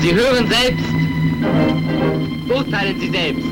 Sie 0.00 0.14
hören 0.14 0.48
selbst. 0.48 0.84
Urteilen 2.48 3.00
Sie 3.00 3.10
selbst. 3.10 3.46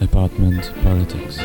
Apartment 0.00 0.72
Politics. 0.82 1.38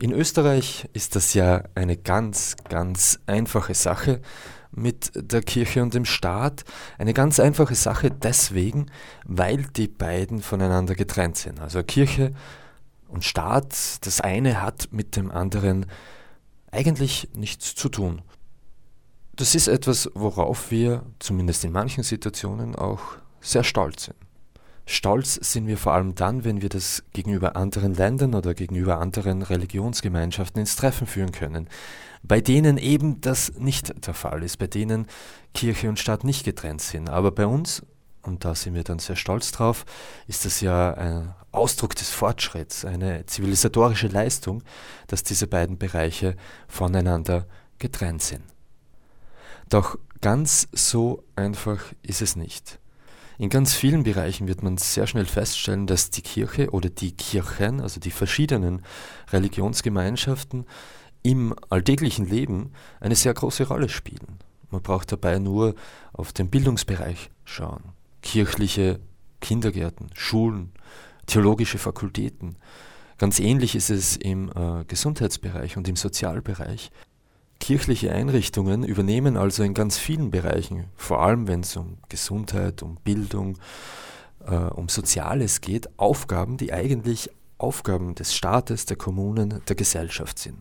In 0.00 0.12
Österreich 0.12 0.88
ist 0.92 1.16
das 1.16 1.34
ja 1.34 1.64
eine 1.74 1.96
ganz, 1.96 2.56
ganz 2.68 3.18
einfache 3.26 3.74
Sache 3.74 4.20
mit 4.70 5.10
der 5.14 5.42
Kirche 5.42 5.82
und 5.82 5.94
dem 5.94 6.04
Staat. 6.04 6.64
Eine 6.98 7.14
ganz 7.14 7.40
einfache 7.40 7.74
Sache 7.74 8.10
deswegen, 8.10 8.86
weil 9.24 9.64
die 9.76 9.88
beiden 9.88 10.40
voneinander 10.40 10.94
getrennt 10.94 11.36
sind. 11.36 11.60
Also 11.60 11.82
Kirche 11.82 12.32
und 13.08 13.24
Staat, 13.24 13.74
das 14.06 14.20
eine 14.20 14.62
hat 14.62 14.88
mit 14.92 15.16
dem 15.16 15.30
anderen 15.30 15.86
eigentlich 16.70 17.28
nichts 17.34 17.74
zu 17.74 17.88
tun. 17.88 18.22
Das 19.36 19.54
ist 19.54 19.68
etwas, 19.68 20.10
worauf 20.14 20.70
wir, 20.70 21.04
zumindest 21.18 21.64
in 21.64 21.72
manchen 21.72 22.02
Situationen, 22.02 22.74
auch 22.74 23.00
sehr 23.40 23.64
stolz 23.64 24.06
sind. 24.06 24.16
Stolz 24.84 25.34
sind 25.34 25.66
wir 25.66 25.76
vor 25.76 25.92
allem 25.92 26.14
dann, 26.14 26.44
wenn 26.44 26.62
wir 26.62 26.70
das 26.70 27.04
gegenüber 27.12 27.56
anderen 27.56 27.94
Ländern 27.94 28.34
oder 28.34 28.54
gegenüber 28.54 28.98
anderen 28.98 29.42
Religionsgemeinschaften 29.42 30.60
ins 30.60 30.76
Treffen 30.76 31.06
führen 31.06 31.30
können, 31.30 31.68
bei 32.22 32.40
denen 32.40 32.78
eben 32.78 33.20
das 33.20 33.52
nicht 33.58 34.06
der 34.06 34.14
Fall 34.14 34.42
ist, 34.42 34.56
bei 34.56 34.66
denen 34.66 35.06
Kirche 35.52 35.90
und 35.90 35.98
Staat 35.98 36.24
nicht 36.24 36.44
getrennt 36.44 36.80
sind. 36.80 37.10
Aber 37.10 37.30
bei 37.32 37.46
uns, 37.46 37.82
und 38.22 38.44
da 38.44 38.54
sind 38.54 38.74
wir 38.74 38.84
dann 38.84 38.98
sehr 38.98 39.16
stolz 39.16 39.52
drauf, 39.52 39.84
ist 40.26 40.44
das 40.44 40.60
ja 40.60 40.94
ein 40.94 41.34
Ausdruck 41.52 41.94
des 41.94 42.10
Fortschritts, 42.10 42.84
eine 42.84 43.26
zivilisatorische 43.26 44.08
Leistung, 44.08 44.62
dass 45.06 45.22
diese 45.22 45.46
beiden 45.46 45.78
Bereiche 45.78 46.36
voneinander 46.68 47.46
getrennt 47.78 48.22
sind. 48.22 48.42
Doch 49.68 49.98
ganz 50.20 50.68
so 50.72 51.24
einfach 51.36 51.80
ist 52.02 52.22
es 52.22 52.36
nicht. 52.36 52.78
In 53.38 53.50
ganz 53.50 53.74
vielen 53.74 54.02
Bereichen 54.02 54.48
wird 54.48 54.64
man 54.64 54.78
sehr 54.78 55.06
schnell 55.06 55.26
feststellen, 55.26 55.86
dass 55.86 56.10
die 56.10 56.22
Kirche 56.22 56.70
oder 56.70 56.90
die 56.90 57.12
Kirchen, 57.12 57.80
also 57.80 58.00
die 58.00 58.10
verschiedenen 58.10 58.82
Religionsgemeinschaften, 59.30 60.66
im 61.22 61.54
alltäglichen 61.70 62.26
Leben 62.26 62.72
eine 63.00 63.14
sehr 63.14 63.34
große 63.34 63.68
Rolle 63.68 63.88
spielen. 63.88 64.38
Man 64.70 64.82
braucht 64.82 65.12
dabei 65.12 65.38
nur 65.38 65.74
auf 66.12 66.32
den 66.32 66.50
Bildungsbereich 66.50 67.30
schauen. 67.44 67.84
Kirchliche 68.22 69.00
Kindergärten, 69.40 70.10
Schulen, 70.14 70.72
theologische 71.26 71.78
Fakultäten. 71.78 72.56
Ganz 73.18 73.40
ähnlich 73.40 73.74
ist 73.74 73.90
es 73.90 74.16
im 74.16 74.50
äh, 74.50 74.84
Gesundheitsbereich 74.86 75.76
und 75.76 75.88
im 75.88 75.96
Sozialbereich. 75.96 76.90
Kirchliche 77.60 78.12
Einrichtungen 78.12 78.84
übernehmen 78.84 79.36
also 79.36 79.64
in 79.64 79.74
ganz 79.74 79.98
vielen 79.98 80.30
Bereichen, 80.30 80.84
vor 80.96 81.22
allem 81.22 81.48
wenn 81.48 81.60
es 81.60 81.76
um 81.76 81.98
Gesundheit, 82.08 82.82
um 82.82 82.96
Bildung, 83.02 83.58
äh, 84.46 84.54
um 84.54 84.88
Soziales 84.88 85.60
geht, 85.60 85.88
Aufgaben, 85.98 86.56
die 86.56 86.72
eigentlich 86.72 87.30
Aufgaben 87.58 88.14
des 88.14 88.34
Staates, 88.34 88.86
der 88.86 88.96
Kommunen, 88.96 89.60
der 89.68 89.74
Gesellschaft 89.74 90.38
sind. 90.38 90.58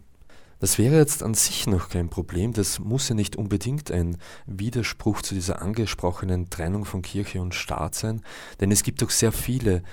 Das 0.59 0.79
wäre 0.79 0.95
jetzt 0.95 1.21
an 1.21 1.35
sich 1.35 1.67
noch 1.67 1.89
kein 1.89 2.09
Problem, 2.09 2.53
das 2.53 2.79
muss 2.79 3.09
ja 3.09 3.15
nicht 3.15 3.35
unbedingt 3.35 3.91
ein 3.91 4.17
Widerspruch 4.47 5.21
zu 5.21 5.35
dieser 5.35 5.61
angesprochenen 5.61 6.49
Trennung 6.49 6.85
von 6.85 7.03
Kirche 7.03 7.41
und 7.41 7.53
Staat 7.53 7.93
sein, 7.93 8.21
denn 8.59 8.71
es 8.71 8.81
gibt 8.81 9.01
doch 9.03 9.11
sehr 9.11 9.31
viele 9.31 9.83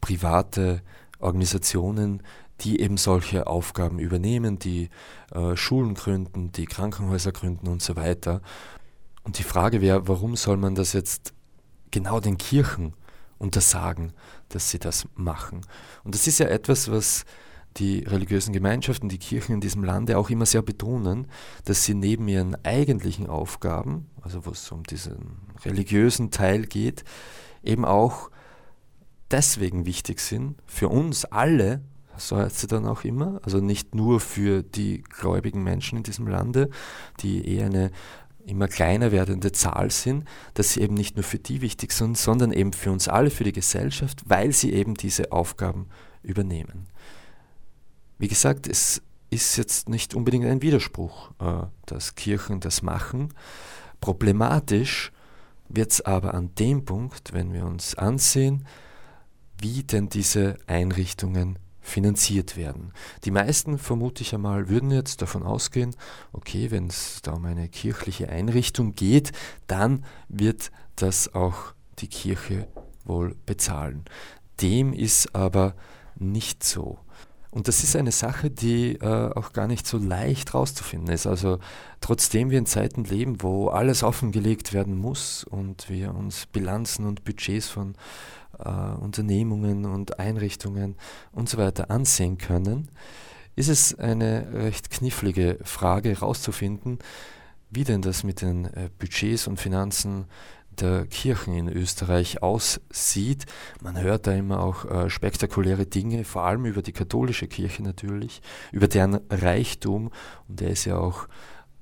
private 0.00 0.82
Organisationen, 1.18 2.22
die 2.60 2.80
eben 2.80 2.96
solche 2.96 3.46
Aufgaben 3.46 3.98
übernehmen, 3.98 4.58
die 4.58 4.90
äh, 5.32 5.56
Schulen 5.56 5.94
gründen, 5.94 6.52
die 6.52 6.66
Krankenhäuser 6.66 7.32
gründen 7.32 7.68
und 7.68 7.82
so 7.82 7.96
weiter. 7.96 8.40
Und 9.24 9.38
die 9.38 9.44
Frage 9.44 9.80
wäre, 9.80 10.06
warum 10.08 10.36
soll 10.36 10.56
man 10.56 10.74
das 10.74 10.92
jetzt 10.92 11.32
genau 11.90 12.20
den 12.20 12.38
Kirchen 12.38 12.94
untersagen, 13.38 14.12
dass 14.48 14.70
sie 14.70 14.78
das 14.78 15.06
machen? 15.14 15.62
Und 16.04 16.14
das 16.14 16.26
ist 16.26 16.38
ja 16.38 16.46
etwas, 16.46 16.90
was 16.90 17.24
die 17.76 18.00
religiösen 18.00 18.52
Gemeinschaften, 18.52 19.08
die 19.08 19.18
Kirchen 19.18 19.54
in 19.54 19.60
diesem 19.60 19.84
Lande 19.84 20.18
auch 20.18 20.30
immer 20.30 20.46
sehr 20.46 20.62
betonen, 20.62 21.26
dass 21.64 21.84
sie 21.84 21.94
neben 21.94 22.28
ihren 22.28 22.56
eigentlichen 22.64 23.26
Aufgaben, 23.26 24.10
also 24.20 24.44
wo 24.46 24.50
es 24.50 24.70
um 24.70 24.82
diesen 24.84 25.38
religiösen 25.64 26.30
Teil 26.30 26.66
geht, 26.66 27.04
eben 27.62 27.84
auch 27.84 28.30
deswegen 29.30 29.86
wichtig 29.86 30.20
sind, 30.20 30.56
für 30.66 30.88
uns 30.88 31.24
alle 31.24 31.82
so 32.16 32.36
heißt 32.36 32.60
sie 32.60 32.66
dann 32.66 32.86
auch 32.86 33.04
immer, 33.04 33.40
also 33.42 33.58
nicht 33.58 33.94
nur 33.94 34.20
für 34.20 34.62
die 34.62 35.02
gläubigen 35.02 35.62
Menschen 35.62 35.96
in 35.96 36.02
diesem 36.02 36.26
Lande, 36.26 36.68
die 37.20 37.46
eher 37.56 37.66
eine 37.66 37.90
immer 38.44 38.68
kleiner 38.68 39.12
werdende 39.12 39.52
Zahl 39.52 39.90
sind, 39.90 40.24
dass 40.54 40.72
sie 40.72 40.80
eben 40.80 40.94
nicht 40.94 41.16
nur 41.16 41.22
für 41.22 41.38
die 41.38 41.60
wichtig 41.60 41.92
sind, 41.92 42.18
sondern 42.18 42.52
eben 42.52 42.72
für 42.72 42.90
uns 42.90 43.08
alle, 43.08 43.30
für 43.30 43.44
die 43.44 43.52
Gesellschaft, 43.52 44.22
weil 44.26 44.52
sie 44.52 44.72
eben 44.72 44.94
diese 44.94 45.32
Aufgaben 45.32 45.86
übernehmen. 46.22 46.86
Wie 48.22 48.28
gesagt, 48.28 48.68
es 48.68 49.02
ist 49.30 49.56
jetzt 49.56 49.88
nicht 49.88 50.14
unbedingt 50.14 50.46
ein 50.46 50.62
Widerspruch, 50.62 51.32
äh, 51.40 51.66
dass 51.86 52.14
Kirchen 52.14 52.60
das 52.60 52.80
machen. 52.80 53.34
Problematisch 54.00 55.10
wird 55.68 55.90
es 55.90 56.02
aber 56.02 56.32
an 56.34 56.54
dem 56.54 56.84
Punkt, 56.84 57.32
wenn 57.32 57.52
wir 57.52 57.64
uns 57.66 57.96
ansehen, 57.96 58.64
wie 59.58 59.82
denn 59.82 60.08
diese 60.08 60.56
Einrichtungen 60.68 61.58
finanziert 61.80 62.56
werden. 62.56 62.92
Die 63.24 63.32
meisten, 63.32 63.76
vermute 63.76 64.22
ich 64.22 64.32
einmal, 64.36 64.68
würden 64.68 64.92
jetzt 64.92 65.20
davon 65.20 65.42
ausgehen, 65.42 65.96
okay, 66.32 66.70
wenn 66.70 66.86
es 66.86 67.22
da 67.22 67.32
um 67.32 67.44
eine 67.44 67.68
kirchliche 67.68 68.28
Einrichtung 68.28 68.94
geht, 68.94 69.32
dann 69.66 70.04
wird 70.28 70.70
das 70.94 71.34
auch 71.34 71.74
die 71.98 72.08
Kirche 72.08 72.68
wohl 73.04 73.34
bezahlen. 73.46 74.04
Dem 74.60 74.92
ist 74.92 75.34
aber 75.34 75.74
nicht 76.14 76.62
so. 76.62 77.00
Und 77.52 77.68
das 77.68 77.84
ist 77.84 77.96
eine 77.96 78.12
Sache, 78.12 78.50
die 78.50 78.94
äh, 78.94 79.30
auch 79.34 79.52
gar 79.52 79.66
nicht 79.66 79.86
so 79.86 79.98
leicht 79.98 80.54
rauszufinden 80.54 81.12
ist. 81.12 81.26
Also 81.26 81.58
trotzdem 82.00 82.48
wir 82.48 82.58
in 82.58 82.64
Zeiten 82.64 83.04
leben, 83.04 83.42
wo 83.42 83.68
alles 83.68 84.02
offengelegt 84.02 84.72
werden 84.72 84.96
muss 84.96 85.44
und 85.44 85.90
wir 85.90 86.14
uns 86.14 86.46
Bilanzen 86.46 87.06
und 87.06 87.24
Budgets 87.24 87.68
von 87.68 87.94
äh, 88.58 88.70
Unternehmungen 88.70 89.84
und 89.84 90.18
Einrichtungen 90.18 90.96
und 91.30 91.50
so 91.50 91.58
weiter 91.58 91.90
ansehen 91.90 92.38
können, 92.38 92.88
ist 93.54 93.68
es 93.68 93.98
eine 93.98 94.48
recht 94.54 94.90
knifflige 94.90 95.58
Frage 95.62 96.08
herauszufinden, 96.08 97.00
wie 97.68 97.84
denn 97.84 98.00
das 98.00 98.24
mit 98.24 98.40
den 98.40 98.64
äh, 98.64 98.88
Budgets 98.98 99.46
und 99.46 99.60
Finanzen 99.60 100.24
der 100.80 101.06
Kirchen 101.06 101.54
in 101.54 101.68
Österreich 101.68 102.42
aussieht. 102.42 103.46
Man 103.80 104.00
hört 104.00 104.26
da 104.26 104.32
immer 104.32 104.60
auch 104.60 104.84
äh, 104.84 105.10
spektakuläre 105.10 105.86
Dinge, 105.86 106.24
vor 106.24 106.42
allem 106.42 106.64
über 106.64 106.82
die 106.82 106.92
katholische 106.92 107.46
Kirche 107.46 107.82
natürlich, 107.82 108.42
über 108.72 108.88
deren 108.88 109.20
Reichtum, 109.30 110.10
und 110.48 110.60
der 110.60 110.70
ist 110.70 110.84
ja 110.84 110.98
auch 110.98 111.28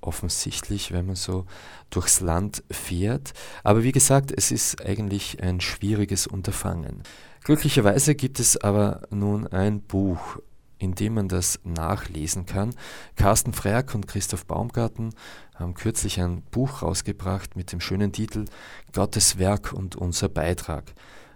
offensichtlich, 0.01 0.93
wenn 0.93 1.07
man 1.07 1.17
so 1.17 1.47
durchs 1.91 2.21
Land 2.21 2.63
fährt. 2.71 3.33
Aber 3.63 3.83
wie 3.83 3.93
gesagt, 3.93 4.33
es 4.35 4.51
ist 4.51 4.85
eigentlich 4.85 5.43
ein 5.43 5.61
schwieriges 5.61 6.27
Unterfangen. 6.27 7.03
Glücklicherweise 7.45 8.15
gibt 8.15 8.41
es 8.41 8.57
aber 8.57 9.03
nun 9.11 9.47
ein 9.47 9.81
Buch, 9.81 10.39
in 10.81 10.95
dem 10.95 11.15
man 11.15 11.29
das 11.29 11.61
nachlesen 11.63 12.47
kann. 12.47 12.75
Carsten 13.15 13.53
Freak 13.53 13.95
und 13.95 14.09
Christoph 14.09 14.47
Baumgarten 14.47 15.15
haben 15.55 15.75
kürzlich 15.75 16.21
ein 16.21 16.43
Buch 16.51 16.83
rausgebracht 16.83 17.55
mit 17.55 17.71
dem 17.71 17.81
schönen 17.81 18.13
Titel 18.13 18.47
Gottes 18.93 19.39
Werk 19.39 19.73
und 19.73 19.95
unser 19.95 20.29
Beitrag. 20.29 20.93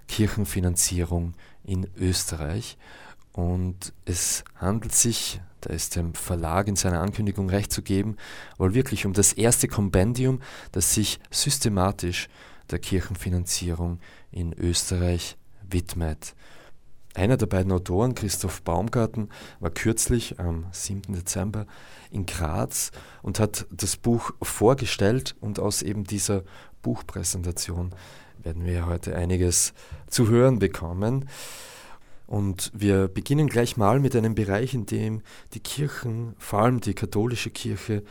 Kirchenfinanzierung 0.08 1.34
in 1.62 1.86
Österreich. 1.96 2.78
Und 3.32 3.92
es 4.06 4.44
handelt 4.56 4.94
sich, 4.94 5.40
da 5.60 5.70
ist 5.70 5.96
dem 5.96 6.14
Verlag 6.14 6.66
in 6.66 6.76
seiner 6.76 7.00
Ankündigung 7.00 7.50
recht 7.50 7.70
zu 7.70 7.82
geben, 7.82 8.16
wohl 8.58 8.74
wirklich 8.74 9.06
um 9.06 9.12
das 9.12 9.32
erste 9.32 9.68
Kompendium, 9.68 10.40
das 10.72 10.94
sich 10.94 11.20
systematisch 11.30 12.28
der 12.70 12.78
Kirchenfinanzierung 12.78 13.98
in 14.30 14.52
Österreich 14.54 15.36
widmet. 15.68 16.34
Einer 17.14 17.36
der 17.36 17.46
beiden 17.46 17.70
Autoren, 17.70 18.16
Christoph 18.16 18.62
Baumgarten, 18.62 19.28
war 19.60 19.70
kürzlich 19.70 20.40
am 20.40 20.66
7. 20.72 21.14
Dezember 21.14 21.66
in 22.10 22.26
Graz 22.26 22.90
und 23.22 23.38
hat 23.38 23.66
das 23.70 23.96
Buch 23.96 24.32
vorgestellt 24.42 25.36
und 25.40 25.60
aus 25.60 25.82
eben 25.82 26.02
dieser 26.02 26.42
Buchpräsentation 26.82 27.94
werden 28.42 28.66
wir 28.66 28.86
heute 28.86 29.14
einiges 29.14 29.74
zu 30.08 30.28
hören 30.28 30.58
bekommen. 30.58 31.28
Und 32.26 32.72
wir 32.74 33.06
beginnen 33.06 33.48
gleich 33.48 33.76
mal 33.76 34.00
mit 34.00 34.16
einem 34.16 34.34
Bereich, 34.34 34.74
in 34.74 34.86
dem 34.86 35.22
die 35.52 35.60
Kirchen, 35.60 36.34
vor 36.38 36.62
allem 36.62 36.80
die 36.80 36.94
katholische 36.94 37.50
Kirche, 37.50 38.02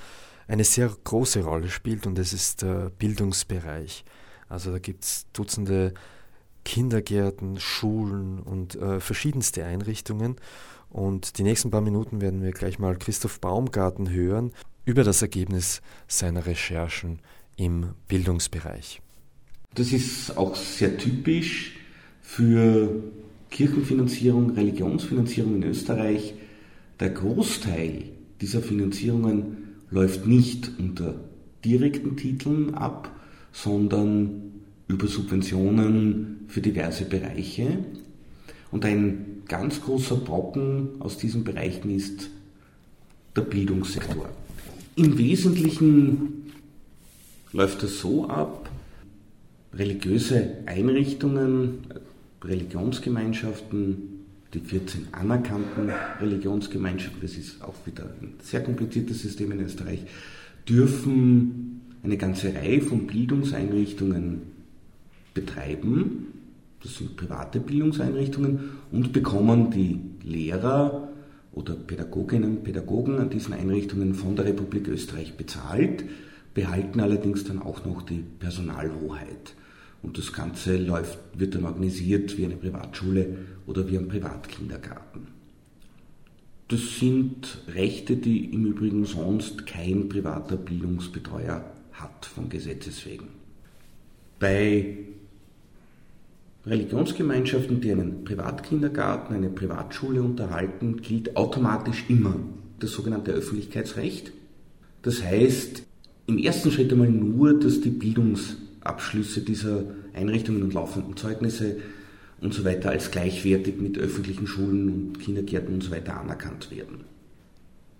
eine 0.48 0.64
sehr 0.64 0.90
große 1.04 1.44
Rolle 1.44 1.70
spielt 1.70 2.08
und 2.08 2.18
das 2.18 2.32
ist 2.32 2.62
der 2.62 2.90
Bildungsbereich. 2.90 4.06
Also 4.48 4.72
da 4.72 4.80
gibt 4.80 5.04
es 5.04 5.26
Dutzende 5.34 5.94
Kindergärten, 6.66 7.60
Schulen 7.60 8.40
und 8.40 8.76
äh, 8.76 9.00
verschiedenste 9.00 9.66
Einrichtungen. 9.66 10.36
Und 10.90 11.38
die 11.38 11.44
nächsten 11.44 11.72
paar 11.72 11.82
Minuten 11.82 12.22
werden 12.22 12.42
wir 12.42 12.52
gleich 12.52 12.80
mal 12.80 12.96
Christoph 12.98 13.40
Baumgarten 13.40 14.10
hören 14.10 14.52
über 14.86 15.04
das 15.04 15.22
Ergebnis 15.22 15.82
seiner 16.08 16.46
Recherchen 16.46 17.20
im 17.56 17.92
Bildungsbereich. 18.08 19.02
Das 19.76 19.92
ist 19.92 20.38
auch 20.38 20.56
sehr 20.56 20.98
typisch 20.98 21.78
für 22.22 23.04
Kirchenfinanzierung, 23.50 24.52
Religionsfinanzierung 24.52 25.56
in 25.56 25.64
Österreich. 25.64 26.36
Der 27.00 27.10
Großteil 27.10 28.04
dieser 28.42 28.62
Finanzierungen 28.62 29.76
läuft 29.90 30.28
nicht 30.28 30.72
unter 30.80 31.16
direkten 31.64 32.18
Titeln 32.18 32.76
ab, 32.76 33.12
sondern 33.52 34.52
über 34.88 35.08
Subventionen 35.08 36.33
für 36.54 36.62
diverse 36.62 37.06
Bereiche. 37.06 37.80
Und 38.72 38.86
ein 38.86 39.42
ganz 39.48 39.82
großer 39.82 40.18
Brocken 40.18 40.90
aus 41.00 41.18
diesen 41.18 41.44
Bereichen 41.44 41.90
ist 41.90 42.30
der 43.36 43.42
Bildungssektor. 43.42 44.30
Im 44.96 45.18
Wesentlichen 45.18 46.52
läuft 47.54 47.82
es 47.82 48.00
so 48.00 48.30
ab, 48.30 48.70
religiöse 49.74 50.58
Einrichtungen, 50.68 51.80
Religionsgemeinschaften, 52.44 54.10
die 54.54 54.60
14 54.60 55.08
anerkannten 55.12 55.90
Religionsgemeinschaften, 56.22 57.22
das 57.22 57.36
ist 57.36 57.64
auch 57.64 57.74
wieder 57.88 58.04
ein 58.22 58.36
sehr 58.44 58.62
kompliziertes 58.62 59.24
System 59.24 59.52
in 59.54 59.62
Österreich, 59.62 60.02
dürfen 60.70 61.82
eine 62.04 62.18
ganze 62.18 62.54
Reihe 62.54 62.82
von 62.82 63.08
Bildungseinrichtungen 63.08 64.44
betreiben, 65.34 66.33
das 66.84 66.98
sind 66.98 67.16
private 67.16 67.60
Bildungseinrichtungen, 67.60 68.60
und 68.92 69.14
bekommen 69.14 69.72
die 69.72 70.00
Lehrer 70.24 71.10
oder 71.54 71.74
Pädagoginnen 71.76 72.58
und 72.58 72.64
Pädagogen 72.64 73.20
an 73.20 73.30
diesen 73.30 73.54
Einrichtungen 73.54 74.14
von 74.14 74.36
der 74.36 74.46
Republik 74.46 74.88
Österreich 74.88 75.38
bezahlt, 75.38 76.04
behalten 76.54 77.00
allerdings 77.00 77.44
dann 77.44 77.62
auch 77.62 77.86
noch 77.86 78.02
die 78.02 78.24
Personalhoheit. 78.40 79.56
Und 80.02 80.18
das 80.18 80.34
Ganze 80.34 80.78
läuft, 80.78 81.18
wird 81.36 81.56
dann 81.56 81.64
organisiert 81.64 82.38
wie 82.38 82.46
eine 82.46 82.58
Privatschule 82.58 83.38
oder 83.66 83.90
wie 83.90 83.98
ein 83.98 84.10
Privatkindergarten. 84.10 85.28
Das 86.68 87.00
sind 87.00 87.60
Rechte, 87.74 88.18
die 88.18 88.46
im 88.46 88.66
Übrigen 88.66 89.06
sonst 89.06 89.66
kein 89.66 90.10
privater 90.10 90.58
Bildungsbetreuer 90.58 91.64
hat 91.94 92.26
von 92.26 92.50
Gesetzes 92.50 93.06
wegen. 93.06 93.28
Bei 94.40 94.98
Religionsgemeinschaften, 96.66 97.82
die 97.82 97.92
einen 97.92 98.24
Privatkindergarten, 98.24 99.36
eine 99.36 99.50
Privatschule 99.50 100.22
unterhalten, 100.22 101.02
gilt 101.02 101.36
automatisch 101.36 102.06
immer 102.08 102.36
das 102.80 102.92
sogenannte 102.92 103.32
Öffentlichkeitsrecht. 103.32 104.32
Das 105.02 105.22
heißt, 105.24 105.84
im 106.28 106.38
ersten 106.38 106.72
Schritt 106.72 106.92
einmal 106.92 107.10
nur, 107.10 107.60
dass 107.60 107.82
die 107.82 107.90
Bildungsabschlüsse 107.90 109.42
dieser 109.42 109.84
Einrichtungen 110.14 110.64
und 110.64 110.74
laufenden 110.74 111.18
Zeugnisse 111.18 111.78
und 112.40 112.54
so 112.54 112.64
weiter 112.64 112.92
als 112.92 113.12
gleichwertig 113.12 113.80
mit 113.80 113.98
öffentlichen 113.98 114.48
Schulen 114.48 114.90
und 114.90 115.20
Kindergärten 115.20 115.74
und 115.74 115.84
so 115.84 115.92
weiter 115.92 116.20
anerkannt 116.20 116.72
werden. 116.72 117.02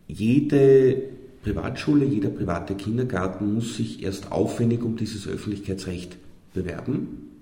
Jede 0.08 1.02
Privatschule, 1.44 2.06
jeder 2.06 2.30
private 2.30 2.76
Kindergarten 2.76 3.54
muss 3.54 3.76
sich 3.76 4.04
erst 4.04 4.32
aufwendig 4.32 4.84
um 4.84 4.96
dieses 4.96 5.28
Öffentlichkeitsrecht 5.28 6.18
bewerben. 6.54 7.33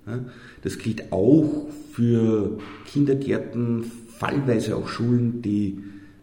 Das 0.64 0.78
gilt 0.78 1.12
auch 1.12 1.68
für 1.92 2.58
Kindergärten, 2.86 3.84
fallweise 4.08 4.76
auch 4.76 4.88
Schulen, 4.88 5.42
die 5.42 5.80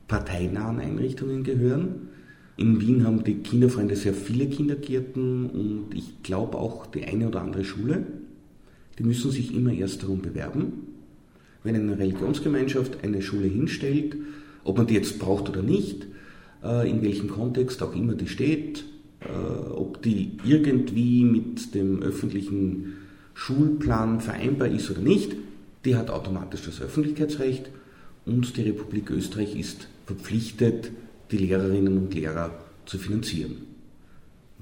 parteinahen 0.09 0.81
Einrichtungen 0.81 1.45
gehören. 1.45 2.09
In 2.57 2.81
Wien 2.81 3.05
haben 3.05 3.23
die 3.23 3.37
Kinderfreunde 3.37 3.95
sehr 3.95 4.15
viele 4.15 4.49
Kindergärten 4.49 5.47
und 5.51 5.95
ich 5.95 6.23
glaube 6.23 6.59
auch 6.59 6.87
die 6.87 7.05
eine 7.05 7.29
oder 7.29 7.43
andere 7.43 7.65
Schule. 7.65 8.05
Die 8.99 9.05
müssen 9.05 9.31
sich 9.31 9.55
immer 9.55 9.73
erst 9.73 10.03
darum 10.03 10.23
bewerben. 10.23 10.73
Wenn 11.63 11.77
eine 11.77 11.99
Religionsgemeinschaft 11.99 13.05
eine 13.05 13.23
Schule 13.23 13.47
hinstellt, 13.47 14.17
ob 14.65 14.77
man 14.77 14.89
die 14.89 14.95
jetzt 14.95 15.21
braucht 15.21 15.49
oder 15.49 15.63
nicht, 15.63 16.07
äh, 16.65 16.91
in 16.91 17.03
welchem 17.03 17.29
Kontext 17.29 17.83
auch 17.83 17.95
immer 17.95 18.15
die 18.15 18.27
steht, 18.27 18.85
äh, 19.21 19.71
ob 19.71 20.03
die 20.03 20.33
irgendwie 20.45 21.25
mit 21.25 21.75
dem 21.75 22.03
öffentlichen 22.03 22.95
Schulplan 23.39 24.21
vereinbar 24.21 24.67
ist 24.67 24.91
oder 24.91 25.01
nicht, 25.01 25.37
die 25.85 25.95
hat 25.95 26.11
automatisch 26.11 26.63
das 26.67 26.83
Öffentlichkeitsrecht 26.83 27.71
und 28.27 28.57
die 28.57 28.63
Republik 28.63 29.11
Österreich 29.11 29.57
ist 29.57 29.87
verpflichtet, 30.07 30.91
die 31.31 31.39
Lehrerinnen 31.39 31.97
und 31.99 32.13
Lehrer 32.13 32.51
zu 32.85 32.99
finanzieren. 32.99 33.59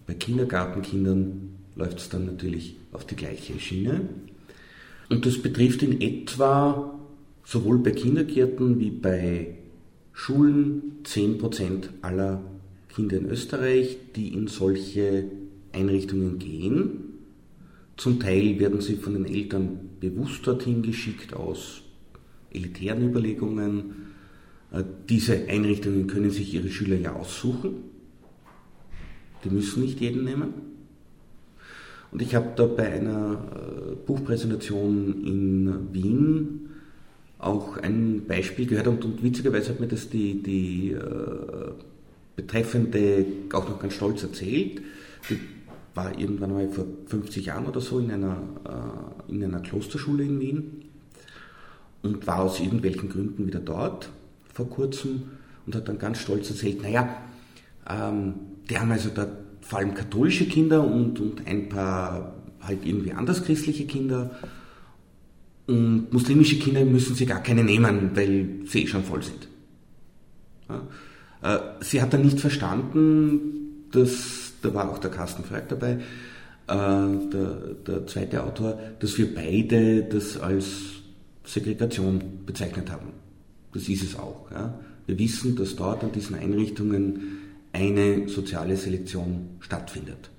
Bei 0.07 0.13
Kindergartenkindern 0.13 1.53
läuft 1.75 1.99
es 1.99 2.11
dann 2.11 2.27
natürlich 2.27 2.77
auf 2.93 3.07
die 3.07 3.17
gleiche 3.17 3.59
Schiene. 3.59 4.03
Und 5.09 5.25
das 5.25 5.39
betrifft 5.39 5.83
in 5.83 5.99
etwa 6.03 6.99
sowohl 7.45 7.79
bei 7.79 7.93
Kindergärten 7.93 8.79
wie 8.79 8.91
bei 8.91 9.57
Schulen 10.13 10.99
10% 11.05 11.89
aller 12.03 12.43
Kinder 12.95 13.17
in 13.17 13.31
Österreich, 13.31 13.97
die 14.15 14.35
in 14.35 14.49
solche 14.49 15.25
Einrichtungen 15.73 16.39
gehen. 16.39 17.06
Zum 17.97 18.21
Teil 18.21 18.59
werden 18.59 18.81
sie 18.81 18.97
von 18.97 19.15
den 19.15 19.25
Eltern 19.25 19.91
bewusst 20.01 20.47
dorthin 20.47 20.83
geschickt 20.83 21.35
aus 21.35 21.83
elitären 22.51 23.09
Überlegungen. 23.09 24.13
Äh, 24.73 24.85
diese 25.09 25.49
Einrichtungen 25.49 26.07
können 26.07 26.31
sich 26.31 26.53
ihre 26.53 26.69
Schüler 26.69 26.97
ja 26.97 27.15
aussuchen. 27.15 27.75
Die 29.45 29.51
müssen 29.51 29.83
nicht 29.83 30.01
jeden 30.01 30.25
nehmen. 30.25 30.55
Und 32.11 32.23
ich 32.23 32.35
habe 32.35 32.53
da 32.57 32.67
bei 32.67 32.93
einer 32.93 33.93
äh, 33.93 33.95
Buchpräsentation 34.07 35.25
in 35.25 35.93
Wien 35.93 36.71
auch 37.39 37.77
ein 37.77 38.23
Beispiel 38.27 38.67
gehört 38.67 38.89
und, 38.89 39.05
und 39.05 39.23
witzigerweise 39.23 39.71
hat 39.71 39.81
mir 39.81 39.89
das 39.89 40.09
die, 40.09 40.43
die 40.43 40.93
äh, 40.93 41.73
Betreffende 42.35 43.27
auch 43.53 43.69
noch 43.69 43.79
ganz 43.79 43.95
stolz 43.95 44.23
erzählt. 44.23 44.83
Die 45.29 45.39
war 45.97 46.19
irgendwann 46.19 46.53
mal 46.53 46.69
vor 46.69 46.85
50 47.07 47.47
Jahren 47.47 47.67
oder 47.67 47.81
so 47.81 47.99
in 47.99 48.11
einer, 48.11 48.37
äh, 49.29 49.33
in 49.33 49.43
einer 49.43 49.61
Klosterschule 49.61 50.25
in 50.25 50.39
Wien 50.39 50.85
und 52.03 52.27
war 52.27 52.41
aus 52.41 52.61
irgendwelchen 52.61 53.09
Gründen 53.09 53.47
wieder 53.47 53.61
dort 53.61 54.11
vor 54.53 54.69
kurzem 54.69 55.23
und 55.65 55.75
hat 55.75 55.89
dann 55.89 55.99
ganz 55.99 56.19
stolz 56.19 56.51
erzählt, 56.51 56.83
naja, 56.83 57.17
ähm, 57.89 58.35
die 58.69 58.79
haben 58.79 58.93
also 58.93 59.09
da 59.09 59.27
vor 59.63 59.79
allem 59.79 59.95
katholische 59.95 60.47
Kinder 60.47 60.85
und, 60.87 61.19
und 61.19 61.47
ein 61.47 61.69
paar 61.69 62.35
halt 62.61 62.85
irgendwie 62.85 63.13
anderschristliche 63.13 63.87
Kinder 63.87 64.31
und 65.67 66.13
muslimische 66.13 66.59
Kinder 66.59 66.85
müssen 66.85 67.17
sie 67.17 67.27
gar 67.27 67.43
keine 67.43 67.65
nehmen, 67.65 68.11
weil 68.15 68.61
sie 68.67 68.85
eh 68.85 68.87
schon 68.87 69.03
voll 69.03 69.23
sind. 69.23 69.49
Ja? 70.69 70.83
Äh, 71.43 71.85
sie 71.85 72.03
hat 72.03 72.13
dann 72.13 72.23
nicht 72.23 72.39
verstanden, 72.39 73.87
dass 73.91 74.46
da 74.67 74.75
war 74.75 74.91
auch 74.91 74.99
der 74.99 75.11
Carsten 75.11 75.45
Frag 75.45 75.69
dabei, 75.69 75.93
äh, 75.93 75.99
der, 76.69 77.75
der 77.87 78.07
zweite 78.07 78.43
Autor, 78.43 78.79
dass 78.99 79.17
wir 79.17 79.35
beide 79.35 80.03
das 80.03 80.37
als 80.39 80.67
Segregation 81.45 82.45
bezeichnet 82.45 82.91
haben. 82.91 83.13
Das 83.73 83.89
ist 83.89 84.03
es 84.03 84.19
auch. 84.19 84.51
Ja. 84.51 84.79
Wir 85.07 85.19
wissen, 85.19 85.55
dass 85.55 85.77
dort 85.77 86.03
an 86.03 86.13
diesen 86.13 86.35
Einrichtungen 86.37 87.39
eine 87.73 88.29
soziale 88.29 88.77
Selektion 88.77 89.51
stattfindet. 89.61 90.31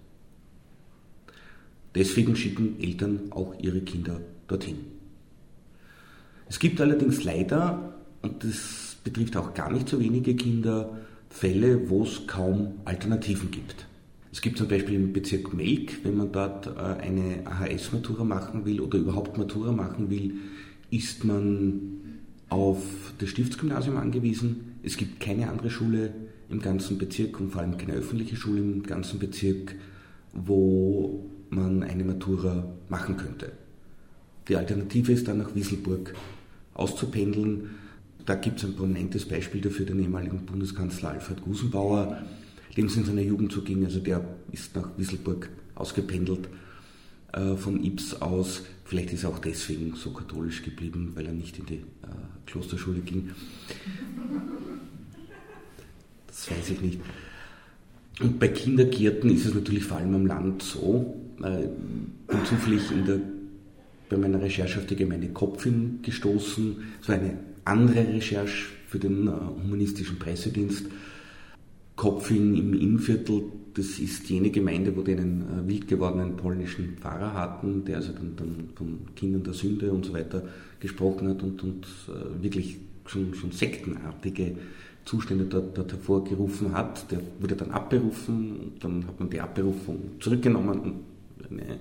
Deswegen 1.96 2.36
schicken 2.36 2.80
Eltern 2.80 3.32
auch 3.32 3.56
ihre 3.60 3.82
Kinder 3.82 4.20
dorthin. 4.48 4.78
Es 6.50 6.60
gibt 6.60 6.82
allerdings 6.82 7.24
leider, 7.24 7.96
und 8.22 8.44
das 8.44 8.98
betrifft 9.04 9.38
auch 9.38 9.54
gar 9.54 9.72
nicht 9.72 9.88
so 9.90 10.00
wenige 10.00 10.36
Kinder, 10.36 10.98
Fälle, 11.30 11.90
wo 11.90 12.04
es 12.04 12.26
kaum 12.28 12.80
Alternativen 12.86 13.52
gibt. 13.52 13.87
Es 14.38 14.42
gibt 14.42 14.60
zum 14.60 14.68
Beispiel 14.68 14.94
im 14.94 15.14
Bezirk 15.14 15.52
Melk, 15.56 16.06
wenn 16.06 16.16
man 16.16 16.32
dort 16.32 16.68
äh, 16.68 16.70
eine 16.70 17.42
AHS-Matura 17.46 18.24
machen 18.24 18.66
will 18.66 18.82
oder 18.82 19.00
überhaupt 19.00 19.36
Matura 19.36 19.72
machen 19.72 20.12
will, 20.12 20.36
ist 20.92 21.24
man 21.24 21.82
auf 22.48 22.78
das 23.18 23.30
Stiftsgymnasium 23.30 23.98
angewiesen. 23.98 24.76
Es 24.84 24.96
gibt 24.96 25.20
keine 25.20 25.50
andere 25.50 25.72
Schule 25.72 26.14
im 26.52 26.62
ganzen 26.62 27.00
Bezirk 27.00 27.40
und 27.40 27.50
vor 27.50 27.62
allem 27.62 27.80
keine 27.80 27.94
öffentliche 27.94 28.36
Schule 28.36 28.60
im 28.60 28.84
ganzen 28.84 29.18
Bezirk, 29.18 29.74
wo 30.34 31.28
man 31.50 31.82
eine 31.82 32.04
Matura 32.04 32.72
machen 32.90 33.18
könnte. 33.18 33.54
Die 34.50 34.56
Alternative 34.56 35.14
ist 35.14 35.28
dann 35.28 35.40
nach 35.40 35.56
Wieselburg 35.56 36.14
auszupendeln. 36.76 37.72
Da 38.28 38.36
gibt 38.36 38.60
es 38.60 38.66
ein 38.66 38.76
prominentes 38.76 39.28
Beispiel 39.28 39.62
dafür, 39.62 39.88
den 39.88 40.00
ehemaligen 40.00 40.46
Bundeskanzler 40.46 41.10
Alfred 41.14 41.42
Gusenbauer, 41.42 42.22
dem 42.78 42.86
es 42.86 42.96
in 42.96 43.06
seiner 43.06 43.22
Jugend 43.22 43.52
so 43.52 43.62
ging. 43.62 43.84
Also 43.84 44.00
der 44.00 44.24
ist 44.52 44.76
nach 44.76 44.90
Wisselburg 44.98 45.50
ausgependelt. 45.76 46.48
äh, 47.34 47.56
von 47.56 47.84
Ips 47.84 48.16
aus. 48.16 48.64
Vielleicht 48.86 49.14
ist 49.14 49.24
er 49.24 49.30
auch 49.30 49.40
deswegen 49.40 49.96
so 49.96 50.12
katholisch 50.12 50.64
geblieben, 50.64 51.12
weil 51.16 51.26
er 51.26 51.34
nicht 51.34 51.58
in 51.60 51.66
die 51.66 51.76
äh, 51.76 52.08
Klosterschule 52.46 53.00
ging. 53.00 53.32
Das 56.28 56.50
weiß 56.52 56.70
ich 56.72 56.82
nicht. 56.82 57.00
Und 58.20 58.40
bei 58.40 58.48
Kindergärten 58.48 59.30
ist 59.30 59.46
es 59.46 59.54
natürlich 59.54 59.84
vor 59.84 59.98
allem 59.98 60.16
am 60.16 60.26
Land 60.26 60.64
so. 60.64 61.22
Äh, 61.44 61.66
ich 61.66 62.28
bin 62.28 62.46
zufällig 62.46 62.92
in 62.92 63.06
der, 63.06 63.20
bei 64.10 64.18
meiner 64.18 64.42
Recherche 64.42 64.80
auf 64.80 64.86
die 64.86 64.96
Gemeinde 64.96 65.28
Kopfin 65.30 66.00
gestoßen. 66.02 66.78
Es 67.02 67.10
war 67.10 67.16
eine 67.16 67.38
andere 67.66 68.08
Recherche 68.08 68.70
für 68.88 69.00
den 69.00 69.28
äh, 69.28 69.32
humanistischen 69.64 70.18
Pressedienst. 70.18 70.86
Kopfin 71.98 72.56
im 72.56 72.74
Innviertel, 72.74 73.44
das 73.74 74.00
ist 74.00 74.30
jene 74.30 74.50
Gemeinde, 74.50 74.96
wo 74.96 75.02
die 75.02 75.12
einen 75.12 75.42
äh, 75.42 75.68
wild 75.68 75.88
gewordenen 75.88 76.38
polnischen 76.38 76.96
Pfarrer 76.98 77.34
hatten, 77.34 77.84
der 77.84 77.98
also 77.98 78.14
dann, 78.14 78.36
dann 78.38 78.70
von 78.76 79.00
Kindern 79.16 79.44
der 79.44 79.54
Sünde 79.54 79.92
und 79.92 80.06
so 80.06 80.14
weiter 80.14 80.44
gesprochen 80.80 81.28
hat 81.28 81.44
und, 81.44 81.62
und 81.64 81.86
wirklich 82.40 82.78
schon, 83.06 83.34
schon 83.34 83.52
sektenartige 83.52 84.56
Zustände 85.06 85.46
dort, 85.46 85.78
dort, 85.78 85.92
hervorgerufen 85.92 86.74
hat. 86.74 87.12
Der 87.12 87.20
wurde 87.40 87.56
dann 87.56 87.72
abberufen, 87.72 88.74
dann 88.80 89.08
hat 89.08 89.20
man 89.20 89.30
die 89.30 89.40
Abberufung 89.40 90.20
zurückgenommen. 90.20 90.94
Eine 91.50 91.80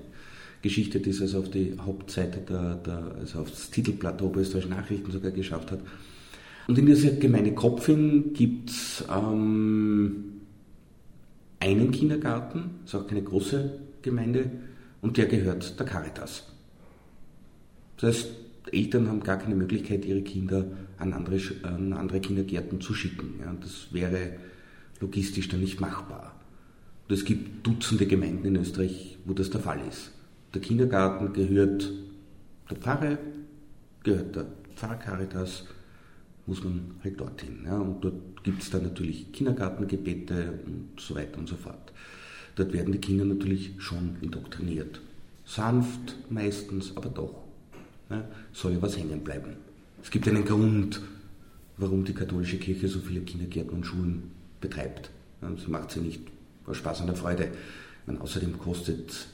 Geschichte, 0.63 1.01
die 1.01 1.11
es 1.11 1.21
also 1.21 1.41
auf 1.41 1.51
die 1.51 1.75
Hauptseite, 1.79 2.41
der, 2.41 2.77
der, 2.77 3.17
also 3.21 3.41
aufs 3.41 3.71
Titelblatt 3.71 4.21
der 4.21 4.29
Oberösterreichischen 4.29 4.77
Nachrichten 4.77 5.11
sogar 5.11 5.33
geschafft 5.33 5.73
hat. 5.73 5.81
Und 6.67 6.79
in 6.79 6.87
dieser 6.87 7.13
Gemeinde 7.13 7.53
Kopfin 7.53 8.33
gibt 8.33 8.71
es 8.71 9.05
ähm, 9.09 10.41
einen 11.61 11.91
Kindergarten, 11.91 12.71
ist 12.85 12.95
auch 12.95 13.07
keine 13.07 13.23
große 13.23 13.79
Gemeinde, 14.03 14.51
und 15.01 15.17
der 15.17 15.27
gehört 15.27 15.79
der 15.79 15.87
Caritas. 15.87 16.45
Das 17.97 18.17
heißt, 18.17 18.31
Eltern 18.73 19.09
haben 19.09 19.23
gar 19.23 19.39
keine 19.39 19.55
Möglichkeit, 19.55 20.05
ihre 20.05 20.23
Kinder 20.23 20.67
an 20.99 21.13
andere, 21.13 21.39
an 21.63 21.93
andere 21.93 22.21
Kindergärten 22.21 22.81
zu 22.81 22.95
schicken. 22.95 23.35
Ja, 23.41 23.55
das 23.61 23.93
wäre 23.93 24.33
logistisch 25.01 25.49
dann 25.49 25.61
nicht 25.61 25.81
machbar. 25.81 26.35
Und 27.09 27.15
es 27.15 27.25
gibt 27.25 27.65
Dutzende 27.67 28.07
Gemeinden 28.07 28.47
in 28.49 28.57
Österreich, 28.57 29.19
wo 29.25 29.33
das 29.33 29.51
der 29.51 29.61
Fall 29.61 29.81
ist. 29.89 30.11
Der 30.55 30.61
Kindergarten 30.61 31.33
gehört 31.33 31.93
der 32.69 32.77
Pfarre, 32.77 33.19
gehört 34.03 34.35
der 34.35 34.47
Pfarrcaritas, 34.75 35.65
muss 36.47 36.63
man 36.63 36.93
halt 37.03 37.21
dorthin. 37.21 37.65
Ja, 37.65 37.79
und 37.79 38.03
dort 38.03 38.45
gibt 38.45 38.63
es 38.63 38.71
dann 38.71 38.85
natürlich 38.85 39.33
Kindergartengebete 39.33 40.61
und 40.65 41.01
so 41.01 41.15
weiter 41.15 41.39
und 41.39 41.49
so 41.49 41.57
fort. 41.57 41.93
Dort 42.55 42.73
werden 42.73 42.93
die 42.93 43.01
Kinder 43.01 43.25
natürlich 43.25 43.73
schon 43.79 44.17
indoktriniert. 44.21 45.01
Sanft 45.45 46.17
meistens, 46.31 46.97
aber 46.97 47.11
doch 47.11 47.35
ja, 48.11 48.25
soll 48.53 48.73
ja 48.73 48.83
was 48.83 48.97
hängen 48.97 49.23
bleiben. 49.23 49.57
Es 50.03 50.11
gibt 50.11 50.29
einen 50.29 50.45
Grund, 50.45 51.01
warum 51.77 52.05
die 52.05 52.15
katholische 52.15 52.59
Kirche 52.59 52.89
so 52.89 53.01
viele 53.01 53.21
Kindergärten 53.21 53.73
und 53.73 53.85
Schulen 53.85 54.31
betreibt. 54.61 55.11
Ja, 55.43 55.51
sie 55.57 55.71
macht 55.71 55.91
sie 55.91 56.01
nicht 56.01 56.21
aus 56.67 56.77
Spaß 56.77 57.01
und 57.01 57.09
der 57.09 57.17
Freude. 57.17 57.49
Und 58.07 58.21
außerdem 58.21 58.59
kostet 58.59 59.27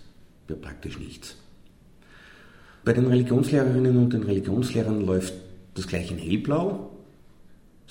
ja 0.49 0.57
praktisch 0.57 0.99
nichts. 0.99 1.37
Bei 2.85 2.93
den 2.93 3.07
Religionslehrerinnen 3.07 3.97
und 3.97 4.13
den 4.13 4.25
Religionslehrern 4.25 5.05
läuft 5.05 5.35
das 5.75 5.87
gleiche 5.87 6.15
in 6.15 6.21
hellblau. 6.21 6.91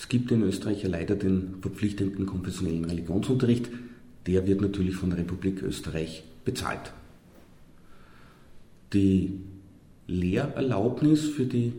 Es 0.02 0.10
gibt 0.10 0.32
in 0.32 0.42
Österreich 0.42 0.82
ja 0.82 0.90
leider 0.90 1.16
den 1.16 1.62
verpflichtenden 1.62 2.26
konfessionellen 2.26 2.86
Religionsunterricht. 2.86 3.70
Der 4.26 4.48
wird 4.48 4.60
natürlich 4.60 4.96
von 4.96 5.12
der 5.12 5.20
Republik 5.20 5.62
Österreich 5.62 6.24
bezahlt. 6.44 6.92
Die 8.94 9.42
Lehrerlaubnis 10.08 11.28
für 11.28 11.46
die 11.46 11.74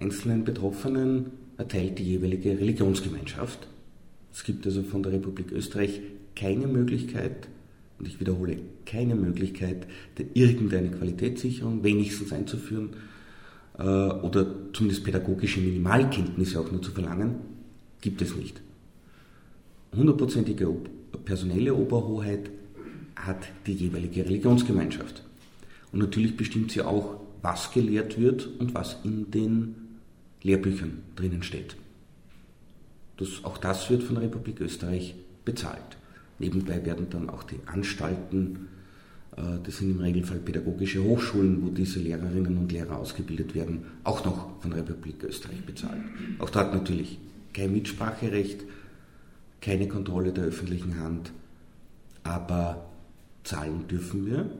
einzelnen 0.00 0.44
Betroffenen 0.44 1.26
erteilt 1.58 1.98
die 1.98 2.04
jeweilige 2.04 2.58
Religionsgemeinschaft. 2.58 3.68
Es 4.32 4.42
gibt 4.42 4.64
also 4.64 4.82
von 4.82 5.02
der 5.02 5.12
Republik 5.12 5.52
Österreich 5.52 6.00
keine 6.34 6.68
Möglichkeit, 6.68 7.46
und 7.98 8.08
ich 8.08 8.18
wiederhole, 8.18 8.56
keine 8.86 9.16
Möglichkeit, 9.16 9.86
irgendeine 10.32 10.92
Qualitätssicherung 10.92 11.84
wenigstens 11.84 12.32
einzuführen 12.32 12.96
äh, 13.78 13.82
oder 13.82 14.46
zumindest 14.72 15.04
pädagogische 15.04 15.60
Minimalkenntnisse 15.60 16.58
auch 16.58 16.72
nur 16.72 16.80
zu 16.80 16.92
verlangen, 16.92 17.55
gibt 18.00 18.22
es 18.22 18.34
nicht. 18.36 18.60
Hundertprozentige 19.94 20.74
personelle 21.24 21.74
Oberhoheit 21.74 22.50
hat 23.16 23.48
die 23.66 23.72
jeweilige 23.72 24.24
Religionsgemeinschaft. 24.24 25.22
Und 25.92 26.00
natürlich 26.00 26.36
bestimmt 26.36 26.70
sie 26.70 26.82
auch 26.82 27.20
was 27.42 27.72
gelehrt 27.72 28.20
wird 28.20 28.48
und 28.58 28.74
was 28.74 28.98
in 29.04 29.30
den 29.30 29.74
Lehrbüchern 30.42 31.02
drinnen 31.14 31.42
steht. 31.42 31.76
Das, 33.16 33.44
auch 33.44 33.56
das 33.58 33.88
wird 33.88 34.02
von 34.02 34.16
der 34.16 34.24
Republik 34.24 34.60
Österreich 34.60 35.14
bezahlt. 35.44 35.96
Nebenbei 36.38 36.84
werden 36.84 37.06
dann 37.08 37.30
auch 37.30 37.44
die 37.44 37.60
Anstalten, 37.64 38.68
äh, 39.36 39.42
das 39.62 39.78
sind 39.78 39.92
im 39.92 40.00
Regelfall 40.00 40.38
pädagogische 40.38 41.02
Hochschulen, 41.02 41.62
wo 41.62 41.70
diese 41.70 42.00
Lehrerinnen 42.00 42.58
und 42.58 42.70
Lehrer 42.70 42.98
ausgebildet 42.98 43.54
werden, 43.54 43.84
auch 44.04 44.24
noch 44.24 44.60
von 44.60 44.70
der 44.70 44.80
Republik 44.80 45.24
Österreich 45.24 45.64
bezahlt. 45.64 46.02
Auch 46.38 46.50
dort 46.50 46.74
natürlich 46.74 47.18
kein 47.56 47.72
Mitspracherecht, 47.72 48.64
keine 49.62 49.88
Kontrolle 49.88 50.32
der 50.32 50.44
öffentlichen 50.44 51.00
Hand, 51.00 51.32
aber 52.22 52.90
zahlen 53.44 53.88
dürfen 53.88 54.26
wir. 54.26 54.50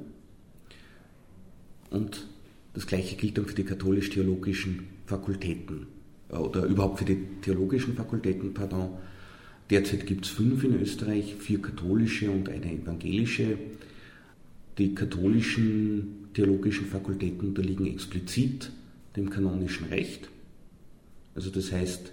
Und 1.91 2.27
das 2.73 2.87
gleiche 2.87 3.17
gilt 3.17 3.37
dann 3.37 3.47
für 3.47 3.55
die 3.55 3.65
katholisch-theologischen 3.65 4.89
Fakultäten 5.05 5.87
äh, 6.31 6.37
oder 6.37 6.65
überhaupt 6.65 6.99
für 6.99 7.05
die 7.05 7.19
theologischen 7.43 7.95
Fakultäten, 7.95 8.55
pardon. 8.55 8.97
Derzeit 9.69 10.07
gibt 10.07 10.25
es 10.25 10.31
fünf 10.31 10.65
in 10.65 10.81
Österreich, 10.81 11.35
vier 11.39 11.61
katholische 11.61 12.31
und 12.31 12.49
eine 12.49 12.73
evangelische. 12.73 13.59
Die 14.79 14.95
katholischen 14.95 16.29
theologischen 16.33 16.87
Fakultäten 16.87 17.49
unterliegen 17.49 17.87
explizit 17.87 18.71
dem 19.17 19.29
kanonischen 19.29 19.89
Recht. 19.89 20.29
Also 21.35 21.51
das 21.51 21.73
heißt, 21.73 22.13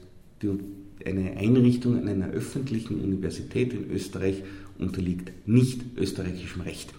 eine 1.05 1.37
Einrichtung 1.37 1.97
an 1.97 2.07
einer 2.07 2.29
öffentlichen 2.29 3.01
Universität 3.01 3.73
in 3.73 3.89
Österreich 3.91 4.43
unterliegt 4.79 5.47
nicht 5.47 5.81
österreichischem 5.97 6.61
Recht. 6.61 6.93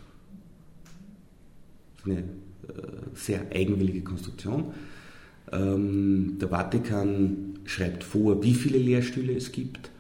Das 2.04 2.12
ist 2.12 2.18
eine 2.18 2.24
sehr 3.14 3.46
eigenwillige 3.52 4.02
Konstruktion. 4.02 4.74
Ähm, 5.52 6.36
der 6.40 6.48
Vatikan 6.48 7.58
schreibt 7.64 8.04
vor, 8.04 8.42
wie 8.42 8.54
viele 8.54 8.78
Lehrstühle 8.78 9.34
es 9.34 9.52
gibt. 9.52 9.90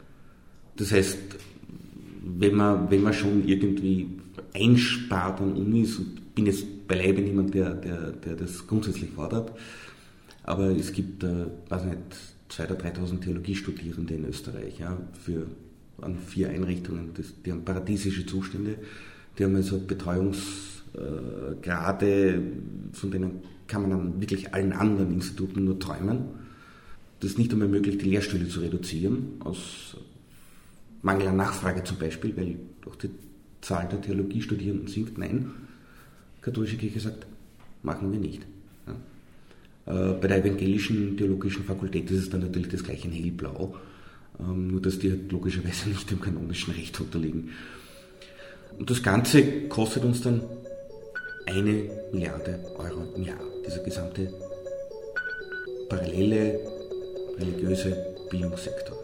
Das 0.76 0.92
heißt, 0.92 1.18
wenn 2.38 2.54
man, 2.54 2.90
wenn 2.90 3.02
man 3.02 3.12
schon 3.12 3.46
irgendwie 3.46 4.08
einspart 4.54 5.40
an 5.40 5.52
Unis, 5.54 5.98
und 5.98 6.34
bin 6.34 6.46
jetzt 6.46 6.88
beileibe 6.88 7.20
niemand, 7.20 7.54
der, 7.54 7.74
der, 7.74 8.12
der 8.12 8.34
das 8.36 8.66
grundsätzlich 8.66 9.10
fordert, 9.10 9.52
aber 10.42 10.70
es 10.70 10.92
gibt, 10.92 11.22
äh, 11.22 11.46
weiß 11.68 11.84
nicht, 11.84 11.98
2.000 12.56 12.64
oder 12.64 12.84
3.000 12.84 13.20
Theologiestudierende 13.20 14.14
in 14.14 14.24
Österreich 14.26 14.78
ja, 14.78 14.96
für, 15.20 15.46
an 16.00 16.16
vier 16.16 16.50
Einrichtungen. 16.50 17.10
Das, 17.14 17.32
die 17.44 17.52
haben 17.52 17.64
paradiesische 17.64 18.26
Zustände, 18.26 18.76
die 19.38 19.44
haben 19.44 19.56
also 19.56 19.76
Betreuungs- 19.76 20.74
äh, 20.94 22.40
von 22.92 23.10
denen 23.10 23.42
kann 23.66 23.82
man 23.82 23.92
an 23.92 24.20
wirklich 24.20 24.54
allen 24.54 24.72
anderen 24.72 25.12
Instituten 25.14 25.64
nur 25.64 25.78
träumen. 25.78 26.26
Das 27.20 27.32
ist 27.32 27.38
nicht 27.38 27.52
einmal 27.52 27.68
möglich, 27.68 27.98
die 27.98 28.10
Lehrstühle 28.10 28.48
zu 28.48 28.60
reduzieren, 28.60 29.40
aus 29.40 29.96
Mangel 31.02 31.28
an 31.28 31.36
Nachfrage 31.36 31.82
zum 31.82 31.98
Beispiel, 31.98 32.36
weil 32.36 32.56
doch 32.82 32.96
die 32.96 33.10
Zahl 33.60 33.88
der 33.88 34.00
Theologiestudierenden 34.00 34.88
sinkt. 34.88 35.18
Nein, 35.18 35.50
katholische 36.42 36.76
Kirche 36.76 37.00
sagt, 37.00 37.26
machen 37.82 38.12
wir 38.12 38.20
nicht. 38.20 38.46
Äh, 39.86 40.12
bei 40.20 40.28
der 40.28 40.38
evangelischen 40.38 41.16
theologischen 41.16 41.64
Fakultät 41.64 42.10
ist 42.10 42.22
es 42.22 42.30
dann 42.30 42.40
natürlich 42.40 42.68
das 42.68 42.84
gleiche 42.84 43.08
in 43.08 43.12
hellblau, 43.12 43.74
ähm, 44.40 44.68
nur 44.68 44.80
dass 44.80 44.98
die 44.98 45.10
halt 45.10 45.30
logischerweise 45.30 45.88
nicht 45.90 46.10
dem 46.10 46.20
kanonischen 46.20 46.74
Recht 46.74 46.98
unterliegen. 47.00 47.50
Und 48.78 48.90
das 48.90 49.02
Ganze 49.02 49.68
kostet 49.68 50.04
uns 50.04 50.22
dann 50.22 50.42
eine 51.46 51.90
Milliarde 52.12 52.58
Euro 52.76 53.14
im 53.14 53.22
Jahr. 53.22 53.38
Dieser 53.66 53.82
gesamte 53.82 54.32
parallele 55.88 56.58
religiöse 57.38 57.96
Bildungssektor. 58.30 59.03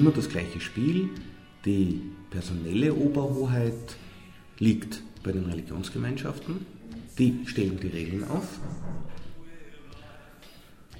Immer 0.00 0.10
das 0.10 0.28
gleiche 0.28 0.60
Spiel. 0.60 1.10
Die 1.64 2.00
personelle 2.30 2.94
Oberhoheit 2.94 3.96
liegt 4.58 5.02
bei 5.22 5.30
den 5.30 5.44
Religionsgemeinschaften. 5.44 6.66
Die 7.18 7.40
stellen 7.46 7.78
die 7.78 7.88
Regeln 7.88 8.24
auf. 8.24 8.58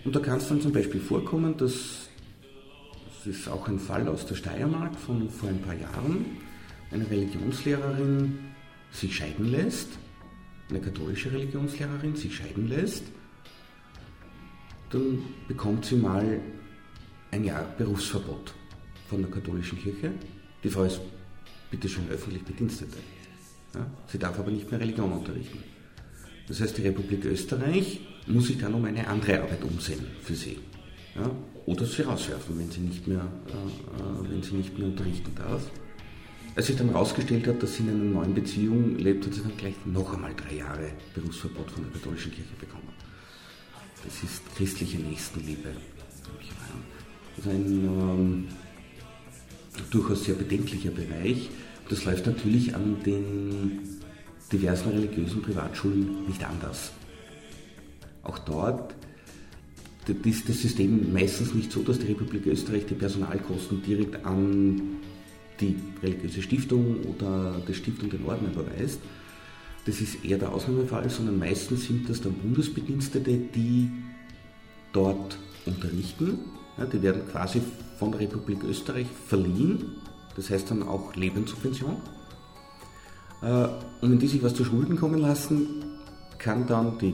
Und 0.04 0.14
da 0.14 0.21
kann 0.21 0.38
es 0.38 0.49
dann 0.49 0.61
zum 0.61 0.73
Beispiel 0.73 1.00
vorkommen, 1.00 1.57
dass, 1.57 2.09
das 3.16 3.26
ist 3.26 3.49
auch 3.49 3.69
ein 3.69 3.78
Fall 3.78 4.07
aus 4.09 4.26
der 4.26 4.35
Steiermark 4.35 4.95
von 4.97 5.28
vor 5.30 5.49
ein 5.49 5.61
paar 5.61 5.75
Jahren, 5.75 6.26
eine 6.90 7.09
Religionslehrerin 7.11 8.38
sich 8.92 9.16
scheiden 9.16 9.50
lässt, 9.50 9.88
eine 10.69 10.80
katholische 10.80 11.33
Religionslehrerin 11.33 12.16
sich 12.16 12.35
scheiden 12.35 12.69
lässt, 12.69 13.04
dann 14.90 15.23
bekommt 15.49 15.85
sie 15.85 15.97
mal 15.97 16.40
ein 17.30 17.45
Jahr 17.45 17.64
Berufsverbot 17.78 18.54
von 19.10 19.22
der 19.22 19.30
katholischen 19.30 19.78
Kirche. 19.78 20.12
Die 20.62 20.70
Frau 20.70 20.84
ist 20.84 21.00
bitteschön 21.70 22.08
öffentlich 22.10 22.44
Bedienstete. 22.44 22.98
Ja? 23.74 23.84
Sie 24.06 24.18
darf 24.18 24.38
aber 24.38 24.52
nicht 24.52 24.70
mehr 24.70 24.80
Religion 24.80 25.10
unterrichten. 25.12 25.58
Das 26.46 26.60
heißt, 26.60 26.78
die 26.78 26.82
Republik 26.82 27.24
Österreich 27.24 28.00
muss 28.26 28.46
sich 28.46 28.58
dann 28.58 28.74
um 28.74 28.84
eine 28.84 29.06
andere 29.06 29.42
Arbeit 29.42 29.64
umsehen 29.64 30.06
für 30.22 30.34
sie. 30.34 30.58
Ja? 31.16 31.28
Oder 31.66 31.86
sie 31.86 32.02
rauswerfen, 32.02 32.56
wenn 32.58 32.70
sie, 32.70 32.80
nicht 32.80 33.06
mehr, 33.08 33.26
äh, 33.48 33.52
äh 33.52 34.30
wenn 34.30 34.42
sie 34.42 34.54
nicht 34.54 34.78
mehr 34.78 34.86
unterrichten 34.86 35.34
darf. 35.34 35.68
Als 36.54 36.66
sich 36.66 36.76
dann 36.76 36.90
herausgestellt 36.90 37.46
hat, 37.48 37.62
dass 37.62 37.76
sie 37.76 37.82
in 37.82 37.90
einer 37.90 38.04
neuen 38.04 38.34
Beziehung 38.34 38.96
lebt, 38.96 39.26
hat 39.26 39.34
sie 39.34 39.42
dann 39.42 39.56
gleich 39.56 39.74
noch 39.86 40.12
einmal 40.12 40.34
drei 40.34 40.56
Jahre 40.56 40.90
Berufsverbot 41.14 41.70
von 41.70 41.84
der 41.84 41.92
katholischen 41.92 42.32
Kirche 42.32 42.54
bekommen. 42.58 42.88
Das 44.04 44.22
ist 44.22 44.42
christliche 44.56 44.98
Nächstenliebe. 44.98 45.70
Das 47.36 47.46
ist 47.46 47.50
ein 47.50 47.84
ähm, 47.84 48.48
durchaus 49.90 50.25
sehr 50.25 50.34
bedenklicher 50.34 50.90
Bereich. 50.90 51.49
Das 51.88 52.04
läuft 52.04 52.26
natürlich 52.26 52.75
an 52.75 52.96
den 53.04 53.80
diversen 54.52 54.90
religiösen 54.90 55.42
Privatschulen 55.42 56.26
nicht 56.26 56.44
anders. 56.44 56.92
Auch 58.22 58.38
dort 58.38 58.94
ist 60.25 60.49
das 60.49 60.60
System 60.60 61.12
meistens 61.12 61.54
nicht 61.54 61.70
so, 61.70 61.82
dass 61.82 61.99
die 61.99 62.08
Republik 62.08 62.46
Österreich 62.46 62.87
die 62.87 62.94
Personalkosten 62.94 63.82
direkt 63.82 64.25
an 64.26 64.99
die 65.60 65.76
religiöse 66.02 66.42
Stiftung 66.42 66.96
oder 67.04 67.60
die 67.66 67.75
Stiftung 67.75 68.10
den 68.10 68.25
Orden 68.25 68.50
überweist. 68.52 68.99
Das 69.87 70.00
ist 70.00 70.25
eher 70.25 70.38
der 70.38 70.52
Ausnahmefall, 70.52 71.08
sondern 71.08 71.38
meistens 71.38 71.87
sind 71.87 72.08
das 72.08 72.20
dann 72.20 72.34
Bundesbedienstete, 72.34 73.38
die 73.54 73.90
dort 74.92 75.38
unterrichten. 75.66 76.38
Ja, 76.80 76.87
die 76.87 77.02
werden 77.02 77.28
quasi 77.30 77.60
von 77.99 78.10
der 78.10 78.22
Republik 78.22 78.64
Österreich 78.64 79.06
verliehen, 79.26 79.96
das 80.34 80.49
heißt 80.49 80.70
dann 80.70 80.82
auch 80.82 81.14
Lebenssubvention. 81.14 81.96
Äh, 83.42 83.68
und 84.00 84.10
wenn 84.10 84.18
die 84.18 84.26
sich 84.26 84.42
was 84.42 84.54
zu 84.54 84.64
Schulden 84.64 84.96
kommen 84.96 85.20
lassen, 85.20 85.66
kann 86.38 86.66
dann 86.66 86.99
die, 86.99 87.12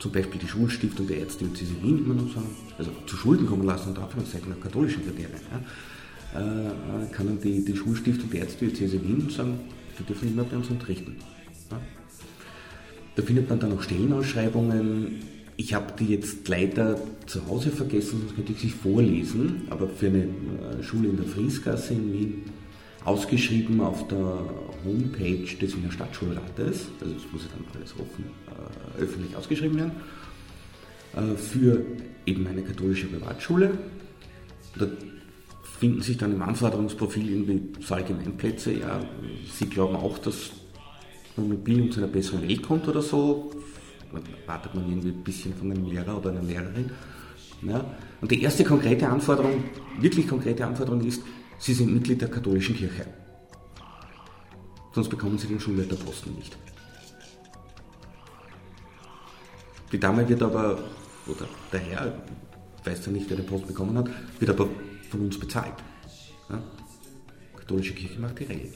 zum 0.00 0.10
Beispiel 0.10 0.40
die 0.40 0.48
Schulstiftung 0.48 1.06
der 1.06 1.20
Erzdiözese 1.20 1.80
Wien 1.80 2.04
immer 2.04 2.14
noch 2.14 2.34
sagen, 2.34 2.50
also 2.76 2.90
zu 3.06 3.16
Schulden 3.16 3.46
kommen 3.46 3.62
lassen, 3.62 3.90
unter 3.90 4.02
Anführungszeichen 4.02 4.50
nach 4.50 4.60
katholischen 4.60 5.04
Kriterien, 5.04 5.40
ja, 6.34 6.40
äh, 6.40 7.06
kann 7.12 7.26
dann 7.26 7.40
die, 7.40 7.64
die 7.64 7.76
Schulstiftung 7.76 8.28
der 8.30 8.40
Erzdiözese 8.40 9.00
Wien 9.04 9.30
sagen, 9.30 9.60
die 9.96 10.02
dürfen 10.02 10.24
nicht 10.24 10.34
mehr 10.34 10.44
bei 10.44 10.56
uns 10.56 10.68
unterrichten. 10.68 11.16
Ja. 11.70 11.80
Da 13.14 13.22
findet 13.22 13.48
man 13.48 13.60
dann 13.60 13.72
auch 13.72 13.82
Stellenausschreibungen. 13.82 15.31
Ich 15.56 15.74
habe 15.74 15.92
die 15.98 16.06
jetzt 16.06 16.48
leider 16.48 16.98
zu 17.26 17.46
Hause 17.46 17.70
vergessen, 17.70 18.20
sonst 18.20 18.34
könnte 18.34 18.52
ich 18.52 18.60
sie 18.60 18.70
vorlesen, 18.70 19.62
aber 19.70 19.88
für 19.88 20.06
eine 20.06 20.22
äh, 20.24 20.82
Schule 20.82 21.08
in 21.08 21.16
der 21.16 21.26
Friesgasse 21.26 21.94
in 21.94 22.12
Wien 22.12 22.42
ausgeschrieben 23.04 23.80
auf 23.80 24.06
der 24.08 24.44
Homepage 24.84 25.56
des 25.60 25.76
Wiener 25.76 25.92
Stadtschulrates, 25.92 26.86
also 27.00 27.14
das 27.14 27.22
muss 27.32 27.48
dann 27.48 27.64
alles 27.74 27.92
offen, 27.94 28.24
äh, 28.98 29.02
öffentlich 29.02 29.36
ausgeschrieben 29.36 29.76
werden, 29.76 29.92
äh, 31.16 31.36
für 31.36 31.84
eben 32.26 32.46
eine 32.46 32.62
katholische 32.62 33.06
Privatschule. 33.06 33.72
Da 34.78 34.86
finden 35.78 36.00
sich 36.00 36.16
dann 36.16 36.32
im 36.32 36.42
Anforderungsprofil 36.42 37.28
irgendwie 37.28 37.60
so 37.80 37.94
Allgemeinplätze, 37.94 38.72
ja, 38.72 39.04
sie 39.52 39.66
glauben 39.66 39.96
auch, 39.96 40.18
dass 40.18 40.52
man 41.36 41.48
mit 41.48 41.64
Bildung 41.64 41.90
zu 41.90 42.00
einer 42.00 42.08
besseren 42.08 42.42
Welt 42.48 42.62
kommt 42.62 42.86
oder 42.88 43.02
so, 43.02 43.50
dann 44.12 44.24
wartet 44.46 44.74
man 44.74 44.88
irgendwie 44.88 45.10
ein 45.10 45.24
bisschen 45.24 45.54
von 45.54 45.70
einem 45.70 45.86
Lehrer 45.86 46.16
oder 46.18 46.30
einer 46.30 46.42
Lehrerin. 46.42 46.90
Ja. 47.62 47.84
Und 48.20 48.30
die 48.30 48.42
erste 48.42 48.64
konkrete 48.64 49.08
Anforderung, 49.08 49.64
wirklich 50.00 50.28
konkrete 50.28 50.66
Anforderung 50.66 51.02
ist, 51.04 51.22
Sie 51.58 51.74
sind 51.74 51.94
Mitglied 51.94 52.20
der 52.20 52.28
katholischen 52.28 52.74
Kirche. 52.74 53.06
Sonst 54.92 55.08
bekommen 55.08 55.38
Sie 55.38 55.46
den 55.46 55.60
Schulleiterposten 55.60 56.34
nicht. 56.34 56.56
Die 59.92 60.00
Dame 60.00 60.28
wird 60.28 60.42
aber, 60.42 60.78
oder 61.26 61.46
der 61.72 61.80
Herr, 61.80 62.22
weiß 62.84 63.06
ja 63.06 63.12
nicht, 63.12 63.30
wer 63.30 63.36
den 63.36 63.46
Posten 63.46 63.68
bekommen 63.68 63.96
hat, 63.96 64.08
wird 64.40 64.50
aber 64.50 64.68
von 65.10 65.20
uns 65.20 65.38
bezahlt. 65.38 65.74
Ja? 66.48 66.60
Die 67.52 67.60
katholische 67.60 67.94
Kirche 67.94 68.18
macht 68.18 68.40
die 68.40 68.44
Regeln. 68.44 68.74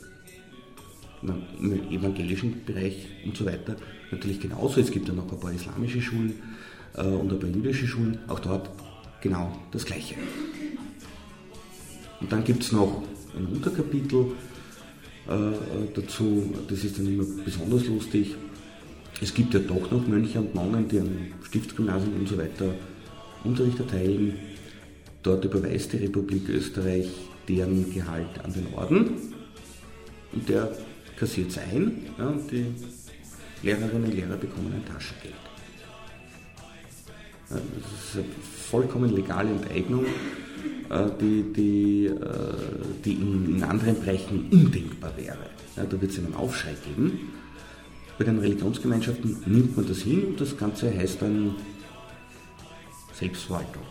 Im 1.61 1.91
evangelischen 1.91 2.65
Bereich 2.65 3.07
und 3.25 3.37
so 3.37 3.45
weiter 3.47 3.77
natürlich 4.11 4.41
genauso. 4.41 4.81
Es 4.81 4.91
gibt 4.91 5.09
ja 5.09 5.15
noch 5.15 5.31
ein 5.31 5.41
paar 5.41 5.53
islamische 5.53 6.01
Schulen 6.01 6.35
äh, 6.95 7.03
und 7.03 7.33
ein 7.33 7.39
paar 7.39 7.49
jüdische 7.49 7.87
Schulen. 7.87 8.19
Auch 8.29 8.41
dort 8.41 8.71
genau 9.21 9.57
das 9.73 9.85
Gleiche. 9.85 10.15
Und 12.21 12.33
dann 12.33 12.45
gibt 12.45 12.63
es 12.63 12.73
noch 12.73 13.03
ein 13.37 13.47
Unterkapitel 13.47 14.33
äh, 15.29 15.93
dazu, 15.95 16.55
das 16.69 16.85
ist 16.85 16.99
dann 16.99 17.07
immer 17.07 17.25
besonders 17.45 17.87
lustig. 17.87 18.35
Es 19.21 19.33
gibt 19.35 19.55
ja 19.55 19.61
doch 19.61 19.91
noch 19.91 20.07
Mönche 20.07 20.39
und 20.39 20.55
Nonnen, 20.55 20.89
die 20.89 21.01
an 21.01 21.33
Stiftsgymnasien 21.43 22.15
und 22.15 22.29
so 22.29 22.39
weiter 22.39 22.75
Unterricht 23.45 23.79
erteilen. 23.79 24.35
Dort 25.23 25.45
überweist 25.45 25.93
die 25.93 25.99
Republik 25.99 26.49
Österreich 26.49 27.09
deren 27.49 27.93
Gehalt 27.93 28.45
an 28.45 28.53
den 28.53 28.67
Orden 28.75 29.11
und 30.33 30.49
der 30.49 30.77
kassiert 31.17 31.51
es 31.51 31.59
ein 31.59 32.05
ja, 32.19 32.27
und 32.27 32.51
die 32.51 32.67
Lehrerinnen 33.63 34.05
und 34.05 34.15
Lehrer 34.15 34.37
bekommen 34.37 34.73
ein 34.75 34.85
Taschengeld. 34.85 35.35
Ja, 37.51 37.57
das 37.57 38.09
ist 38.09 38.17
eine 38.17 38.25
vollkommen 38.71 39.15
legale 39.15 39.51
Enteignung 39.51 40.05
äh, 40.89 41.11
die, 41.21 41.53
die, 41.53 42.07
äh, 42.07 42.13
die 43.05 43.15
in, 43.15 43.57
in 43.57 43.63
anderen 43.63 44.01
Bereichen 44.01 44.49
undenkbar 44.51 45.17
wäre. 45.17 45.51
Ja, 45.77 45.85
da 45.85 46.01
wird 46.01 46.13
es 46.13 46.19
einen 46.19 46.35
Aufschrei 46.35 46.75
geben. 46.85 47.33
Bei 48.19 48.25
den 48.25 48.39
Religionsgemeinschaften 48.39 49.37
nimmt 49.47 49.77
man 49.77 49.87
das 49.87 49.99
hin 49.99 50.25
und 50.25 50.41
das 50.41 50.57
Ganze 50.57 50.97
heißt 50.97 51.21
dann 51.21 51.57
Selbstverwaltung. 53.13 53.83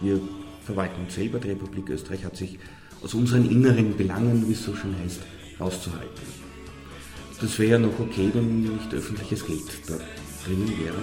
Wir 0.00 0.20
verwalten 0.64 1.02
uns 1.02 1.14
selber, 1.14 1.38
die 1.38 1.50
Republik 1.50 1.90
Österreich 1.90 2.24
hat 2.24 2.36
sich 2.36 2.58
aus 3.02 3.14
unseren 3.14 3.50
inneren 3.50 3.96
Belangen, 3.96 4.48
wie 4.48 4.52
es 4.52 4.64
so 4.64 4.74
schön 4.74 4.94
heißt, 5.02 5.20
rauszuhalten. 5.60 6.42
Das 7.40 7.58
wäre 7.58 7.72
ja 7.72 7.78
noch 7.78 7.98
okay, 7.98 8.30
wenn 8.32 8.62
nicht 8.62 8.94
öffentliches 8.94 9.44
Geld 9.44 9.64
da 9.88 9.94
drinnen 10.44 10.78
wäre. 10.78 10.94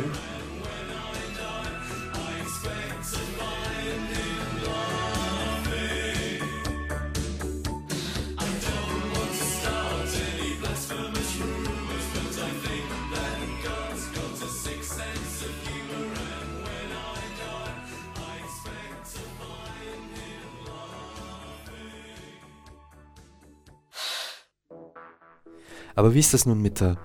Aber 25.99 26.13
wie 26.13 26.19
ist 26.19 26.33
das 26.33 26.45
nun 26.45 26.61
mit 26.61 26.79
der 26.79 26.95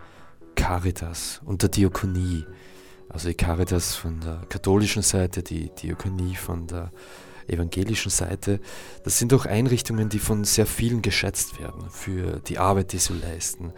Caritas 0.54 1.40
und 1.44 1.62
der 1.62 1.68
Diakonie? 1.68 2.46
Also 3.08 3.26
die 3.26 3.34
Caritas 3.34 3.96
von 3.96 4.20
der 4.20 4.42
katholischen 4.48 5.02
Seite, 5.02 5.42
die 5.42 5.68
Diakonie 5.74 6.36
von 6.36 6.68
der 6.68 6.92
evangelischen 7.48 8.12
Seite. 8.12 8.60
Das 9.02 9.18
sind 9.18 9.32
doch 9.32 9.46
Einrichtungen, 9.46 10.10
die 10.10 10.20
von 10.20 10.44
sehr 10.44 10.64
vielen 10.64 11.02
geschätzt 11.02 11.58
werden 11.58 11.90
für 11.90 12.38
die 12.46 12.58
Arbeit, 12.58 12.92
die 12.92 12.98
sie 12.98 13.14
leisten. 13.14 13.72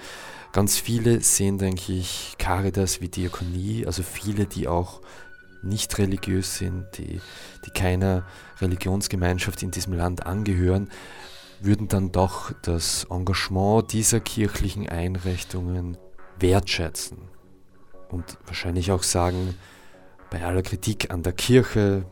Ganz 0.53 0.77
viele 0.77 1.23
sehen, 1.23 1.57
denke 1.57 1.95
ich, 1.95 2.35
Caritas 2.37 3.01
wie 3.01 3.09
Diakonie, 3.09 3.87
also 3.87 4.03
viele, 4.03 4.45
die 4.45 4.69
auch 4.69 5.01
nicht 5.63 5.97
religiös 5.97 6.59
sind, 6.59 6.85
die, 6.99 7.23
die 7.65 7.71
keiner 7.71 8.27
Religionsgemeinschaft 8.61 9.63
in 9.63 9.71
diesem 9.71 9.95
Land 9.95 10.27
angehören, 10.27 10.91
würden 11.61 11.89
dann 11.89 12.13
doch 12.13 12.53
das 12.63 13.05
Engagement 13.11 13.93
dieser 13.93 14.21
kirchlichen 14.21 14.89
Einrichtungen 14.89 15.97
wertschätzen 16.39 17.19
und 18.09 18.39
wahrscheinlich 18.47 18.93
auch 18.93 19.03
sagen, 19.03 19.55
bei 20.31 20.45
aller 20.45 20.63
Kritik 20.63 21.11
an 21.11 21.23
der 21.23 21.33
Kirche 21.33 22.05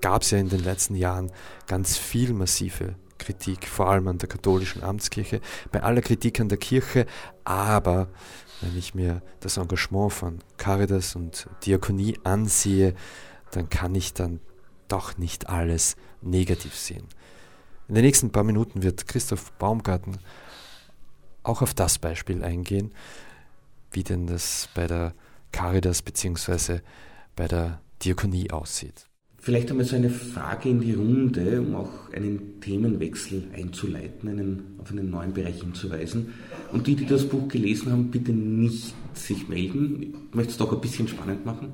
gab 0.00 0.22
es 0.22 0.30
ja 0.30 0.38
in 0.38 0.48
den 0.48 0.64
letzten 0.64 0.96
Jahren 0.96 1.30
ganz 1.66 1.96
viel 1.96 2.32
massive 2.32 2.96
Kritik, 3.18 3.68
vor 3.68 3.88
allem 3.88 4.08
an 4.08 4.18
der 4.18 4.28
katholischen 4.28 4.82
Amtskirche, 4.82 5.40
bei 5.70 5.82
aller 5.82 6.00
Kritik 6.00 6.40
an 6.40 6.48
der 6.48 6.58
Kirche, 6.58 7.06
aber 7.44 8.08
wenn 8.60 8.76
ich 8.76 8.94
mir 8.94 9.22
das 9.40 9.56
Engagement 9.56 10.12
von 10.12 10.38
Caritas 10.56 11.14
und 11.14 11.48
Diakonie 11.64 12.18
ansehe, 12.24 12.94
dann 13.52 13.68
kann 13.68 13.94
ich 13.94 14.12
dann 14.12 14.40
doch 14.88 15.18
nicht 15.18 15.48
alles 15.48 15.96
negativ 16.20 16.74
sehen. 16.74 17.06
In 17.88 17.94
den 17.94 18.04
nächsten 18.04 18.30
paar 18.30 18.44
Minuten 18.44 18.82
wird 18.82 19.08
Christoph 19.08 19.52
Baumgarten 19.52 20.18
auch 21.42 21.62
auf 21.62 21.74
das 21.74 21.98
Beispiel 21.98 22.42
eingehen, 22.44 22.92
wie 23.90 24.04
denn 24.04 24.26
das 24.26 24.68
bei 24.74 24.86
der 24.86 25.14
Caritas 25.50 26.02
bzw. 26.02 26.80
bei 27.36 27.48
der 27.48 27.80
Diakonie 28.02 28.50
aussieht. 28.50 29.06
Vielleicht 29.38 29.72
einmal 29.72 29.84
so 29.84 29.96
eine 29.96 30.08
Frage 30.08 30.68
in 30.68 30.80
die 30.80 30.92
Runde, 30.92 31.60
um 31.60 31.74
auch 31.74 32.12
einen 32.12 32.60
Themenwechsel 32.60 33.48
einzuleiten, 33.52 34.28
einen, 34.28 34.76
auf 34.78 34.92
einen 34.92 35.10
neuen 35.10 35.32
Bereich 35.32 35.60
hinzuweisen. 35.60 36.32
Und 36.70 36.86
die, 36.86 36.94
die 36.94 37.06
das 37.06 37.28
Buch 37.28 37.48
gelesen 37.48 37.90
haben, 37.90 38.12
bitte 38.12 38.32
nicht 38.32 38.94
sich 39.14 39.48
melden. 39.48 40.00
Ich 40.00 40.34
möchte 40.34 40.52
es 40.52 40.58
doch 40.58 40.72
ein 40.72 40.80
bisschen 40.80 41.08
spannend 41.08 41.44
machen. 41.44 41.72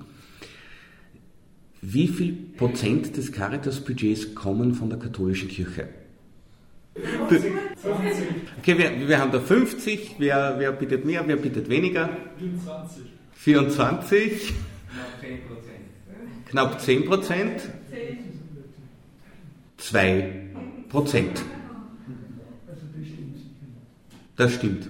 Wie 1.80 2.08
viel 2.08 2.32
Prozent 2.56 3.16
des 3.16 3.30
Caritas-Budgets 3.32 4.34
kommen 4.34 4.74
von 4.74 4.90
der 4.90 4.98
katholischen 4.98 5.48
Kirche? 5.48 5.88
50. 7.28 7.52
Okay, 8.58 8.78
wir, 8.78 9.08
wir 9.08 9.18
haben 9.18 9.30
da 9.30 9.40
50. 9.40 10.16
Wer, 10.18 10.56
wer 10.58 10.72
bietet 10.72 11.04
mehr, 11.04 11.22
wer 11.26 11.36
bietet 11.36 11.68
weniger? 11.68 12.10
24. 12.38 13.02
24. 13.34 14.54
Knapp 16.50 16.80
10 16.80 17.04
Prozent. 17.04 17.62
2 19.76 20.32
Prozent. 20.88 21.44
Das 24.36 24.54
stimmt. 24.54 24.88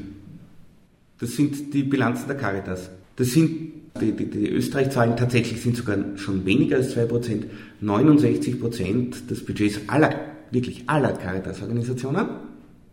Das 1.18 1.34
sind 1.34 1.74
die 1.74 1.82
Bilanzen 1.82 2.28
der 2.28 2.36
Caritas. 2.36 2.90
Das 3.18 3.32
sind 3.32 3.72
die, 4.00 4.12
die, 4.12 4.26
die 4.26 4.48
Österreich-Zahlen 4.48 5.16
tatsächlich 5.16 5.60
sind 5.60 5.76
sogar 5.76 5.98
schon 6.16 6.44
weniger 6.46 6.76
als 6.76 6.96
2%. 6.96 7.44
69% 7.82 9.26
des 9.28 9.44
Budgets 9.44 9.80
aller, 9.88 10.14
wirklich 10.52 10.84
aller 10.88 11.12
Caritas-Organisationen, 11.12 12.26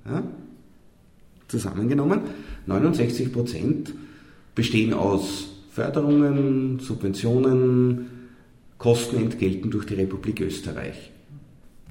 ja, 0.06 0.24
zusammengenommen, 1.48 2.22
69% 2.68 3.90
bestehen 4.56 4.94
aus 4.94 5.48
Förderungen, 5.72 6.80
Subventionen, 6.80 8.08
Kostenentgelten 8.78 9.70
durch 9.72 9.86
die 9.86 9.96
Republik 9.96 10.42
Österreich. 10.42 11.12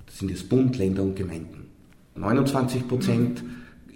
Das 0.06 0.18
sind 0.18 0.30
jetzt 0.30 0.48
Bund, 0.48 0.76
Länder 0.76 1.02
und 1.02 1.16
Gemeinden. 1.16 1.66
29 2.16 2.86
Prozent 2.86 3.42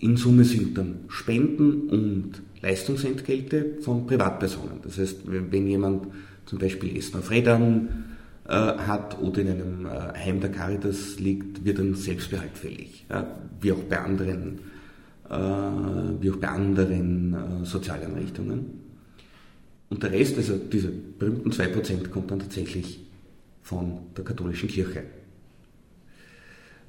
in 0.00 0.16
Summe 0.16 0.44
sind 0.44 0.78
dann 0.78 1.00
Spenden 1.08 1.88
und 1.88 2.42
Leistungsentgelte 2.62 3.78
von 3.80 4.06
Privatpersonen. 4.06 4.80
Das 4.82 4.98
heißt, 4.98 5.20
wenn 5.24 5.66
jemand 5.66 6.06
zum 6.46 6.58
Beispiel 6.58 6.96
Essen 6.96 7.18
auf 7.18 7.30
Rädern 7.30 8.16
äh, 8.48 8.52
hat 8.52 9.20
oder 9.20 9.42
in 9.42 9.48
einem 9.48 9.86
äh, 9.86 10.18
Heim 10.24 10.40
der 10.40 10.50
Caritas 10.50 11.18
liegt, 11.18 11.64
wird 11.64 11.78
dann 11.78 11.94
Selbstbehalt 11.94 12.56
fällig. 12.56 13.04
Wie 13.60 13.72
auch 13.72 13.82
bei 13.82 13.98
anderen, 13.98 14.60
äh, 15.28 15.34
wie 15.34 16.30
auch 16.30 16.36
bei 16.36 16.48
anderen 16.48 17.64
Sozialeinrichtungen. 17.64 18.88
Und 19.90 20.02
der 20.02 20.12
Rest, 20.12 20.36
also 20.36 20.56
diese 20.56 20.88
berühmten 20.88 21.50
2%, 21.50 22.08
kommt 22.08 22.30
dann 22.30 22.40
tatsächlich 22.40 23.00
von 23.62 23.98
der 24.16 24.24
katholischen 24.24 24.68
Kirche. 24.68 25.02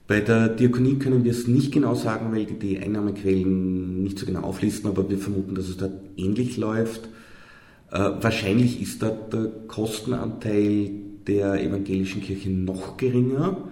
Bei 0.10 0.22
der 0.22 0.50
Diakonie 0.50 0.96
können 0.96 1.24
wir 1.24 1.30
es 1.30 1.48
nicht 1.48 1.72
genau 1.72 1.94
sagen, 1.94 2.34
weil 2.36 2.46
die, 2.46 2.80
Einnahmequellen 2.80 4.02
nicht 4.02 4.18
so 4.18 4.26
genau 4.26 4.42
auflisten, 4.42 4.90
aber 4.90 5.08
wir 5.08 5.20
vermuten, 5.20 5.54
dass 5.54 5.70
es 5.70 5.78
dort 5.78 5.94
ähnlich 6.18 6.58
läuft. 6.58 7.08
Äh, 7.92 8.10
wahrscheinlich 8.20 8.82
ist 8.82 9.04
dort 9.04 9.32
der 9.32 9.52
Kostenanteil 9.68 10.90
der 11.28 11.64
evangelischen 11.64 12.24
Kirche 12.24 12.50
noch 12.50 12.98
geringer, 12.98 13.70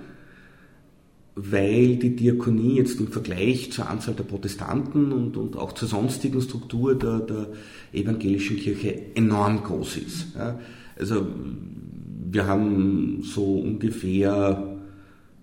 weil 1.34 1.96
die 1.96 2.16
Diakonie 2.16 2.76
jetzt 2.76 3.00
im 3.00 3.08
Vergleich 3.08 3.72
zur 3.72 3.90
Anzahl 3.90 4.14
der 4.14 4.24
Protestanten 4.24 5.12
und, 5.12 5.38
und 5.38 5.58
auch 5.58 5.72
zur 5.72 5.88
sonstigen 5.88 6.40
Struktur 6.40 6.94
der, 6.94 7.18
der 7.18 7.48
evangelischen 7.94 8.58
Kirche 8.58 9.16
enorm 9.16 9.64
groß 9.64 9.98
ist. 9.98 10.36
Ja. 10.36 10.60
Also 11.00 11.26
wir 12.30 12.46
haben 12.46 13.24
so 13.24 13.56
ungefähr 13.56 14.76
äh, 14.76 14.77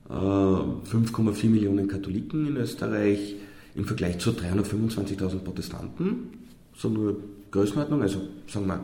5,4 0.08 1.48
Millionen 1.48 1.88
Katholiken 1.88 2.46
in 2.46 2.56
Österreich 2.56 3.36
im 3.74 3.86
Vergleich 3.86 4.18
zu 4.18 4.30
325.000 4.30 5.38
Protestanten. 5.38 6.28
So 6.76 6.88
nur 6.88 7.16
Größenordnung, 7.50 8.02
also 8.02 8.20
sagen 8.46 8.66
wir 8.66 8.80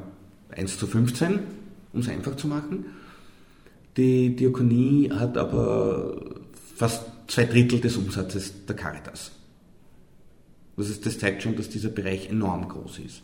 1 0.57 0.79
zu 0.79 0.87
15, 0.87 1.41
um 1.93 2.01
es 2.01 2.09
einfach 2.09 2.37
zu 2.37 2.49
machen. 2.49 2.87
Die 3.97 4.35
Diakonie 4.35 5.11
hat 5.11 5.37
aber 5.37 6.41
fast 6.77 7.05
zwei 7.27 7.45
Drittel 7.45 7.81
des 7.81 7.97
Umsatzes 7.97 8.65
der 8.67 8.77
Caritas. 8.77 9.33
Das, 10.77 10.89
ist, 10.89 11.05
das 11.05 11.19
zeigt 11.19 11.43
schon, 11.43 11.57
dass 11.57 11.69
dieser 11.69 11.91
Bereich 11.91 12.31
enorm 12.31 12.69
groß 12.69 13.01
ist. 13.01 13.23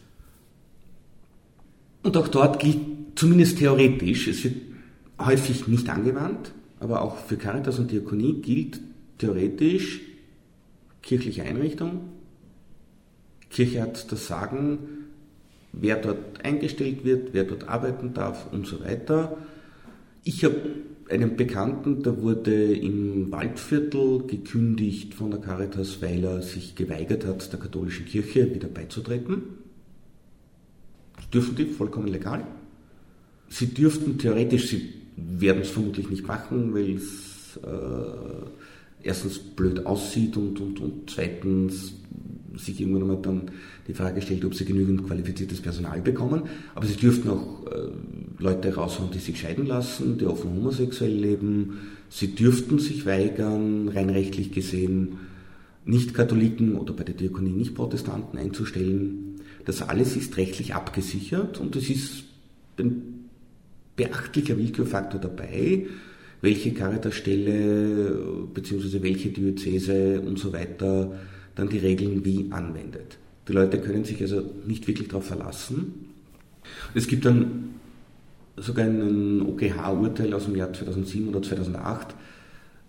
Und 2.02 2.16
auch 2.16 2.28
dort 2.28 2.60
gilt, 2.60 2.78
zumindest 3.14 3.58
theoretisch, 3.58 4.28
es 4.28 4.44
wird 4.44 4.56
häufig 5.18 5.66
nicht 5.66 5.88
angewandt, 5.88 6.52
aber 6.80 7.02
auch 7.02 7.16
für 7.16 7.36
Caritas 7.36 7.78
und 7.78 7.90
Diakonie 7.90 8.40
gilt 8.42 8.80
theoretisch 9.18 10.02
kirchliche 11.02 11.42
Einrichtung. 11.42 12.00
Kirche 13.50 13.80
hat 13.82 14.10
das 14.10 14.26
Sagen, 14.26 14.78
wer 15.72 15.96
dort 15.96 16.44
eingestellt 16.44 17.04
wird, 17.04 17.32
wer 17.32 17.44
dort 17.44 17.68
arbeiten 17.68 18.12
darf 18.12 18.52
und 18.52 18.66
so 18.66 18.80
weiter. 18.80 19.36
Ich 20.24 20.44
habe 20.44 20.56
einen 21.08 21.36
Bekannten, 21.36 22.02
der 22.02 22.20
wurde 22.20 22.74
im 22.74 23.30
Waldviertel 23.30 24.26
gekündigt 24.26 25.14
von 25.14 25.30
der 25.30 25.40
Caritas, 25.40 26.02
weil 26.02 26.24
er 26.24 26.42
sich 26.42 26.74
geweigert 26.74 27.24
hat, 27.24 27.52
der 27.52 27.60
katholischen 27.60 28.06
Kirche 28.06 28.52
wieder 28.52 28.68
beizutreten. 28.68 29.42
Das 31.16 31.30
dürfen 31.30 31.54
die, 31.54 31.66
vollkommen 31.66 32.08
legal. 32.08 32.44
Sie 33.48 33.68
dürften 33.68 34.18
theoretisch, 34.18 34.68
sie 34.68 34.92
werden 35.16 35.62
es 35.62 35.70
vermutlich 35.70 36.10
nicht 36.10 36.26
machen, 36.26 36.74
weil 36.74 36.96
es 36.96 37.58
äh, 37.62 38.46
erstens 39.02 39.38
blöd 39.38 39.86
aussieht 39.86 40.36
und, 40.36 40.60
und, 40.60 40.80
und 40.80 41.10
zweitens 41.10 41.94
sich 42.56 42.80
irgendwann 42.80 43.02
einmal 43.02 43.22
dann 43.22 43.50
die 43.86 43.94
Frage 43.94 44.22
stellt, 44.22 44.44
ob 44.44 44.54
sie 44.54 44.64
genügend 44.64 45.06
qualifiziertes 45.06 45.60
Personal 45.60 46.00
bekommen. 46.00 46.42
Aber 46.74 46.86
sie 46.86 46.96
dürften 46.96 47.30
auch 47.30 47.66
äh, 47.66 47.88
Leute 48.38 48.74
raushauen, 48.74 49.10
die 49.10 49.18
sich 49.18 49.40
scheiden 49.40 49.66
lassen, 49.66 50.18
die 50.18 50.26
offen 50.26 50.50
homosexuell 50.50 51.12
leben. 51.12 51.78
Sie 52.08 52.34
dürften 52.34 52.78
sich 52.78 53.06
weigern, 53.06 53.88
rein 53.88 54.10
rechtlich 54.10 54.52
gesehen, 54.52 55.18
Nicht-Katholiken 55.84 56.76
oder 56.76 56.92
bei 56.92 57.04
der 57.04 57.14
Diakonie 57.14 57.52
Nicht-Protestanten 57.52 58.38
einzustellen. 58.38 59.40
Das 59.64 59.82
alles 59.82 60.16
ist 60.16 60.36
rechtlich 60.36 60.74
abgesichert 60.74 61.60
und 61.60 61.76
es 61.76 61.90
ist 61.90 62.24
ein 62.78 63.15
beachtlicher 63.96 64.56
Willkürfaktor 64.58 65.20
dabei, 65.20 65.86
welche 66.42 66.72
Caritas-Stelle 66.72 68.46
bzw. 68.52 69.02
welche 69.02 69.30
Diözese 69.30 70.20
und 70.20 70.38
so 70.38 70.52
weiter 70.52 71.12
dann 71.54 71.68
die 71.68 71.78
Regeln 71.78 72.24
wie 72.24 72.46
anwendet. 72.50 73.18
Die 73.48 73.52
Leute 73.52 73.80
können 73.80 74.04
sich 74.04 74.20
also 74.20 74.42
nicht 74.66 74.86
wirklich 74.86 75.08
darauf 75.08 75.26
verlassen. 75.26 76.06
Es 76.94 77.06
gibt 77.06 77.24
dann 77.24 77.70
sogar 78.56 78.86
ein 78.86 79.42
OGH-Urteil 79.42 80.32
aus 80.34 80.44
dem 80.44 80.56
Jahr 80.56 80.72
2007 80.72 81.28
oder 81.28 81.42
2008, 81.42 82.14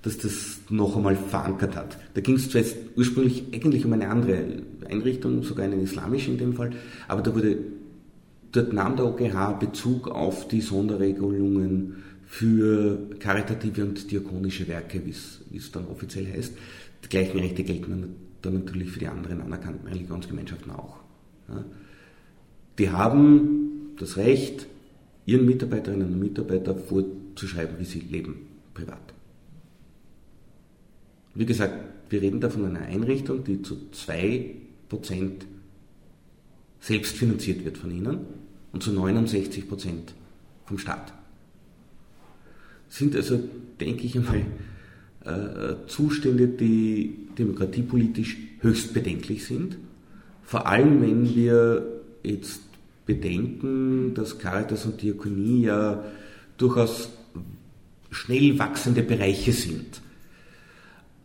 das 0.02 0.18
das 0.18 0.60
noch 0.70 0.96
einmal 0.96 1.16
verankert 1.16 1.76
hat. 1.76 1.98
Da 2.14 2.22
ging 2.22 2.36
es 2.36 2.50
zuerst 2.50 2.78
ursprünglich 2.96 3.44
eigentlich 3.54 3.86
um 3.86 3.94
eine 3.94 4.10
andere 4.10 4.44
Einrichtung, 4.90 5.44
sogar 5.44 5.66
eine 5.66 5.76
islamische 5.76 6.32
in 6.32 6.38
dem 6.38 6.54
Fall, 6.54 6.72
aber 7.08 7.22
da 7.22 7.36
wurde, 7.36 7.58
dort 8.58 8.74
nahm 8.74 8.96
der 8.96 9.06
OGH 9.06 9.60
Bezug 9.60 10.08
auf 10.08 10.48
die 10.48 10.62
Sonderregelungen 10.62 12.04
für 12.26 13.10
karitative 13.20 13.84
und 13.86 14.12
diakonische 14.12 14.68
Werke, 14.68 15.02
wie 15.06 15.12
es 15.58 15.72
dann 15.72 15.88
offiziell 15.88 16.28
heißt. 16.32 16.54
Die 17.04 17.10
gleichen 17.10 17.40
Rechte 17.40 17.64
gelten 17.64 18.16
dann 18.42 18.54
natürlich 18.54 18.92
für 18.92 19.00
die 19.00 19.08
anderen 19.08 19.42
anerkannten 19.42 19.88
Religionsgemeinschaften 19.88 20.72
auch. 20.72 20.98
Die 22.78 22.90
haben 22.90 23.94
das 23.98 24.18
Recht, 24.18 24.68
ihren 25.26 25.46
Mitarbeiterinnen 25.46 26.14
und 26.14 26.20
Mitarbeitern 26.20 26.80
vorzuschreiben, 26.80 27.80
wie 27.80 27.86
sie 27.86 28.00
leben, 28.00 28.48
privat. 28.74 29.14
Wie 31.34 31.46
gesagt, 31.46 31.76
wir 32.10 32.22
reden 32.22 32.42
da 32.42 32.50
von 32.50 32.66
einer 32.66 32.82
Einrichtung, 32.82 33.44
die 33.44 33.62
zu 33.62 33.78
2% 33.94 35.32
selbst 36.80 37.18
finanziert 37.18 37.64
wird 37.66 37.78
von 37.78 37.92
ihnen 37.92 38.47
und 38.78 38.84
zu 38.84 38.92
69% 38.92 39.64
vom 40.66 40.78
Staat. 40.78 41.12
sind 42.90 43.16
also, 43.16 43.40
denke 43.80 44.06
ich 44.06 44.16
einmal, 44.16 44.46
äh, 45.26 45.88
Zustände, 45.88 46.48
die 46.48 47.28
demokratiepolitisch 47.40 48.38
höchst 48.60 48.94
bedenklich 48.94 49.46
sind. 49.46 49.78
Vor 50.44 50.68
allem, 50.68 51.02
wenn 51.02 51.36
wir 51.36 52.02
jetzt 52.24 52.62
bedenken, 53.08 54.14
dass 54.14 54.38
Caritas 54.38 54.86
und 54.86 55.02
Diakonie 55.02 55.64
ja 55.64 56.04
durchaus 56.58 57.10
schnell 58.12 58.60
wachsende 58.60 59.02
Bereiche 59.02 59.54
sind, 59.54 60.02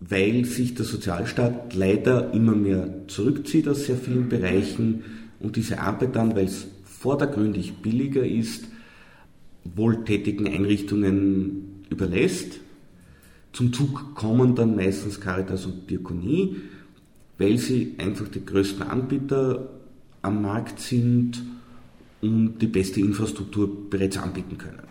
weil 0.00 0.46
sich 0.46 0.74
der 0.74 0.86
Sozialstaat 0.86 1.74
leider 1.74 2.32
immer 2.32 2.54
mehr 2.54 3.06
zurückzieht 3.08 3.68
aus 3.68 3.84
sehr 3.84 3.96
vielen 3.96 4.30
Bereichen 4.30 5.04
und 5.38 5.56
diese 5.56 5.80
Arbeit 5.80 6.16
dann, 6.16 6.34
weil 6.34 6.46
es 6.46 6.66
vordergründig 7.02 7.74
billiger 7.82 8.24
ist, 8.24 8.68
wohltätigen 9.64 10.46
Einrichtungen 10.46 11.84
überlässt. 11.90 12.60
Zum 13.52 13.72
Zug 13.72 14.14
kommen 14.14 14.54
dann 14.54 14.76
meistens 14.76 15.20
Caritas 15.20 15.66
und 15.66 15.90
Diakonie, 15.90 16.56
weil 17.38 17.58
sie 17.58 17.94
einfach 17.98 18.28
die 18.28 18.44
größten 18.44 18.84
Anbieter 18.84 19.68
am 20.22 20.42
Markt 20.42 20.78
sind 20.78 21.42
und 22.20 22.60
die 22.60 22.68
beste 22.68 23.00
Infrastruktur 23.00 23.90
bereits 23.90 24.16
anbieten 24.16 24.56
können. 24.56 24.86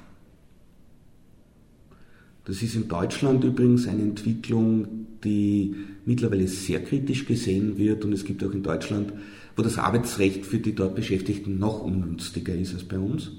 Das 2.44 2.62
ist 2.62 2.76
in 2.76 2.90
Deutschland 2.90 3.44
übrigens 3.46 3.88
eine 3.88 4.02
Entwicklung, 4.02 5.08
die 5.24 5.76
mittlerweile 6.06 6.48
sehr 6.48 6.84
kritisch 6.84 7.26
gesehen 7.26 7.78
wird 7.78 8.04
und 8.04 8.12
es 8.12 8.26
gibt 8.26 8.44
auch 8.44 8.52
in 8.52 8.64
Deutschland, 8.64 9.14
das 9.62 9.78
Arbeitsrecht 9.78 10.46
für 10.46 10.60
die 10.60 10.76
dort 10.76 10.96
Beschäftigten 10.96 11.60
noch 11.60 11.82
ungünstiger 11.82 12.54
ist 12.54 12.74
als 12.74 12.84
bei 12.84 13.00
uns, 13.00 13.32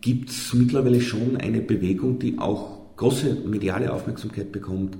gibt 0.00 0.30
es 0.30 0.54
mittlerweile 0.54 1.00
schon 1.00 1.36
eine 1.36 1.60
Bewegung, 1.60 2.18
die 2.18 2.38
auch 2.38 2.96
große 2.96 3.34
mediale 3.46 3.92
Aufmerksamkeit 3.92 4.52
bekommt, 4.52 4.96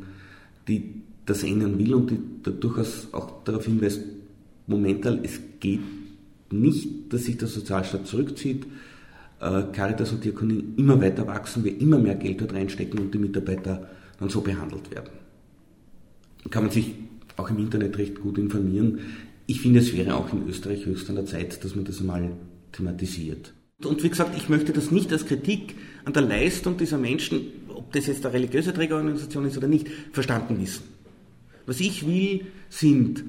die 0.68 1.02
das 1.26 1.42
ändern 1.42 1.78
will 1.78 1.94
und 1.94 2.10
die 2.10 2.18
da 2.42 2.50
durchaus 2.50 3.08
auch 3.12 3.44
darauf 3.44 3.64
hinweist, 3.66 4.00
momentan, 4.66 5.20
es 5.22 5.40
geht 5.60 5.80
nicht, 6.50 7.12
dass 7.12 7.24
sich 7.24 7.36
der 7.36 7.48
Sozialstaat 7.48 8.06
zurückzieht, 8.06 8.66
äh, 9.40 9.62
Caritas 9.72 10.12
und 10.12 10.24
Diakonie 10.24 10.64
immer 10.76 11.00
weiter 11.00 11.26
wachsen, 11.26 11.64
wir 11.64 11.78
immer 11.80 11.98
mehr 11.98 12.14
Geld 12.14 12.40
dort 12.40 12.54
reinstecken 12.54 12.98
und 12.98 13.14
die 13.14 13.18
Mitarbeiter 13.18 13.88
dann 14.18 14.28
so 14.28 14.40
behandelt 14.40 14.90
werden. 14.90 15.10
Kann 16.50 16.64
man 16.64 16.72
sich 16.72 16.94
auch 17.36 17.50
im 17.50 17.58
Internet 17.58 17.98
recht 17.98 18.20
gut 18.20 18.38
informieren. 18.38 19.00
Ich 19.50 19.62
finde, 19.62 19.80
es 19.80 19.92
wäre 19.92 20.14
auch 20.14 20.32
in 20.32 20.46
Österreich 20.46 20.86
höchst 20.86 21.08
an 21.08 21.16
der 21.16 21.26
Zeit, 21.26 21.64
dass 21.64 21.74
man 21.74 21.84
das 21.84 22.00
mal 22.00 22.30
thematisiert. 22.70 23.52
Und 23.82 24.04
wie 24.04 24.08
gesagt, 24.08 24.36
ich 24.36 24.48
möchte 24.48 24.72
das 24.72 24.92
nicht 24.92 25.10
als 25.10 25.26
Kritik 25.26 25.74
an 26.04 26.12
der 26.12 26.22
Leistung 26.22 26.76
dieser 26.76 26.98
Menschen, 26.98 27.40
ob 27.66 27.92
das 27.92 28.06
jetzt 28.06 28.24
eine 28.24 28.34
religiöse 28.34 28.72
Trägerorganisation 28.72 29.46
ist 29.46 29.56
oder 29.56 29.66
nicht, 29.66 29.88
verstanden 30.12 30.60
wissen. 30.60 30.84
Was 31.66 31.80
ich 31.80 32.06
will, 32.06 32.46
sind 32.68 33.24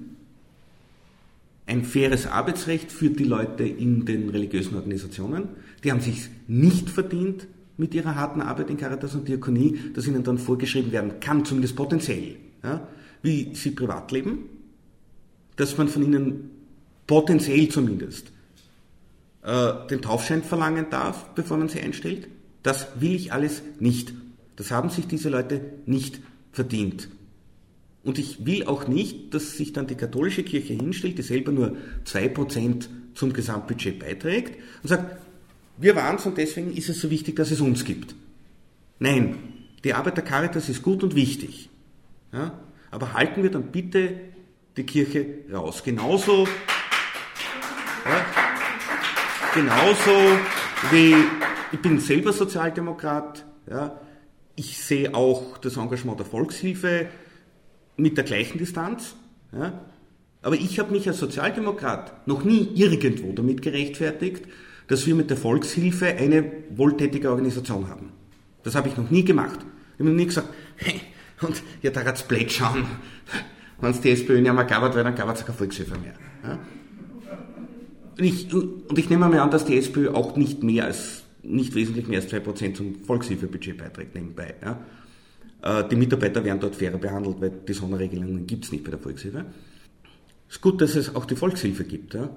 ein 1.65 1.83
faires 1.83 2.27
Arbeitsrecht 2.27 2.91
für 2.91 3.09
die 3.09 3.23
Leute 3.23 3.63
in 3.63 4.05
den 4.05 4.29
religiösen 4.29 4.75
Organisationen. 4.75 5.47
Die 5.83 5.91
haben 5.91 6.01
sich 6.01 6.29
nicht 6.47 6.91
verdient 6.91 7.47
mit 7.77 7.95
ihrer 7.95 8.13
harten 8.13 8.41
Arbeit 8.41 8.69
in 8.69 8.77
Caritas 8.77 9.15
und 9.15 9.27
Diakonie, 9.27 9.79
dass 9.95 10.05
ihnen 10.05 10.23
dann 10.23 10.37
vorgeschrieben 10.37 10.91
werden 10.91 11.19
kann, 11.19 11.45
zumindest 11.45 11.75
potenziell, 11.75 12.35
ja, 12.63 12.87
wie 13.23 13.55
sie 13.55 13.71
privat 13.71 14.11
leben, 14.11 14.60
dass 15.61 15.77
man 15.77 15.87
von 15.87 16.01
ihnen 16.01 16.49
potenziell 17.05 17.69
zumindest 17.69 18.31
äh, 19.43 19.73
den 19.91 20.01
Taufschein 20.01 20.41
verlangen 20.41 20.87
darf, 20.89 21.35
bevor 21.35 21.57
man 21.57 21.69
sie 21.69 21.79
einstellt. 21.79 22.27
Das 22.63 22.87
will 22.99 23.13
ich 23.13 23.31
alles 23.31 23.61
nicht. 23.79 24.11
Das 24.55 24.71
haben 24.71 24.89
sich 24.89 25.05
diese 25.05 25.29
Leute 25.29 25.61
nicht 25.85 26.19
verdient. 26.51 27.09
Und 28.03 28.17
ich 28.17 28.43
will 28.43 28.65
auch 28.65 28.87
nicht, 28.87 29.35
dass 29.35 29.55
sich 29.55 29.71
dann 29.71 29.85
die 29.85 29.93
katholische 29.93 30.41
Kirche 30.41 30.73
hinstellt, 30.73 31.19
die 31.19 31.21
selber 31.21 31.51
nur 31.51 31.77
2% 32.07 32.87
zum 33.13 33.31
Gesamtbudget 33.31 33.99
beiträgt 33.99 34.59
und 34.81 34.89
sagt, 34.89 35.21
wir 35.77 35.95
waren 35.95 36.15
es 36.15 36.25
und 36.25 36.39
deswegen 36.39 36.75
ist 36.75 36.89
es 36.89 36.99
so 36.99 37.11
wichtig, 37.11 37.35
dass 37.35 37.51
es 37.51 37.61
uns 37.61 37.85
gibt. 37.85 38.15
Nein, 38.97 39.35
die 39.83 39.93
Arbeit 39.93 40.17
der 40.17 40.23
Caritas 40.23 40.69
ist 40.69 40.81
gut 40.81 41.03
und 41.03 41.13
wichtig. 41.13 41.69
Ja? 42.33 42.59
Aber 42.89 43.13
halten 43.13 43.43
wir 43.43 43.51
dann 43.51 43.71
bitte 43.71 44.30
die 44.77 44.83
Kirche 44.83 45.25
raus. 45.51 45.83
Genauso, 45.83 46.47
ja, 48.05 48.25
genauso 49.53 50.11
wie 50.91 51.15
ich 51.71 51.79
bin 51.79 51.99
selber 51.99 52.33
Sozialdemokrat. 52.33 53.45
Ja? 53.69 53.99
Ich 54.55 54.77
sehe 54.77 55.13
auch 55.15 55.57
das 55.57 55.77
Engagement 55.77 56.19
der 56.19 56.25
Volkshilfe 56.25 57.07
mit 57.95 58.17
der 58.17 58.23
gleichen 58.23 58.57
Distanz. 58.57 59.15
Ja? 59.53 59.85
Aber 60.41 60.55
ich 60.55 60.79
habe 60.79 60.91
mich 60.91 61.07
als 61.07 61.19
Sozialdemokrat 61.19 62.27
noch 62.27 62.43
nie 62.43 62.69
irgendwo 62.75 63.31
damit 63.31 63.61
gerechtfertigt, 63.61 64.45
dass 64.87 65.05
wir 65.05 65.15
mit 65.15 65.29
der 65.29 65.37
Volkshilfe 65.37 66.07
eine 66.07 66.51
wohltätige 66.71 67.29
Organisation 67.29 67.87
haben. 67.87 68.11
Das 68.63 68.75
habe 68.75 68.89
ich 68.89 68.97
noch 68.97 69.09
nie 69.09 69.23
gemacht. 69.23 69.59
Ich 69.93 69.99
habe 69.99 70.09
noch 70.09 70.17
nie 70.17 70.25
gesagt, 70.25 70.49
hey, 70.77 71.01
und 71.41 71.61
ja, 71.81 71.91
da 71.91 72.03
hat's 72.03 72.23
blöd 72.23 72.51
schauen, 72.51 72.85
wenn 73.81 73.91
es 73.91 74.01
die 74.01 74.11
SPÖ 74.11 74.41
nicht 74.41 74.53
mehr 74.53 74.63
gab, 74.63 74.93
dann 74.93 75.15
gab 75.15 75.35
es 75.35 75.45
keine 75.45 75.57
Volkshilfe 75.57 75.97
mehr. 75.97 76.13
Ja? 76.43 76.59
Und, 78.17 78.23
ich, 78.23 78.53
und 78.53 78.97
ich 78.97 79.09
nehme 79.09 79.27
mal 79.27 79.39
an, 79.39 79.51
dass 79.51 79.65
die 79.65 79.77
SPÖ 79.77 80.11
auch 80.11 80.35
nicht 80.35 80.63
mehr 80.63 80.85
als, 80.85 81.23
nicht 81.43 81.73
wesentlich 81.73 82.07
mehr 82.07 82.21
als 82.21 82.31
2% 82.31 82.75
zum 82.75 82.95
Volkshilfebudget 83.03 83.77
beiträgt 83.77 84.15
nebenbei. 84.15 84.55
Ja? 84.61 84.79
Äh, 85.61 85.87
die 85.89 85.95
Mitarbeiter 85.95 86.43
werden 86.43 86.59
dort 86.59 86.75
fairer 86.75 86.97
behandelt, 86.97 87.41
weil 87.41 87.51
die 87.67 87.73
Sonderregelungen 87.73 88.45
gibt 88.45 88.65
es 88.65 88.71
nicht 88.71 88.83
bei 88.83 88.91
der 88.91 88.99
Volkshilfe. 88.99 89.45
Es 90.47 90.57
ist 90.57 90.61
gut, 90.61 90.81
dass 90.81 90.95
es 90.95 91.15
auch 91.15 91.25
die 91.25 91.35
Volkshilfe 91.35 91.83
gibt, 91.83 92.13
ja? 92.13 92.29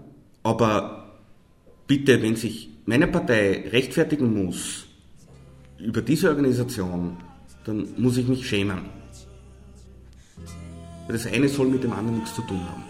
aber 0.42 1.20
bitte, 1.86 2.22
wenn 2.22 2.36
sich 2.36 2.70
meine 2.86 3.08
Partei 3.08 3.68
rechtfertigen 3.70 4.44
muss 4.44 4.86
über 5.78 6.00
diese 6.00 6.28
Organisation, 6.28 7.16
dann 7.64 7.88
muss 7.96 8.16
ich 8.16 8.28
mich 8.28 8.48
schämen. 8.48 9.03
Weil 11.06 11.16
das 11.16 11.26
eine 11.26 11.48
soll 11.48 11.68
mit 11.68 11.84
dem 11.84 11.92
anderen 11.92 12.18
nichts 12.18 12.34
zu 12.34 12.42
tun 12.42 12.60
haben. 12.68 12.84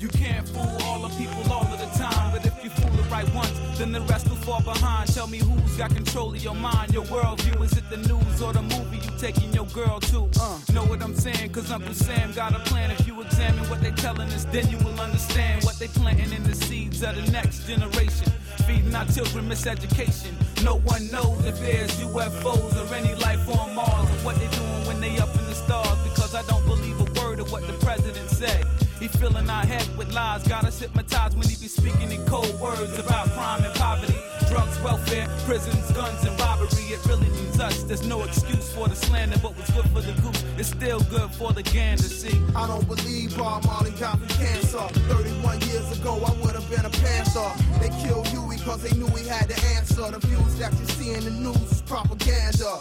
You 0.00 0.06
can't 0.06 0.48
fool 0.48 0.62
all 0.84 1.00
the 1.00 1.08
people 1.16 1.52
all 1.52 1.62
of 1.62 1.80
the 1.80 1.98
time, 1.98 2.30
but 2.32 2.46
if 2.46 2.62
you 2.62 2.70
fool 2.70 2.96
it 3.00 3.10
right 3.10 3.28
once, 3.34 3.50
then 3.78 3.90
the 3.90 4.00
rest 4.02 4.28
will 4.28 4.36
fall 4.36 4.62
behind. 4.62 5.12
Tell 5.12 5.26
me 5.26 5.38
who's 5.38 5.76
got 5.76 5.90
control 5.90 6.34
of 6.34 6.44
your 6.44 6.54
mind, 6.54 6.94
your 6.94 7.04
worldview. 7.06 7.64
Is 7.64 7.72
it 7.72 7.90
the 7.90 7.96
news 7.96 8.40
or 8.40 8.52
the 8.52 8.62
movie 8.62 8.98
you 8.98 9.10
taking 9.18 9.52
your 9.52 9.66
girl 9.66 9.98
to? 9.98 10.28
Uh, 10.40 10.58
know 10.72 10.84
what 10.84 11.02
I'm 11.02 11.16
saying? 11.16 11.50
Cause 11.50 11.72
Uncle 11.72 11.94
Sam 11.94 12.32
got 12.32 12.54
a 12.54 12.60
plan. 12.60 12.92
If 12.92 13.08
you 13.08 13.20
examine 13.20 13.68
what 13.68 13.80
they 13.80 13.90
telling 13.90 14.28
us, 14.28 14.44
then 14.44 14.68
you 14.68 14.78
will 14.78 15.00
understand 15.00 15.64
what 15.64 15.80
they 15.80 15.88
planting 15.88 16.32
in 16.32 16.44
the 16.44 16.54
seeds 16.54 17.02
of 17.02 17.16
the 17.16 17.32
next 17.32 17.66
generation. 17.66 18.32
Feeding 18.68 18.94
our 18.94 19.06
children 19.06 19.48
miseducation. 19.48 20.34
No 20.62 20.76
one 20.80 21.10
knows 21.10 21.42
if 21.46 21.58
there's 21.58 21.90
UFOs 22.02 22.76
or 22.76 22.94
any 22.94 23.14
life 23.14 23.48
on 23.48 23.74
Mars 23.74 24.10
or 24.10 24.18
what 24.26 24.36
they're 24.36 24.50
doing 24.50 24.86
when 24.86 25.00
they 25.00 25.16
up 25.16 25.34
in 25.34 25.46
the 25.46 25.54
stars. 25.54 25.96
Because 26.04 26.34
I 26.34 26.42
don't 26.42 26.66
believe 26.66 27.00
a 27.00 27.08
word 27.18 27.40
of 27.40 27.50
what 27.50 27.66
the 27.66 27.72
president 27.84 28.28
said. 28.28 28.66
He 29.00 29.08
filling 29.08 29.48
our 29.48 29.64
head 29.64 29.88
with 29.96 30.12
lies, 30.12 30.46
got 30.46 30.64
us 30.64 30.80
hypnotized 30.80 31.38
when 31.38 31.48
he 31.48 31.56
be 31.56 31.68
speaking 31.68 32.12
in 32.12 32.22
cold 32.26 32.60
words 32.60 32.98
about 32.98 33.30
crime 33.30 33.64
and 33.64 33.74
poverty, 33.76 34.18
drugs, 34.48 34.78
welfare, 34.82 35.26
prisons, 35.46 35.90
guns, 35.92 36.24
and 36.24 36.38
robbery. 36.38 36.68
It 36.92 37.04
really 37.06 37.30
means 37.30 37.60
us. 37.60 37.84
There's 37.84 38.06
no 38.06 38.22
excuse 38.24 38.70
for 38.72 38.88
the 38.88 38.96
slander, 38.96 39.38
but 39.40 39.56
what's 39.56 39.70
good 39.70 39.88
for 39.90 40.00
the 40.00 40.12
goose 40.20 40.44
is 40.58 40.66
still 40.66 41.00
good 41.08 41.30
for 41.30 41.52
the 41.52 41.62
gander. 41.62 42.02
See, 42.02 42.38
I 42.54 42.66
don't 42.66 42.86
believe 42.86 43.38
Bob 43.38 43.64
Marley 43.64 43.92
got 43.92 44.18
from 44.18 44.28
cancer. 44.28 44.86
31 45.08 45.60
years 45.62 45.98
ago, 45.98 46.20
I 46.26 46.32
would 46.42 46.54
have 46.54 46.68
been 46.68 46.84
a 46.84 46.90
panther. 46.90 47.50
They 47.80 47.90
killed 48.02 48.27
Because 48.68 48.82
they 48.82 48.98
knew 48.98 49.06
had 49.26 49.48
the 49.48 49.58
answer. 49.76 50.10
The 50.10 50.18
views 50.26 50.58
that 50.58 50.78
you 50.78 50.84
see 50.88 51.14
in 51.14 51.24
the 51.24 51.30
news 51.30 51.72
is 51.72 51.80
propaganda. 51.80 52.78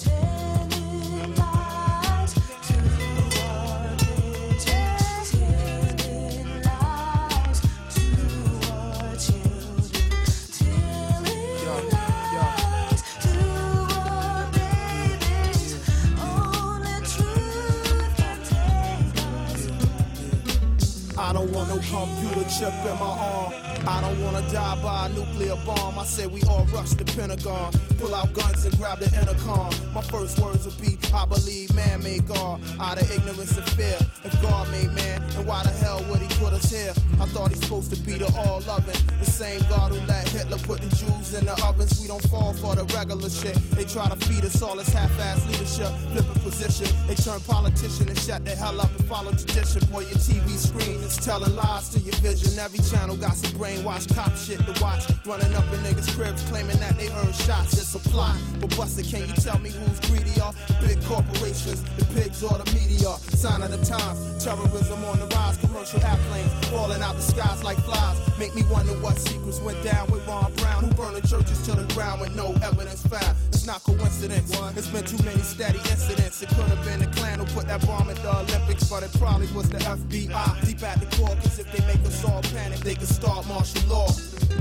computer 21.90 22.50
chip 22.50 22.74
in 22.86 23.00
my 23.00 23.06
arm. 23.06 23.47
I 23.88 24.02
don't 24.02 24.22
wanna 24.22 24.42
die 24.52 24.78
by 24.84 25.06
a 25.06 25.10
nuclear 25.10 25.56
bomb. 25.66 25.98
I 25.98 26.04
said 26.04 26.30
we 26.30 26.42
all 26.44 26.66
rush 26.74 26.90
the 26.90 27.06
Pentagon, 27.06 27.72
pull 27.98 28.14
out 28.14 28.32
guns 28.34 28.66
and 28.66 28.76
grab 28.78 29.00
the 29.00 29.06
intercom. 29.20 29.74
My 29.94 30.02
first 30.02 30.40
words 30.40 30.66
will 30.66 30.74
be, 30.82 30.98
I 31.14 31.26
believe 31.26 31.74
man 31.76 32.04
made 32.04 32.28
God 32.28 32.62
out 32.80 33.02
of 33.02 33.10
ignorance 33.12 33.58
and 33.58 33.70
fear. 33.72 33.98
If 34.24 34.42
God 34.42 34.70
made 34.72 34.92
man, 34.94 35.22
then 35.30 35.46
why 35.46 35.64
the 35.64 35.70
hell 35.70 36.04
would 36.10 36.22
he 36.22 36.28
put 36.38 36.54
us 36.54 36.70
here. 36.70 36.94
I 37.20 37.26
thought 37.26 37.50
he's 37.50 37.62
supposed 37.62 37.94
to 37.94 38.00
be 38.02 38.14
the 38.14 38.28
all 38.38 38.62
loving. 38.68 38.96
The 39.20 39.26
same 39.26 39.62
God 39.70 39.92
who 39.92 40.00
let 40.08 40.28
Hitler 40.30 40.58
put 40.60 40.82
the 40.82 40.90
Jews 40.96 41.34
in 41.34 41.46
the 41.46 41.56
ovens. 41.66 42.00
We 42.02 42.08
don't 42.08 42.24
fall 42.30 42.54
for 42.54 42.76
the 42.76 42.86
regular 42.96 43.30
shit. 43.30 43.56
They 43.72 43.86
try 43.86 44.10
to 44.10 44.16
feed 44.28 44.46
us 44.46 44.62
all 44.62 44.76
this 44.76 44.90
half 44.90 45.12
ass 45.20 45.46
leadership, 45.48 45.92
flipping 46.12 46.42
position. 46.44 46.88
They 47.08 47.16
turn 47.16 47.40
politician 47.42 48.10
and 48.10 48.20
shut 48.20 48.46
the 48.46 48.52
hell 48.52 48.80
up 48.80 48.92
and 48.98 49.06
follow 49.06 49.32
tradition. 49.32 49.82
Boy, 49.92 50.02
your 50.02 50.20
TV 50.22 50.50
screen 50.58 51.02
is 51.02 51.18
telling 51.18 51.56
lies 51.56 51.90
to 51.90 52.00
your 52.00 52.16
vision. 52.16 52.58
Every 52.60 52.80
channel 52.80 53.18
got 53.18 53.34
some 53.34 53.52
brainwash 53.60 54.14
cop 54.14 54.36
shit 54.38 54.60
to 54.60 54.74
watch. 54.82 55.10
Running 55.26 55.54
up 55.56 55.66
in 55.74 55.80
niggas' 55.82 56.14
cribs 56.16 56.44
claiming 56.50 56.78
that 56.78 56.98
they 56.98 57.10
earn 57.10 57.34
shots. 57.34 57.87
Plot. 57.96 58.36
But 58.60 58.76
Buster, 58.76 59.04
can 59.04 59.28
you 59.28 59.34
tell 59.36 59.60
me 59.60 59.70
who's 59.70 60.00
greedy 60.02 60.28
greedier? 60.28 60.52
Big 60.82 61.02
corporations, 61.06 61.82
the 61.96 62.06
pigs 62.14 62.44
or 62.44 62.58
the 62.58 62.66
media? 62.74 63.16
Sign 63.40 63.62
of 63.62 63.72
the 63.72 63.84
times. 63.86 64.44
Terrorism 64.44 65.04
on 65.06 65.20
the 65.20 65.28
rise. 65.28 65.58
Commercial 65.58 66.04
airplanes 66.04 66.52
falling 66.68 67.02
out 67.02 67.16
the 67.16 67.22
skies 67.22 67.64
like 67.64 67.78
flies. 67.80 68.18
Make 68.38 68.54
me 68.56 68.64
wonder 68.70 68.94
what 69.00 69.18
secrets 69.18 69.60
went 69.62 69.82
down 69.84 70.12
with 70.12 70.28
Ron 70.28 70.54
Brown, 70.56 70.84
who 70.84 70.94
burned 70.94 71.16
the 71.16 71.28
churches 71.28 71.62
to 71.64 71.72
the 71.76 71.86
ground 71.94 72.22
with 72.22 72.36
no 72.36 72.54
evidence 72.64 73.06
found. 73.08 73.36
It's 73.50 73.66
not 73.66 73.84
coincidence. 73.84 74.52
It's 74.76 74.88
been 74.88 75.06
too 75.06 75.24
many 75.24 75.42
steady 75.42 75.80
incidents. 75.80 76.42
It 76.42 76.50
could 76.50 76.68
have 76.68 76.84
been 76.84 77.00
the 77.00 77.08
clan 77.18 77.40
who 77.40 77.46
put 77.46 77.68
that 77.68 77.86
bomb 77.88 78.10
at 78.10 78.18
the 78.18 78.36
Olympics, 78.36 78.90
but 78.90 79.04
it 79.04 79.14
probably 79.18 79.48
was 79.54 79.70
the 79.70 79.80
FBI. 79.80 80.66
Deep 80.66 80.84
at 80.84 81.00
the 81.00 81.08
core, 81.18 81.36
cause 81.36 81.60
if 81.60 81.72
they 81.72 81.86
make 81.88 82.06
us 82.06 82.24
all 82.26 82.42
panic, 82.54 82.80
they 82.80 82.96
can 82.96 83.08
start 83.08 83.48
martial 83.48 83.88
law. 83.88 84.08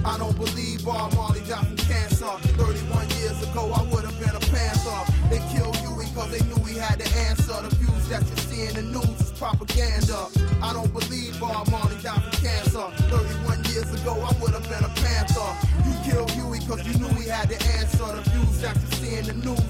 I 0.04 0.18
don't 0.18 0.36
believe 0.36 0.84
Bob 0.84 1.14
Marley 1.14 1.40
died 1.48 1.66
from 1.66 1.76
cancer. 1.76 2.30
31 2.56 3.08
years 3.20 3.42
ago, 3.42 3.72
I 3.74 3.82
would 3.92 4.04
have 4.04 4.18
been 4.18 4.34
a 4.34 4.44
panther. 4.52 5.00
They 5.30 5.40
killed 5.52 5.76
Huey 5.76 6.06
cause 6.14 6.30
they 6.30 6.44
knew 6.46 6.62
he 6.64 6.78
had 6.78 6.98
the 6.98 7.08
answer. 7.28 7.56
The 7.62 7.74
views 7.76 8.08
that 8.08 8.22
you 8.22 8.36
see 8.48 8.66
in 8.66 8.74
the 8.74 8.82
news 8.82 9.20
is 9.20 9.32
propaganda. 9.38 10.28
I 10.62 10.72
don't 10.72 10.92
believe 10.92 11.38
Bob 11.40 11.70
Marley 11.70 11.96
died 12.02 12.22
from 12.22 12.32
cancer. 12.44 12.86
31 13.10 13.64
years 13.72 13.92
ago, 13.94 14.14
I 14.14 14.32
would 14.40 14.54
have 14.54 14.68
been 14.68 14.84
a 14.84 14.92
panther. 15.02 15.50
You 15.84 15.94
killed 16.06 16.30
Huey 16.30 16.60
cause 16.60 16.86
you 16.86 16.94
knew 16.98 17.12
he 17.20 17.28
had 17.28 17.48
the 17.48 17.58
answer. 17.78 18.06
The 18.06 18.22
views 18.30 18.60
that 18.62 18.76
you 18.76 18.88
see 18.98 19.16
in 19.18 19.26
the 19.26 19.34
news 19.34 19.65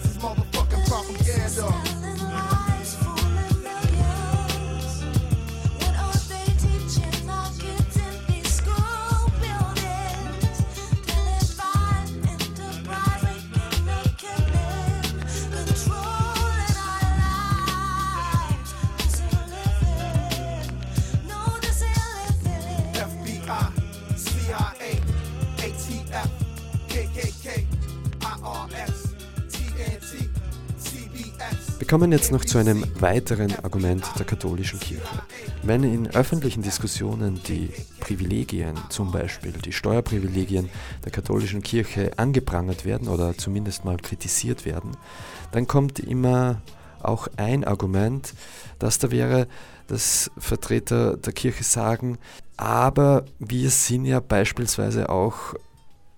kommen 31.97 32.13
jetzt 32.13 32.31
noch 32.31 32.45
zu 32.45 32.59
einem 32.59 32.85
weiteren 33.01 33.55
Argument 33.65 34.05
der 34.19 34.27
katholischen 34.27 34.79
Kirche. 34.79 35.23
Wenn 35.63 35.83
in 35.83 36.11
öffentlichen 36.11 36.63
Diskussionen 36.63 37.41
die 37.49 37.71
Privilegien, 38.01 38.75
zum 38.91 39.13
Beispiel 39.13 39.53
die 39.53 39.73
Steuerprivilegien 39.73 40.69
der 41.07 41.11
katholischen 41.11 41.63
Kirche 41.63 42.11
angeprangert 42.19 42.85
werden 42.85 43.09
oder 43.09 43.39
zumindest 43.39 43.87
mal 43.87 43.97
kritisiert 43.97 44.67
werden, 44.67 44.95
dann 45.53 45.67
kommt 45.67 45.99
immer 45.99 46.61
auch 47.01 47.29
ein 47.39 47.65
Argument, 47.65 48.35
das 48.79 48.99
da 48.99 49.11
wäre, 49.11 49.49
dass 49.87 50.31
Vertreter 50.37 51.17
der 51.17 51.33
Kirche 51.33 51.65
sagen, 51.65 52.19
aber 52.59 53.25
wir 53.39 53.71
sind 53.71 54.05
ja 54.05 54.21
beispielsweise 54.21 55.09
auch 55.09 55.55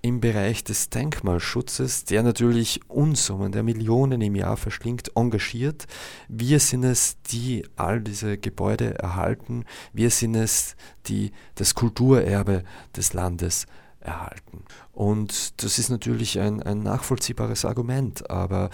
im 0.00 0.20
Bereich 0.20 0.62
des 0.62 0.90
Denkmalschutzes, 0.90 2.04
der 2.04 2.22
natürlich 2.22 2.80
Unsummen, 2.88 3.52
der 3.52 3.62
Millionen 3.62 4.20
im 4.20 4.34
Jahr 4.36 4.56
verschlingt, 4.56 5.10
engagiert. 5.16 5.86
Wir 6.28 6.60
sind 6.60 6.84
es, 6.84 7.20
die 7.30 7.64
all 7.76 8.00
diese 8.00 8.38
Gebäude 8.38 8.94
erhalten. 8.98 9.64
Wir 9.92 10.10
sind 10.10 10.34
es, 10.34 10.76
die 11.06 11.32
das 11.56 11.74
Kulturerbe 11.74 12.62
des 12.96 13.12
Landes 13.12 13.66
erhalten. 14.00 14.64
Und 14.92 15.62
das 15.62 15.78
ist 15.78 15.88
natürlich 15.88 16.38
ein, 16.38 16.62
ein 16.62 16.82
nachvollziehbares 16.82 17.64
Argument, 17.64 18.30
aber 18.30 18.70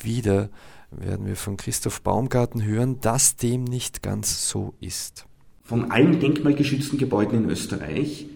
wieder 0.00 0.48
werden 0.90 1.26
wir 1.26 1.36
von 1.36 1.56
Christoph 1.58 2.00
Baumgarten 2.00 2.64
hören, 2.64 3.00
dass 3.00 3.36
dem 3.36 3.64
nicht 3.64 4.02
ganz 4.02 4.48
so 4.48 4.74
ist. 4.80 5.26
Von 5.62 5.90
allen 5.90 6.18
denkmalgeschützten 6.18 6.98
Gebäuden 6.98 7.44
in 7.44 7.50
Österreich 7.50 8.26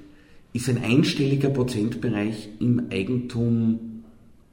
ist 0.52 0.68
ein 0.68 0.82
einstelliger 0.82 1.50
Prozentbereich 1.50 2.48
im 2.60 2.88
Eigentum 2.90 4.04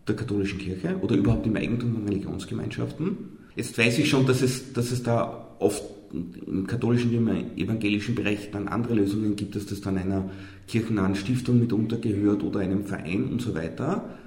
der 0.08 0.16
katholischen 0.16 0.60
Kirche 0.60 0.98
oder 1.02 1.16
überhaupt 1.16 1.46
im 1.46 1.56
Eigentum 1.56 1.94
von 1.94 2.06
Religionsgemeinschaften. 2.06 3.18
Jetzt 3.56 3.78
weiß 3.78 4.00
ich 4.00 4.10
schon, 4.10 4.26
dass 4.26 4.42
es, 4.42 4.74
dass 4.74 4.92
es 4.92 5.04
da 5.04 5.56
oft 5.60 5.84
im 6.12 6.66
katholischen, 6.66 7.14
im 7.14 7.28
evangelischen 7.58 8.16
Bereich 8.16 8.50
dann 8.52 8.68
andere 8.68 8.96
Lösungen 8.96 9.36
gibt, 9.36 9.56
dass 9.56 9.66
das 9.66 9.82
dann 9.82 9.98
einer 9.98 10.30
kirchennahen 10.68 11.16
Stiftung 11.16 11.60
mit 11.60 11.74
untergehört 11.74 12.44
oder 12.44 12.62
einem 12.62 12.86
Verein 12.86 13.26
und 13.26 13.42
so 13.42 13.54
weiter, 13.54 14.18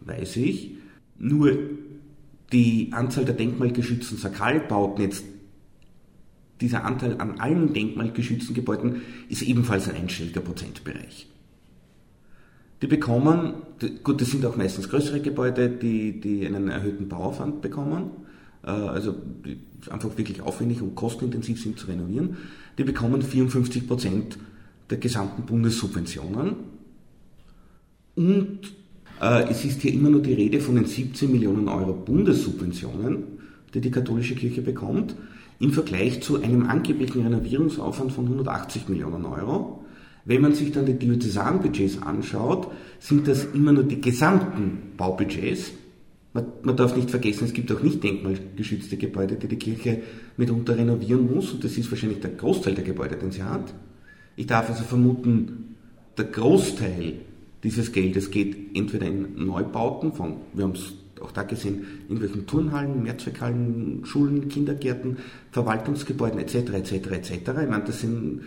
weiß 0.00 0.36
ich. 0.36 0.72
Nur 1.18 1.56
die 2.52 2.88
Anzahl 2.92 3.24
der 3.24 3.34
denkmalgeschützten 3.34 4.18
Sakralbauten 4.18 5.04
jetzt 5.04 5.24
dieser 6.60 6.84
Anteil 6.84 7.16
an 7.18 7.40
allen 7.40 7.72
denkmalgeschützten 7.72 8.54
Gebäuden 8.54 9.02
ist 9.28 9.42
ebenfalls 9.42 9.88
ein 9.88 9.96
einstelliger 9.96 10.40
Prozentbereich. 10.40 11.26
Die 12.82 12.86
bekommen, 12.86 13.54
gut, 14.02 14.20
das 14.20 14.30
sind 14.30 14.44
auch 14.46 14.56
meistens 14.56 14.88
größere 14.88 15.20
Gebäude, 15.20 15.68
die, 15.68 16.20
die 16.20 16.46
einen 16.46 16.68
erhöhten 16.68 17.08
Bauaufwand 17.08 17.60
bekommen, 17.60 18.10
äh, 18.64 18.70
also 18.70 19.16
einfach 19.90 20.16
wirklich 20.16 20.40
aufwendig 20.40 20.80
und 20.80 20.94
kostenintensiv 20.94 21.62
sind 21.62 21.78
zu 21.78 21.86
renovieren, 21.86 22.38
die 22.78 22.84
bekommen 22.84 23.20
54 23.20 23.86
Prozent 23.86 24.38
der 24.88 24.98
gesamten 24.98 25.42
Bundessubventionen. 25.42 26.56
Und 28.16 28.60
äh, 29.20 29.50
es 29.50 29.64
ist 29.64 29.82
hier 29.82 29.92
immer 29.92 30.08
nur 30.08 30.22
die 30.22 30.34
Rede 30.34 30.60
von 30.60 30.74
den 30.76 30.86
17 30.86 31.30
Millionen 31.30 31.68
Euro 31.68 31.92
Bundessubventionen, 31.92 33.24
die 33.74 33.80
die 33.80 33.90
katholische 33.90 34.34
Kirche 34.34 34.62
bekommt 34.62 35.14
im 35.60 35.72
Vergleich 35.72 36.22
zu 36.22 36.42
einem 36.42 36.66
angeblichen 36.66 37.22
Renovierungsaufwand 37.22 38.12
von 38.12 38.24
180 38.24 38.88
Millionen 38.88 39.26
Euro. 39.26 39.84
Wenn 40.24 40.40
man 40.40 40.54
sich 40.54 40.72
dann 40.72 40.86
die 40.86 40.98
Diözesanbudgets 40.98 42.02
anschaut, 42.02 42.70
sind 42.98 43.28
das 43.28 43.44
immer 43.44 43.72
nur 43.72 43.84
die 43.84 44.00
gesamten 44.00 44.94
Baubudgets. 44.96 45.72
Man, 46.32 46.46
man, 46.62 46.76
darf 46.76 46.96
nicht 46.96 47.10
vergessen, 47.10 47.44
es 47.44 47.52
gibt 47.52 47.70
auch 47.72 47.82
nicht 47.82 48.02
denkmalgeschützte 48.02 48.96
Gebäude, 48.96 49.36
die 49.36 49.48
die 49.48 49.56
Kirche 49.56 50.02
mitunter 50.36 50.78
renovieren 50.78 51.32
muss, 51.32 51.52
und 51.52 51.64
das 51.64 51.76
ist 51.76 51.90
wahrscheinlich 51.90 52.20
der 52.20 52.30
Großteil 52.30 52.74
der 52.74 52.84
Gebäude, 52.84 53.16
den 53.16 53.32
sie 53.32 53.42
hat. 53.42 53.74
Ich 54.36 54.46
darf 54.46 54.68
also 54.68 54.84
vermuten, 54.84 55.74
der 56.16 56.26
Großteil 56.26 57.14
dieses 57.64 57.92
Geldes 57.92 58.30
geht 58.30 58.76
entweder 58.76 59.06
in 59.06 59.44
Neubauten 59.44 60.12
von, 60.12 60.36
wir 60.54 60.64
haben 60.64 60.72
es 60.72 60.92
auch 61.22 61.32
da 61.32 61.42
gesehen, 61.42 61.84
irgendwelchen 62.08 62.46
Turnhallen, 62.46 63.02
Mehrzweckhallen, 63.02 64.04
Schulen, 64.04 64.48
Kindergärten, 64.48 65.18
Verwaltungsgebäuden 65.50 66.38
etc. 66.38 66.72
etc. 66.72 66.92
etc. 66.92 67.32
Ich 67.32 67.68
meine, 67.68 67.84
das 67.84 68.00
sind 68.00 68.40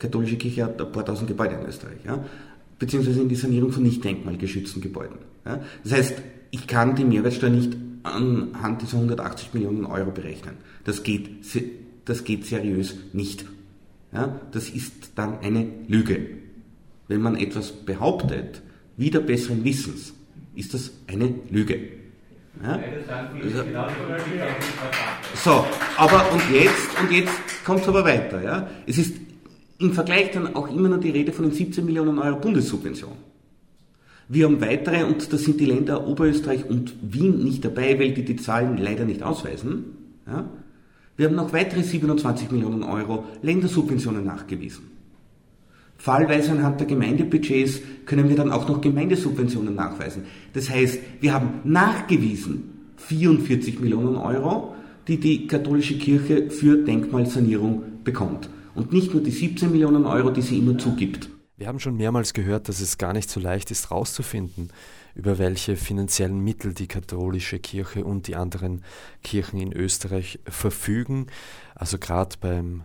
katholische 0.00 0.36
Kirche 0.36 0.64
hat 0.64 0.80
ein 0.80 0.90
paar 0.90 1.04
tausend 1.04 1.28
Gebäude 1.28 1.54
in 1.54 1.66
Österreich, 1.66 1.98
ja? 2.04 2.24
beziehungsweise 2.78 3.20
in 3.20 3.28
die 3.28 3.36
Sanierung 3.36 3.70
von 3.70 3.82
nicht 3.82 4.02
denkmalgeschützten 4.02 4.82
Gebäuden. 4.82 5.18
Ja? 5.44 5.60
Das 5.84 5.92
heißt, 5.92 6.14
ich 6.50 6.66
kann 6.66 6.96
die 6.96 7.04
Mehrwertsteuer 7.04 7.50
nicht 7.50 7.76
anhand 8.02 8.82
dieser 8.82 8.96
180 8.96 9.54
Millionen 9.54 9.84
Euro 9.84 10.10
berechnen. 10.10 10.54
Das 10.84 11.02
geht, 11.02 11.30
das 12.06 12.24
geht 12.24 12.46
seriös 12.46 12.96
nicht. 13.12 13.44
Ja? 14.12 14.40
Das 14.50 14.70
ist 14.70 15.12
dann 15.14 15.38
eine 15.40 15.66
Lüge. 15.86 16.26
Wenn 17.06 17.20
man 17.20 17.36
etwas 17.36 17.72
behauptet, 17.72 18.62
wieder 18.96 19.20
besseren 19.20 19.64
Wissens, 19.64 20.14
ist 20.54 20.74
das 20.74 20.92
eine 21.06 21.34
Lüge. 21.50 21.99
Ja? 22.62 22.78
So, 25.34 25.64
aber 25.96 26.32
und 26.32 26.42
jetzt, 26.52 27.00
und 27.00 27.10
jetzt 27.10 27.64
kommt 27.64 27.80
es 27.80 27.88
aber 27.88 28.04
weiter. 28.04 28.42
Ja? 28.42 28.68
Es 28.86 28.98
ist 28.98 29.16
im 29.78 29.92
Vergleich 29.92 30.30
dann 30.32 30.54
auch 30.54 30.68
immer 30.68 30.88
nur 30.88 30.98
die 30.98 31.10
Rede 31.10 31.32
von 31.32 31.46
den 31.46 31.54
17 31.54 31.84
Millionen 31.84 32.18
Euro 32.18 32.36
Bundessubvention. 32.36 33.12
Wir 34.28 34.46
haben 34.46 34.60
weitere, 34.60 35.04
und 35.04 35.32
da 35.32 35.36
sind 35.38 35.58
die 35.58 35.66
Länder 35.66 36.06
Oberösterreich 36.06 36.68
und 36.68 36.92
Wien 37.02 37.42
nicht 37.42 37.64
dabei, 37.64 37.98
weil 37.98 38.12
die 38.12 38.24
die 38.24 38.36
Zahlen 38.36 38.76
leider 38.76 39.04
nicht 39.04 39.22
ausweisen. 39.22 39.84
Ja? 40.26 40.44
Wir 41.16 41.26
haben 41.26 41.34
noch 41.34 41.52
weitere 41.52 41.82
27 41.82 42.50
Millionen 42.50 42.82
Euro 42.82 43.24
Ländersubventionen 43.42 44.24
nachgewiesen. 44.24 44.99
Fallweise 46.00 46.52
anhand 46.52 46.80
der 46.80 46.86
Gemeindebudgets 46.86 47.82
können 48.06 48.30
wir 48.30 48.36
dann 48.36 48.50
auch 48.50 48.66
noch 48.66 48.80
Gemeindesubventionen 48.80 49.74
nachweisen. 49.74 50.22
Das 50.54 50.70
heißt, 50.70 50.98
wir 51.20 51.34
haben 51.34 51.60
nachgewiesen 51.64 52.94
44 52.96 53.80
Millionen 53.80 54.16
Euro, 54.16 54.74
die 55.08 55.20
die 55.20 55.46
katholische 55.46 55.98
Kirche 55.98 56.50
für 56.50 56.78
Denkmalsanierung 56.78 57.82
bekommt. 58.02 58.48
und 58.74 58.94
nicht 58.94 59.12
nur 59.12 59.22
die 59.22 59.30
17 59.30 59.70
Millionen 59.72 60.06
Euro, 60.06 60.30
die 60.30 60.40
sie 60.40 60.56
immer 60.56 60.78
zugibt. 60.78 61.28
Wir 61.58 61.66
haben 61.66 61.80
schon 61.80 61.98
mehrmals 61.98 62.32
gehört, 62.32 62.70
dass 62.70 62.80
es 62.80 62.96
gar 62.96 63.12
nicht 63.12 63.28
so 63.28 63.38
leicht 63.38 63.70
ist, 63.70 63.90
herauszufinden, 63.90 64.70
über 65.14 65.38
welche 65.38 65.76
finanziellen 65.76 66.40
Mittel 66.40 66.72
die 66.72 66.86
katholische 66.86 67.58
Kirche 67.58 68.04
und 68.04 68.26
die 68.26 68.36
anderen 68.36 68.84
Kirchen 69.22 69.60
in 69.60 69.74
Österreich 69.74 70.38
verfügen. 70.46 71.26
Also 71.74 71.98
gerade 71.98 72.36
beim 72.40 72.84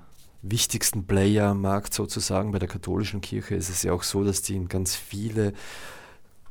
wichtigsten 0.52 1.06
Player 1.06 1.48
am 1.48 1.62
Markt 1.62 1.94
sozusagen, 1.94 2.52
bei 2.52 2.60
der 2.60 2.68
katholischen 2.68 3.22
Kirche 3.22 3.56
ist 3.56 3.70
es 3.70 3.84
ja 3.84 3.94
auch 3.94 4.04
so, 4.04 4.24
dass 4.24 4.42
die 4.42 4.56
in 4.56 4.68
ganz 4.68 4.96
viele 4.96 5.54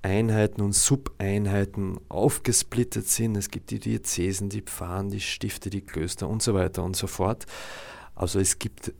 Einheiten 0.02 0.60
und 0.60 0.74
Subeinheiten 0.74 1.98
aufgesplittet 2.08 3.08
sind. 3.08 3.36
Es 3.36 3.50
gibt 3.50 3.70
die 3.70 3.78
Diözesen, 3.78 4.50
die 4.50 4.60
Pfarren, 4.60 5.08
die 5.10 5.20
Stifte, 5.20 5.70
die 5.70 5.80
Klöster 5.80 6.28
und 6.28 6.42
so 6.42 6.54
weiter 6.54 6.82
und 6.82 6.94
so 6.94 7.06
fort. 7.06 7.46
Also 8.14 8.38
es 8.38 8.58
gibt 8.58 8.92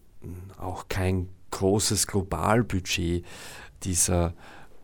auch 0.57 0.88
kein 0.88 1.28
großes 1.51 2.07
Globalbudget 2.07 3.24
dieser 3.82 4.34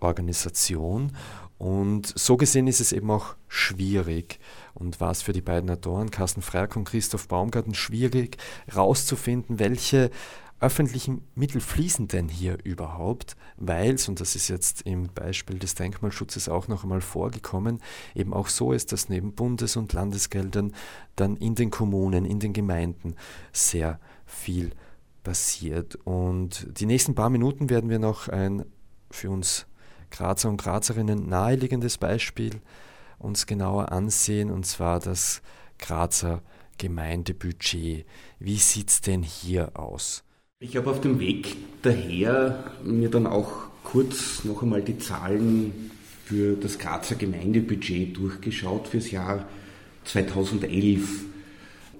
Organisation. 0.00 1.12
Und 1.60 2.18
so 2.18 2.38
gesehen 2.38 2.68
ist 2.68 2.80
es 2.80 2.90
eben 2.90 3.10
auch 3.10 3.36
schwierig 3.46 4.40
und 4.72 4.98
war 4.98 5.10
es 5.10 5.20
für 5.20 5.34
die 5.34 5.42
beiden 5.42 5.68
Autoren, 5.68 6.10
Carsten 6.10 6.40
Frerk 6.40 6.74
und 6.74 6.84
Christoph 6.84 7.28
Baumgarten, 7.28 7.74
schwierig 7.74 8.38
herauszufinden, 8.66 9.58
welche 9.58 10.10
öffentlichen 10.58 11.22
Mittel 11.34 11.60
fließen 11.60 12.08
denn 12.08 12.30
hier 12.30 12.56
überhaupt, 12.64 13.36
weil 13.58 13.96
es, 13.96 14.08
und 14.08 14.20
das 14.20 14.36
ist 14.36 14.48
jetzt 14.48 14.80
im 14.86 15.08
Beispiel 15.12 15.58
des 15.58 15.74
Denkmalschutzes 15.74 16.48
auch 16.48 16.66
noch 16.66 16.82
einmal 16.82 17.02
vorgekommen, 17.02 17.82
eben 18.14 18.32
auch 18.32 18.48
so 18.48 18.72
ist, 18.72 18.92
dass 18.92 19.10
neben 19.10 19.34
Bundes- 19.34 19.76
und 19.76 19.92
Landesgeldern 19.92 20.72
dann 21.14 21.36
in 21.36 21.56
den 21.56 21.70
Kommunen, 21.70 22.24
in 22.24 22.40
den 22.40 22.54
Gemeinden 22.54 23.16
sehr 23.52 24.00
viel 24.24 24.70
passiert. 25.22 25.96
Und 26.04 26.66
die 26.80 26.86
nächsten 26.86 27.14
paar 27.14 27.28
Minuten 27.28 27.68
werden 27.68 27.90
wir 27.90 27.98
noch 27.98 28.28
ein 28.28 28.64
für 29.10 29.28
uns 29.28 29.66
Grazer 30.10 30.48
und 30.48 30.56
Grazerinnen 30.56 31.28
naheliegendes 31.28 31.98
Beispiel 31.98 32.60
uns 33.18 33.46
genauer 33.46 33.92
ansehen, 33.92 34.50
und 34.50 34.66
zwar 34.66 34.98
das 34.98 35.42
Grazer 35.78 36.42
Gemeindebudget. 36.78 38.06
Wie 38.38 38.56
sieht 38.56 38.88
es 38.88 39.00
denn 39.00 39.22
hier 39.22 39.78
aus? 39.78 40.24
Ich 40.60 40.76
habe 40.76 40.90
auf 40.90 41.00
dem 41.00 41.20
Weg 41.20 41.56
daher 41.82 42.64
mir 42.82 43.10
dann 43.10 43.26
auch 43.26 43.52
kurz 43.82 44.44
noch 44.44 44.62
einmal 44.62 44.82
die 44.82 44.98
Zahlen 44.98 45.90
für 46.24 46.56
das 46.56 46.78
Grazer 46.78 47.16
Gemeindebudget 47.16 48.16
durchgeschaut 48.16 48.88
fürs 48.88 49.10
Jahr 49.10 49.46
2011. 50.04 51.24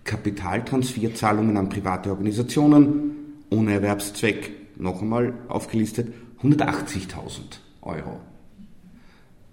Kapitaltransferzahlungen 0.04 1.58
an 1.58 1.70
private 1.70 2.10
Organisationen 2.10 3.12
ohne 3.50 3.74
Erwerbszweck, 3.74 4.52
noch 4.78 5.02
einmal 5.02 5.34
aufgelistet, 5.48 6.14
180.000 6.42 7.60
Euro. 7.82 8.20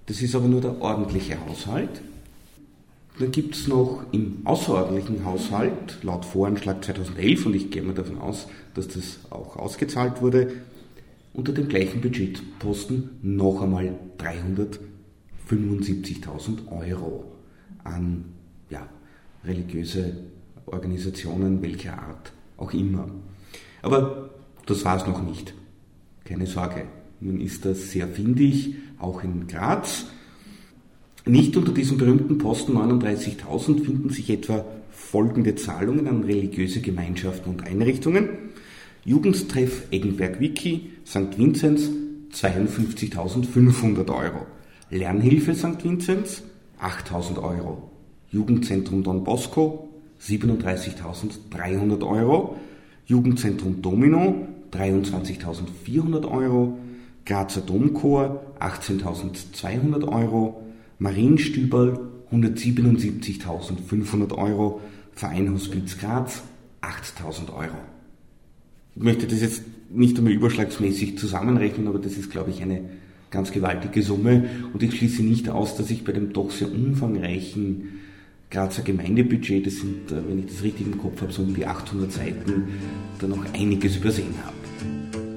Das 0.06 0.22
ist 0.22 0.34
aber 0.34 0.48
nur 0.48 0.60
der 0.60 0.80
ordentliche 0.80 1.38
Haushalt. 1.44 2.00
Dann 3.18 3.32
gibt 3.32 3.56
es 3.56 3.66
noch 3.66 4.04
im 4.12 4.42
außerordentlichen 4.44 5.24
Haushalt, 5.24 5.98
laut 6.02 6.24
Voranschlag 6.24 6.84
2011, 6.84 7.46
und 7.46 7.56
ich 7.56 7.70
gehe 7.70 7.82
mal 7.82 7.94
davon 7.94 8.18
aus, 8.18 8.46
dass 8.74 8.86
das 8.88 9.18
auch 9.30 9.56
ausgezahlt 9.56 10.22
wurde, 10.22 10.52
unter 11.32 11.52
dem 11.52 11.68
gleichen 11.68 12.00
Budgetposten 12.00 13.18
noch 13.22 13.62
einmal 13.62 13.98
375.000 14.18 16.70
Euro 16.70 17.24
an 17.82 18.26
ja, 18.70 18.88
religiöse 19.44 20.12
Organisationen 20.66 21.60
welcher 21.62 22.00
Art 22.00 22.32
auch 22.56 22.72
immer. 22.72 23.08
Aber 23.82 24.30
das 24.66 24.84
war 24.84 24.96
es 24.96 25.06
noch 25.06 25.22
nicht. 25.22 25.54
Keine 26.24 26.46
Sorge, 26.46 26.84
nun 27.20 27.40
ist 27.40 27.64
das 27.64 27.90
sehr 27.90 28.06
findig, 28.06 28.74
auch 28.98 29.24
in 29.24 29.46
Graz. 29.46 30.06
Nicht 31.26 31.56
unter 31.56 31.72
diesem 31.72 31.98
berühmten 31.98 32.38
Posten 32.38 32.76
39.000 32.76 33.84
finden 33.84 34.10
sich 34.10 34.30
etwa 34.30 34.64
folgende 34.90 35.54
Zahlungen 35.54 36.08
an 36.08 36.24
religiöse 36.24 36.80
Gemeinschaften 36.80 37.50
und 37.50 37.66
Einrichtungen. 37.66 38.28
Jugendtreff 39.04 39.84
Eggenberg-Wiki, 39.90 40.90
St. 41.06 41.38
Vinzenz 41.38 41.90
52.500 42.32 44.10
Euro. 44.10 44.46
Lernhilfe 44.90 45.54
St. 45.54 45.82
Vinzenz 45.82 46.42
8.000 46.80 47.42
Euro. 47.42 47.90
Jugendzentrum 48.30 49.02
Don 49.02 49.24
Bosco 49.24 49.88
37.300 50.22 52.06
Euro. 52.06 52.56
Jugendzentrum 53.06 53.80
Domino 53.80 54.46
23.400 54.72 56.30
Euro. 56.30 56.78
Grazer 57.24 57.62
Domchor 57.62 58.42
18.200 58.60 60.06
Euro. 60.08 60.67
Marienstüberl 60.98 61.98
177.500 62.32 64.36
Euro, 64.36 64.80
Verein 65.12 65.52
Hospiz 65.52 65.98
Graz 65.98 66.42
8.000 66.82 67.52
Euro. 67.52 67.76
Ich 68.94 69.02
möchte 69.02 69.26
das 69.26 69.40
jetzt 69.40 69.62
nicht 69.90 70.18
einmal 70.18 70.32
überschlagsmäßig 70.32 71.18
zusammenrechnen, 71.18 71.88
aber 71.88 71.98
das 71.98 72.16
ist, 72.16 72.30
glaube 72.30 72.50
ich, 72.50 72.62
eine 72.62 72.82
ganz 73.30 73.52
gewaltige 73.52 74.02
Summe 74.02 74.48
und 74.72 74.82
ich 74.82 74.96
schließe 74.96 75.22
nicht 75.22 75.48
aus, 75.48 75.76
dass 75.76 75.90
ich 75.90 76.04
bei 76.04 76.12
dem 76.12 76.32
doch 76.32 76.50
sehr 76.50 76.70
umfangreichen 76.70 78.00
Grazer 78.50 78.82
Gemeindebudget, 78.82 79.66
das 79.66 79.76
sind, 79.76 80.10
äh, 80.10 80.26
wenn 80.26 80.38
ich 80.38 80.46
das 80.46 80.62
richtig 80.62 80.86
im 80.86 80.98
Kopf 80.98 81.20
habe, 81.20 81.32
so 81.32 81.42
um 81.42 81.54
die 81.54 81.66
800 81.66 82.10
Seiten, 82.10 82.68
da 83.18 83.26
noch 83.26 83.44
einiges 83.52 83.96
übersehen 83.96 84.34
habe. 84.42 85.27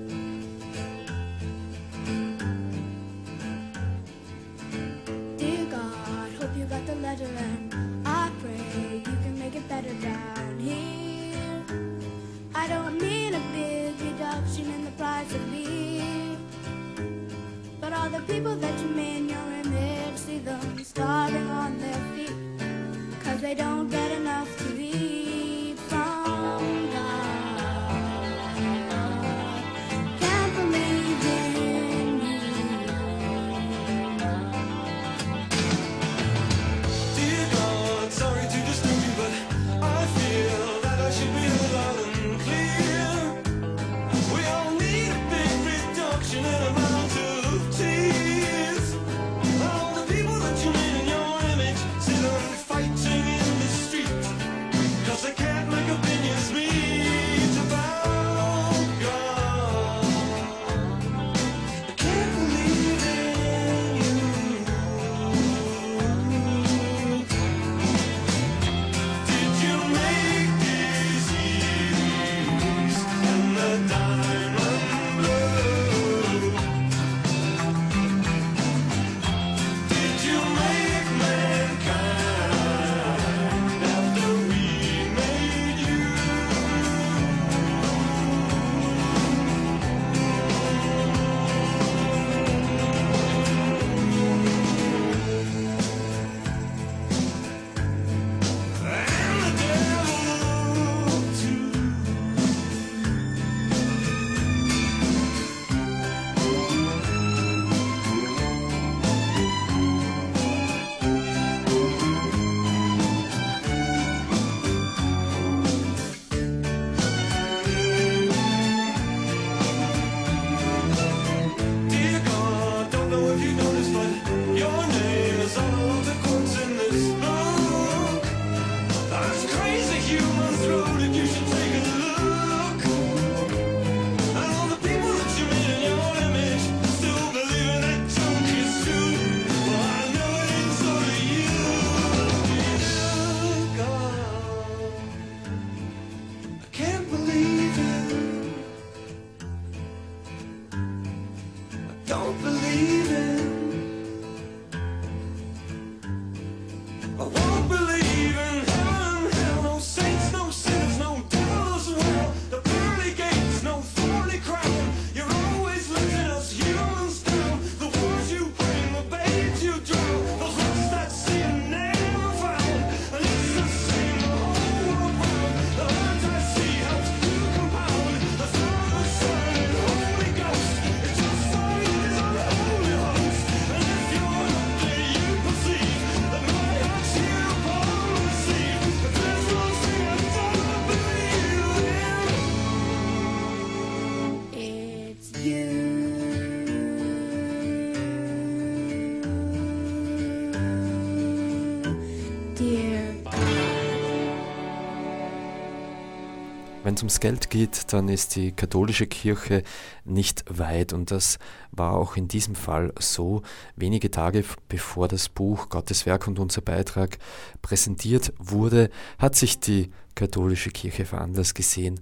Wenn 206.91 206.95
es 206.95 207.03
ums 207.03 207.21
Geld 207.21 207.49
geht, 207.49 207.93
dann 207.93 208.09
ist 208.09 208.35
die 208.35 208.51
katholische 208.51 209.07
Kirche 209.07 209.63
nicht 210.03 210.43
weit 210.49 210.91
und 210.91 211.09
das 211.09 211.39
war 211.71 211.93
auch 211.93 212.17
in 212.17 212.27
diesem 212.27 212.53
Fall 212.53 212.91
so. 212.99 213.43
Wenige 213.77 214.11
Tage 214.11 214.43
bevor 214.67 215.07
das 215.07 215.29
Buch 215.29 215.69
Gottes 215.69 216.05
Werk 216.05 216.27
und 216.27 216.37
unser 216.37 216.59
Beitrag 216.59 217.17
präsentiert 217.61 218.33
wurde, 218.39 218.89
hat 219.19 219.37
sich 219.37 219.61
die 219.61 219.89
katholische 220.15 220.69
Kirche 220.69 221.05
veranlasst 221.05 221.55
gesehen, 221.55 222.01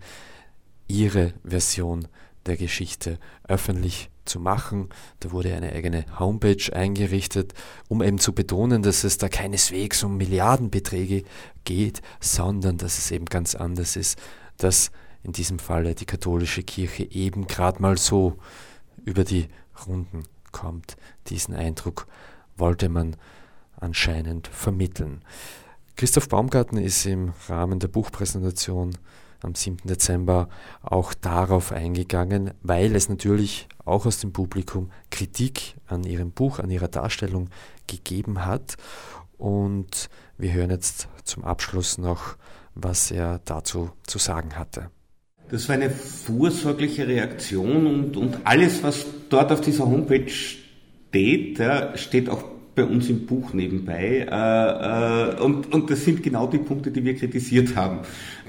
ihre 0.88 1.36
Version 1.44 2.08
der 2.48 2.58
Geschichte 2.58 3.20
öffentlich 3.48 4.10
zu 4.26 4.40
machen. 4.40 4.90
Da 5.20 5.30
wurde 5.30 5.54
eine 5.54 5.72
eigene 5.72 6.04
Homepage 6.18 6.74
eingerichtet, 6.74 7.54
um 7.90 8.02
eben 8.02 8.18
zu 8.18 8.34
betonen, 8.34 8.82
dass 8.82 9.04
es 9.04 9.20
da 9.20 9.30
keineswegs 9.30 10.04
um 10.04 10.18
Milliardenbeträge 10.18 11.26
geht, 11.64 12.02
sondern 12.20 12.78
dass 12.78 12.98
es 12.98 13.12
eben 13.12 13.26
ganz 13.26 13.54
anders 13.54 13.96
ist 13.96 14.18
dass 14.60 14.92
in 15.24 15.32
diesem 15.32 15.60
Falle 15.60 15.96
die 15.96 16.06
katholische 16.06 16.64
Kirche 16.64 17.04
eben 17.12 17.48
gerade 17.48 17.82
mal 17.82 17.98
so 17.98 18.38
über 19.04 19.24
die 19.24 19.48
Runden 19.88 20.24
kommt. 20.52 20.98
Diesen 21.28 21.54
Eindruck 21.54 22.08
wollte 22.56 22.90
man 22.90 23.16
anscheinend 23.78 24.48
vermitteln. 24.48 25.24
Christoph 25.96 26.30
Baumgarten 26.30 26.78
ist 26.78 27.06
im 27.06 27.34
Rahmen 27.48 27.80
der 27.80 27.90
Buchpräsentation 27.90 28.98
am 29.42 29.56
7. 29.56 29.80
Dezember 29.86 30.50
auch 30.82 31.14
darauf 31.14 31.72
eingegangen, 31.72 32.52
weil 32.62 32.96
es 32.96 33.10
natürlich 33.10 33.68
auch 33.86 34.06
aus 34.06 34.20
dem 34.20 34.34
Publikum 34.34 34.92
Kritik 35.12 35.76
an 35.88 36.04
ihrem 36.04 36.32
Buch, 36.32 36.60
an 36.60 36.70
ihrer 36.70 36.90
Darstellung 36.90 37.50
gegeben 37.88 38.46
hat. 38.46 38.76
Und 39.38 40.10
wir 40.38 40.52
hören 40.52 40.70
jetzt 40.70 41.08
zum 41.24 41.46
Abschluss 41.46 41.98
noch 41.98 42.36
was 42.82 43.12
er 43.12 43.40
dazu 43.46 43.92
zu 44.06 44.18
sagen 44.18 44.58
hatte. 44.58 44.90
Das 45.52 45.68
war 45.68 45.76
eine 45.76 45.90
vorsorgliche 45.90 47.08
Reaktion 47.08 47.88
und, 47.88 48.18
und 48.18 48.40
alles, 48.44 48.84
was 48.84 49.06
dort 49.30 49.52
auf 49.52 49.62
dieser 49.62 49.86
Homepage 49.86 50.30
steht, 50.30 51.60
steht 51.96 52.30
auch 52.30 52.44
bei 52.80 52.86
uns 52.86 53.10
im 53.10 53.26
Buch 53.26 53.54
nebenbei. 53.54 54.28
Äh, 54.30 55.36
äh, 55.36 55.42
und, 55.42 55.74
und 55.74 55.90
das 55.90 56.06
sind 56.06 56.24
genau 56.24 56.48
die 56.48 56.60
Punkte, 56.60 56.92
die 56.92 57.04
wir 57.04 57.16
kritisiert 57.16 57.76
haben. 57.76 58.00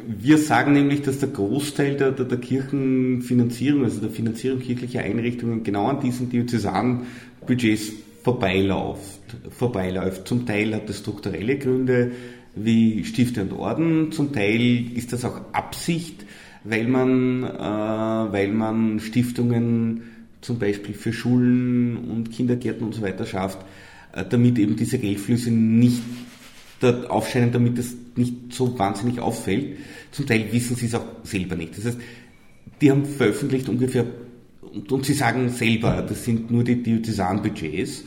Wir 0.07 0.39
sagen 0.39 0.73
nämlich, 0.73 1.03
dass 1.03 1.19
der 1.19 1.31
Großteil 1.31 1.97
der, 1.97 2.13
der, 2.13 2.27
der 2.27 2.39
Kirchenfinanzierung, 2.39 3.85
also 3.85 4.01
der 4.01 4.11
Finanzierung 4.11 4.61
kirchlicher 4.61 5.01
Einrichtungen, 5.01 5.65
genau 5.65 5.87
an 5.89 6.01
diesen 6.01 6.31
diözesanen 6.31 7.07
Budgets 7.45 7.93
vorbeiläuft. 8.23 9.21
vorbeiläuft. 9.51 10.29
Zum 10.29 10.47
Teil 10.47 10.75
hat 10.75 10.89
das 10.89 10.99
strukturelle 10.99 11.59
Gründe, 11.59 12.13
wie 12.55 13.05
Stifte 13.05 13.43
und 13.43 13.53
Orden. 13.53 14.13
Zum 14.13 14.33
Teil 14.33 14.93
ist 14.95 15.13
das 15.13 15.25
auch 15.25 15.41
Absicht, 15.53 16.25
weil 16.65 16.87
man, 16.87 17.45
äh, 17.45 17.49
weil 18.33 18.49
man 18.53 19.01
Stiftungen 19.01 20.03
zum 20.41 20.59
Beispiel 20.59 20.95
für 20.95 21.13
Schulen 21.13 21.97
und 21.97 22.31
Kindergärten 22.33 22.87
und 22.87 22.95
so 22.95 23.03
weiter 23.03 23.27
schafft, 23.27 23.59
äh, 24.13 24.25
damit 24.29 24.59
eben 24.59 24.77
diese 24.77 24.99
Geldflüsse 24.99 25.51
nicht 25.51 26.03
aufscheinen, 27.09 27.53
damit 27.53 27.79
es 27.79 27.95
nicht 28.17 28.55
so 28.55 28.79
wahnsinnig 28.79 29.21
auffällt. 29.21 29.77
Zum 30.13 30.27
Teil 30.27 30.47
wissen 30.51 30.77
sie 30.77 30.87
es 30.87 30.95
auch 30.95 31.05
selber 31.25 31.55
nicht. 31.55 31.77
Das 31.77 31.85
heißt, 31.85 31.99
die 32.81 32.91
haben 32.91 33.05
veröffentlicht 33.05 33.69
ungefähr, 33.69 34.07
und, 34.63 34.91
und 34.91 35.05
sie 35.05 35.13
sagen 35.13 35.51
selber, 35.51 36.03
das 36.07 36.25
sind 36.25 36.51
nur 36.51 36.65
die 36.65 36.83
Diözesanbudgets 36.83 38.05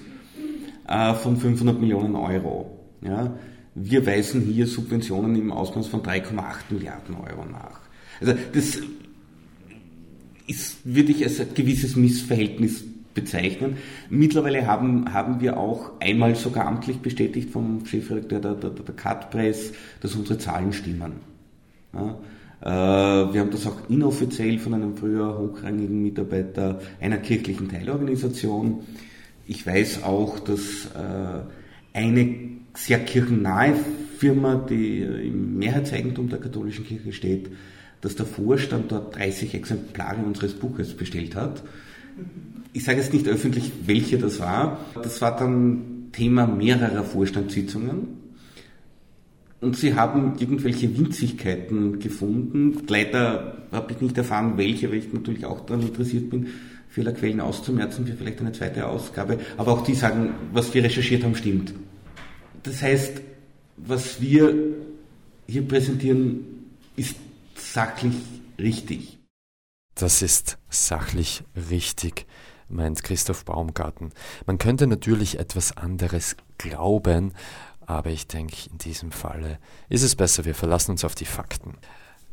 äh, 0.88 1.14
von 1.14 1.38
500 1.38 1.80
Millionen 1.80 2.16
Euro. 2.16 2.80
Ja. 3.02 3.38
Wir 3.76 4.06
weisen 4.06 4.42
hier 4.42 4.68
Subventionen 4.68 5.36
im 5.36 5.52
Ausmaß 5.52 5.88
von 5.88 6.04
3,8 6.04 6.72
Milliarden 6.72 7.16
Euro 7.16 7.46
nach. 7.46 7.80
Also 8.20 8.34
das 8.54 8.80
ist, 10.48 10.78
würde 10.84 11.12
ich 11.12 11.24
als 11.24 11.40
ein 11.40 11.54
gewisses 11.54 11.96
Missverhältnis 11.96 12.84
bezeichnen. 13.14 13.78
Mittlerweile 14.10 14.68
haben, 14.68 15.14
haben 15.14 15.40
wir 15.40 15.58
auch 15.58 15.92
einmal 16.00 16.36
sogar 16.36 16.66
amtlich 16.66 16.98
bestätigt 16.98 17.50
vom 17.50 17.86
Chefredakteur 17.86 18.40
der, 18.40 18.56
der, 18.56 18.70
der 18.72 18.96
Cut 18.96 19.30
Press, 19.32 19.74
dass 20.02 20.16
unsere 20.16 20.38
Zahlen 20.40 20.74
stimmen. 20.74 21.14
Ja, 21.94 22.18
äh, 22.62 23.34
wir 23.34 23.42
haben 23.42 23.52
das 23.52 23.68
auch 23.68 23.90
inoffiziell 23.90 24.58
von 24.60 24.74
einem 24.74 24.98
früher 24.98 25.38
hochrangigen 25.38 26.02
Mitarbeiter 26.02 26.80
einer 27.00 27.18
kirchlichen 27.18 27.70
Teilorganisation. 27.70 28.80
Ich 29.48 29.66
weiß 29.66 30.04
auch, 30.04 30.40
dass 30.40 30.88
äh, 30.96 31.98
eine 31.98 32.36
sehr 32.74 33.00
kirchennahe 33.00 33.76
Firma, 34.18 34.56
die 34.56 35.02
im 35.02 35.58
Mehrheitseigentum 35.58 36.30
der 36.30 36.40
katholischen 36.40 36.86
Kirche 36.86 37.12
steht, 37.14 37.50
dass 38.02 38.16
der 38.16 38.26
Vorstand 38.26 38.92
dort 38.92 39.16
30 39.16 39.54
Exemplare 39.54 40.22
unseres 40.24 40.54
Buches 40.54 40.94
bestellt 40.94 41.36
hat. 41.36 41.64
Ich 42.74 42.84
sage 42.84 43.00
jetzt 43.00 43.14
nicht 43.14 43.28
öffentlich, 43.28 43.72
welche 43.86 44.18
das 44.18 44.40
war. 44.40 44.80
Das 45.02 45.22
war 45.22 45.36
dann 45.36 46.10
Thema 46.12 46.48
mehrerer 46.48 47.04
Vorstandssitzungen. 47.04 48.24
Und 49.62 49.78
sie 49.78 49.96
haben 49.96 50.34
irgendwelche 50.40 50.98
Winzigkeiten 50.98 52.00
gefunden. 52.00 52.84
Leider 52.88 53.58
habe 53.72 53.94
ich 53.94 54.02
nicht 54.02 54.18
erfahren, 54.18 54.58
welche, 54.58 54.90
weil 54.92 54.98
ich 54.98 55.14
natürlich 55.14 55.46
auch 55.46 55.66
daran 55.66 55.84
interessiert 55.84 56.30
bin, 56.30 56.48
Fehlerquellen 56.90 57.40
auszumerzen 57.40 58.06
für 58.06 58.14
vielleicht 58.14 58.42
eine 58.42 58.52
zweite 58.52 58.88
Ausgabe. 58.88 59.40
Aber 59.58 59.72
auch 59.72 59.84
die 59.84 59.96
sagen, 59.96 60.32
was 60.52 60.74
wir 60.74 60.84
recherchiert 60.84 61.24
haben, 61.24 61.36
stimmt. 61.36 61.74
Das 62.64 62.82
heißt, 62.82 63.22
was 63.78 64.22
wir 64.22 64.56
hier 65.48 65.68
präsentieren, 65.68 66.70
ist 66.96 67.16
sachlich 67.56 68.16
richtig. 68.58 69.20
Das 69.96 70.22
ist 70.22 70.58
sachlich 70.70 71.44
richtig, 71.70 72.26
meint 72.70 73.04
Christoph 73.04 73.46
Baumgarten. 73.46 74.12
Man 74.46 74.58
könnte 74.58 74.88
natürlich 74.88 75.40
etwas 75.40 75.76
anderes 75.78 76.36
glauben, 76.58 77.34
aber 77.86 78.10
ich 78.10 78.28
denke, 78.28 78.56
in 78.72 78.78
diesem 78.78 79.12
Falle 79.12 79.60
ist 79.90 80.04
es 80.04 80.16
besser, 80.16 80.46
wir 80.46 80.56
verlassen 80.56 80.92
uns 80.92 81.04
auf 81.04 81.16
die 81.16 81.26
Fakten. 81.26 81.78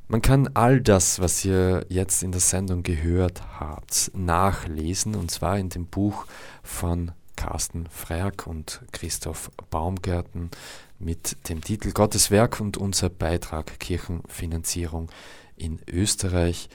Man 0.09 0.23
kann 0.23 0.51
all 0.55 0.81
das, 0.81 1.21
was 1.21 1.45
ihr 1.45 1.87
jetzt 1.89 2.23
in 2.23 2.33
der 2.33 2.41
Sendung 2.41 2.83
gehört 2.83 3.43
habt, 3.61 4.11
nachlesen, 4.15 5.15
und 5.15 5.31
zwar 5.31 5.59
in 5.59 5.69
dem 5.69 5.87
Buch 5.87 6.27
von 6.63 7.13
Carsten 7.41 7.89
Frerk 7.89 8.47
und 8.47 8.83
Christoph 8.93 9.51
Baumgärten 9.71 10.51
mit 10.99 11.49
dem 11.49 11.65
Titel 11.65 11.93
Gottes 11.93 12.31
Werk 12.31 12.61
und 12.61 12.77
unser 12.77 13.09
Beitrag 13.09 13.81
Kirchenfinanzierung 13.81 15.11
in 15.57 15.81
Österreich. 15.91 16.69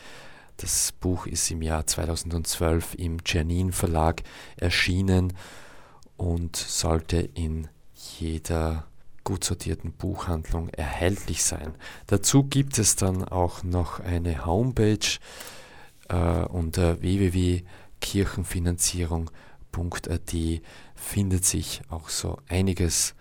Das 0.58 0.92
Buch 0.92 1.28
ist 1.28 1.52
im 1.52 1.62
Jahr 1.62 1.86
2012 1.86 2.96
im 2.96 3.24
Czernin 3.24 3.74
Verlag 3.74 4.24
erschienen 4.58 5.34
und 6.18 6.56
sollte 6.56 7.18
in 7.18 7.68
jeder 8.18 8.88
gut 9.24 9.44
sortierten 9.44 9.92
Buchhandlung 9.92 10.70
erhältlich 10.70 11.44
sein. 11.44 11.76
Dazu 12.08 12.44
gibt 12.44 12.80
es 12.80 12.96
dann 12.96 13.24
auch 13.24 13.62
noch 13.62 14.00
eine 14.00 14.48
Homepage 14.48 15.20
äh, 16.10 16.46
unter 16.48 17.02
www.kirchenfinanzierung.de 17.02 19.45
www.ccc.at 19.76 20.62
findet 20.96 21.46
sich 21.46 21.82
auch 21.90 22.10
so 22.10 22.40
einiges 22.48 23.16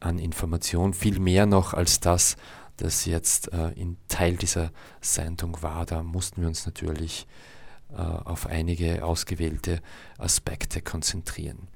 an 0.00 0.18
Informationen, 0.18 0.94
viel 0.94 1.20
mehr 1.20 1.46
noch 1.46 1.74
als 1.74 2.00
das, 2.00 2.36
das 2.76 3.04
jetzt 3.04 3.52
äh, 3.52 3.70
in 3.72 3.98
Teil 4.08 4.36
dieser 4.36 4.72
Sendung 5.00 5.62
war. 5.62 5.84
Da 5.84 6.02
mussten 6.02 6.40
wir 6.40 6.48
uns 6.48 6.66
natürlich 6.66 7.26
äh, 7.92 7.96
auf 7.96 8.46
einige 8.46 9.04
ausgewählte 9.04 9.80
Aspekte 10.18 10.80
konzentrieren. 10.80 11.68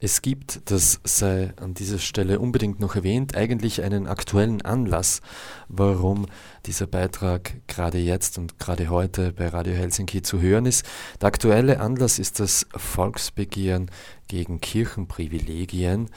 Es 0.00 0.22
gibt, 0.22 0.70
das 0.70 1.00
sei 1.02 1.52
an 1.56 1.74
dieser 1.74 1.98
Stelle 1.98 2.38
unbedingt 2.38 2.78
noch 2.78 2.94
erwähnt, 2.94 3.34
eigentlich 3.34 3.82
einen 3.82 4.06
aktuellen 4.06 4.62
Anlass, 4.62 5.22
warum 5.66 6.26
dieser 6.66 6.86
Beitrag 6.86 7.56
gerade 7.66 7.98
jetzt 7.98 8.38
und 8.38 8.60
gerade 8.60 8.90
heute 8.90 9.32
bei 9.32 9.48
Radio 9.48 9.74
Helsinki 9.74 10.22
zu 10.22 10.40
hören 10.40 10.66
ist. 10.66 10.86
Der 11.20 11.26
aktuelle 11.26 11.80
Anlass 11.80 12.20
ist 12.20 12.38
das 12.38 12.66
Volksbegehren 12.76 13.90
gegen 14.28 14.60
Kirchenprivilegien, 14.60 16.10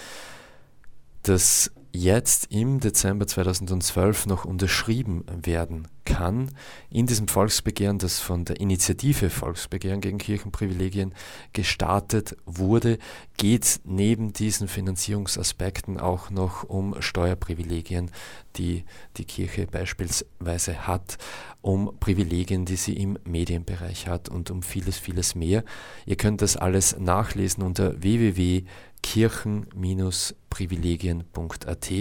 das 1.23 1.71
jetzt 1.93 2.47
im 2.51 2.79
Dezember 2.79 3.27
2012 3.27 4.25
noch 4.25 4.45
unterschrieben 4.45 5.25
werden 5.43 5.87
kann. 6.05 6.51
In 6.89 7.05
diesem 7.05 7.27
Volksbegehren, 7.27 7.97
das 7.97 8.19
von 8.19 8.45
der 8.45 8.59
Initiative 8.59 9.29
Volksbegehren 9.29 10.01
gegen 10.01 10.17
Kirchenprivilegien 10.17 11.13
gestartet 11.53 12.35
wurde, 12.45 12.97
geht 13.37 13.81
neben 13.83 14.33
diesen 14.33 14.67
Finanzierungsaspekten 14.67 15.99
auch 15.99 16.29
noch 16.29 16.63
um 16.63 16.95
Steuerprivilegien, 17.01 18.11
die 18.57 18.83
die 19.17 19.25
Kirche 19.25 19.67
beispielsweise 19.67 20.87
hat, 20.87 21.17
um 21.61 21.93
Privilegien, 21.99 22.65
die 22.65 22.75
sie 22.75 22.93
im 22.93 23.17
Medienbereich 23.23 24.07
hat 24.07 24.29
und 24.29 24.49
um 24.51 24.63
vieles, 24.63 24.97
vieles 24.97 25.35
mehr. 25.35 25.63
Ihr 26.05 26.15
könnt 26.15 26.41
das 26.41 26.57
alles 26.57 26.97
nachlesen 26.99 27.63
unter 27.63 28.01
www 28.01 28.63
kirchen-privilegien.at 29.04 31.91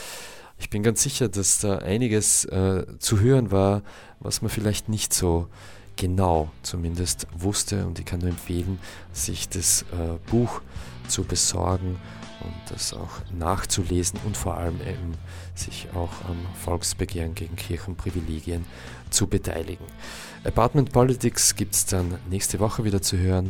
Ich 0.59 0.71
bin 0.71 0.83
ganz 0.83 1.03
sicher, 1.03 1.29
dass 1.29 1.59
da 1.61 1.79
einiges 1.79 2.45
äh, 2.47 2.87
zu 2.99 3.21
hören 3.21 3.51
war, 3.51 3.83
was 4.21 4.43
man 4.43 4.51
vielleicht 4.51 4.89
nicht 4.89 5.13
so 5.13 5.49
genau 5.97 6.51
zumindest 6.63 7.27
wusste. 7.37 7.87
Und 7.87 7.99
ich 7.99 8.05
kann 8.05 8.21
nur 8.21 8.31
empfehlen, 8.31 8.79
sich 9.13 9.49
das 9.49 9.83
äh, 9.93 10.19
Buch 10.31 10.63
zu 11.09 11.25
besorgen 11.25 11.99
und 12.41 12.55
das 12.71 12.95
auch 12.95 13.21
nachzulesen 13.37 14.21
und 14.25 14.37
vor 14.37 14.57
allem 14.57 14.81
eben 14.81 15.15
sich 15.55 15.89
auch 15.95 16.25
am 16.29 16.39
Volksbegehren 16.65 17.35
gegen 17.35 17.57
Kirchenprivilegien 17.57 18.65
zu 19.11 19.27
beteiligen. 19.27 19.85
Apartment 20.45 20.93
Politics 20.93 21.57
gibt 21.57 21.75
es 21.75 21.87
dann 21.87 22.19
nächste 22.31 22.61
Woche 22.61 22.85
wieder 22.85 23.03
zu 23.03 23.19
hören 23.19 23.49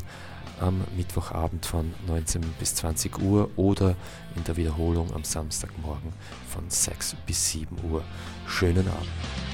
am 0.60 0.84
Mittwochabend 0.96 1.66
von 1.66 1.94
19 2.06 2.40
bis 2.58 2.74
20 2.76 3.18
Uhr 3.20 3.50
oder 3.56 3.94
in 4.36 4.44
der 4.44 4.56
Wiederholung 4.56 5.12
am 5.14 5.24
Samstagmorgen 5.24 6.12
von 6.48 6.64
6 6.68 7.16
bis 7.26 7.50
7 7.50 7.76
Uhr. 7.90 8.02
Schönen 8.46 8.88
Abend. 8.88 9.45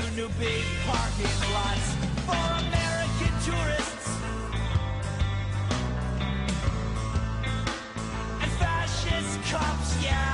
two 0.00 0.16
new 0.16 0.28
big 0.38 0.64
parking 0.86 1.52
lots 1.52 1.94
for 2.26 2.42
American 2.66 3.32
tourists. 3.44 4.08
And 8.40 8.50
fascist 8.52 9.42
cops, 9.50 10.02
yeah. 10.02 10.29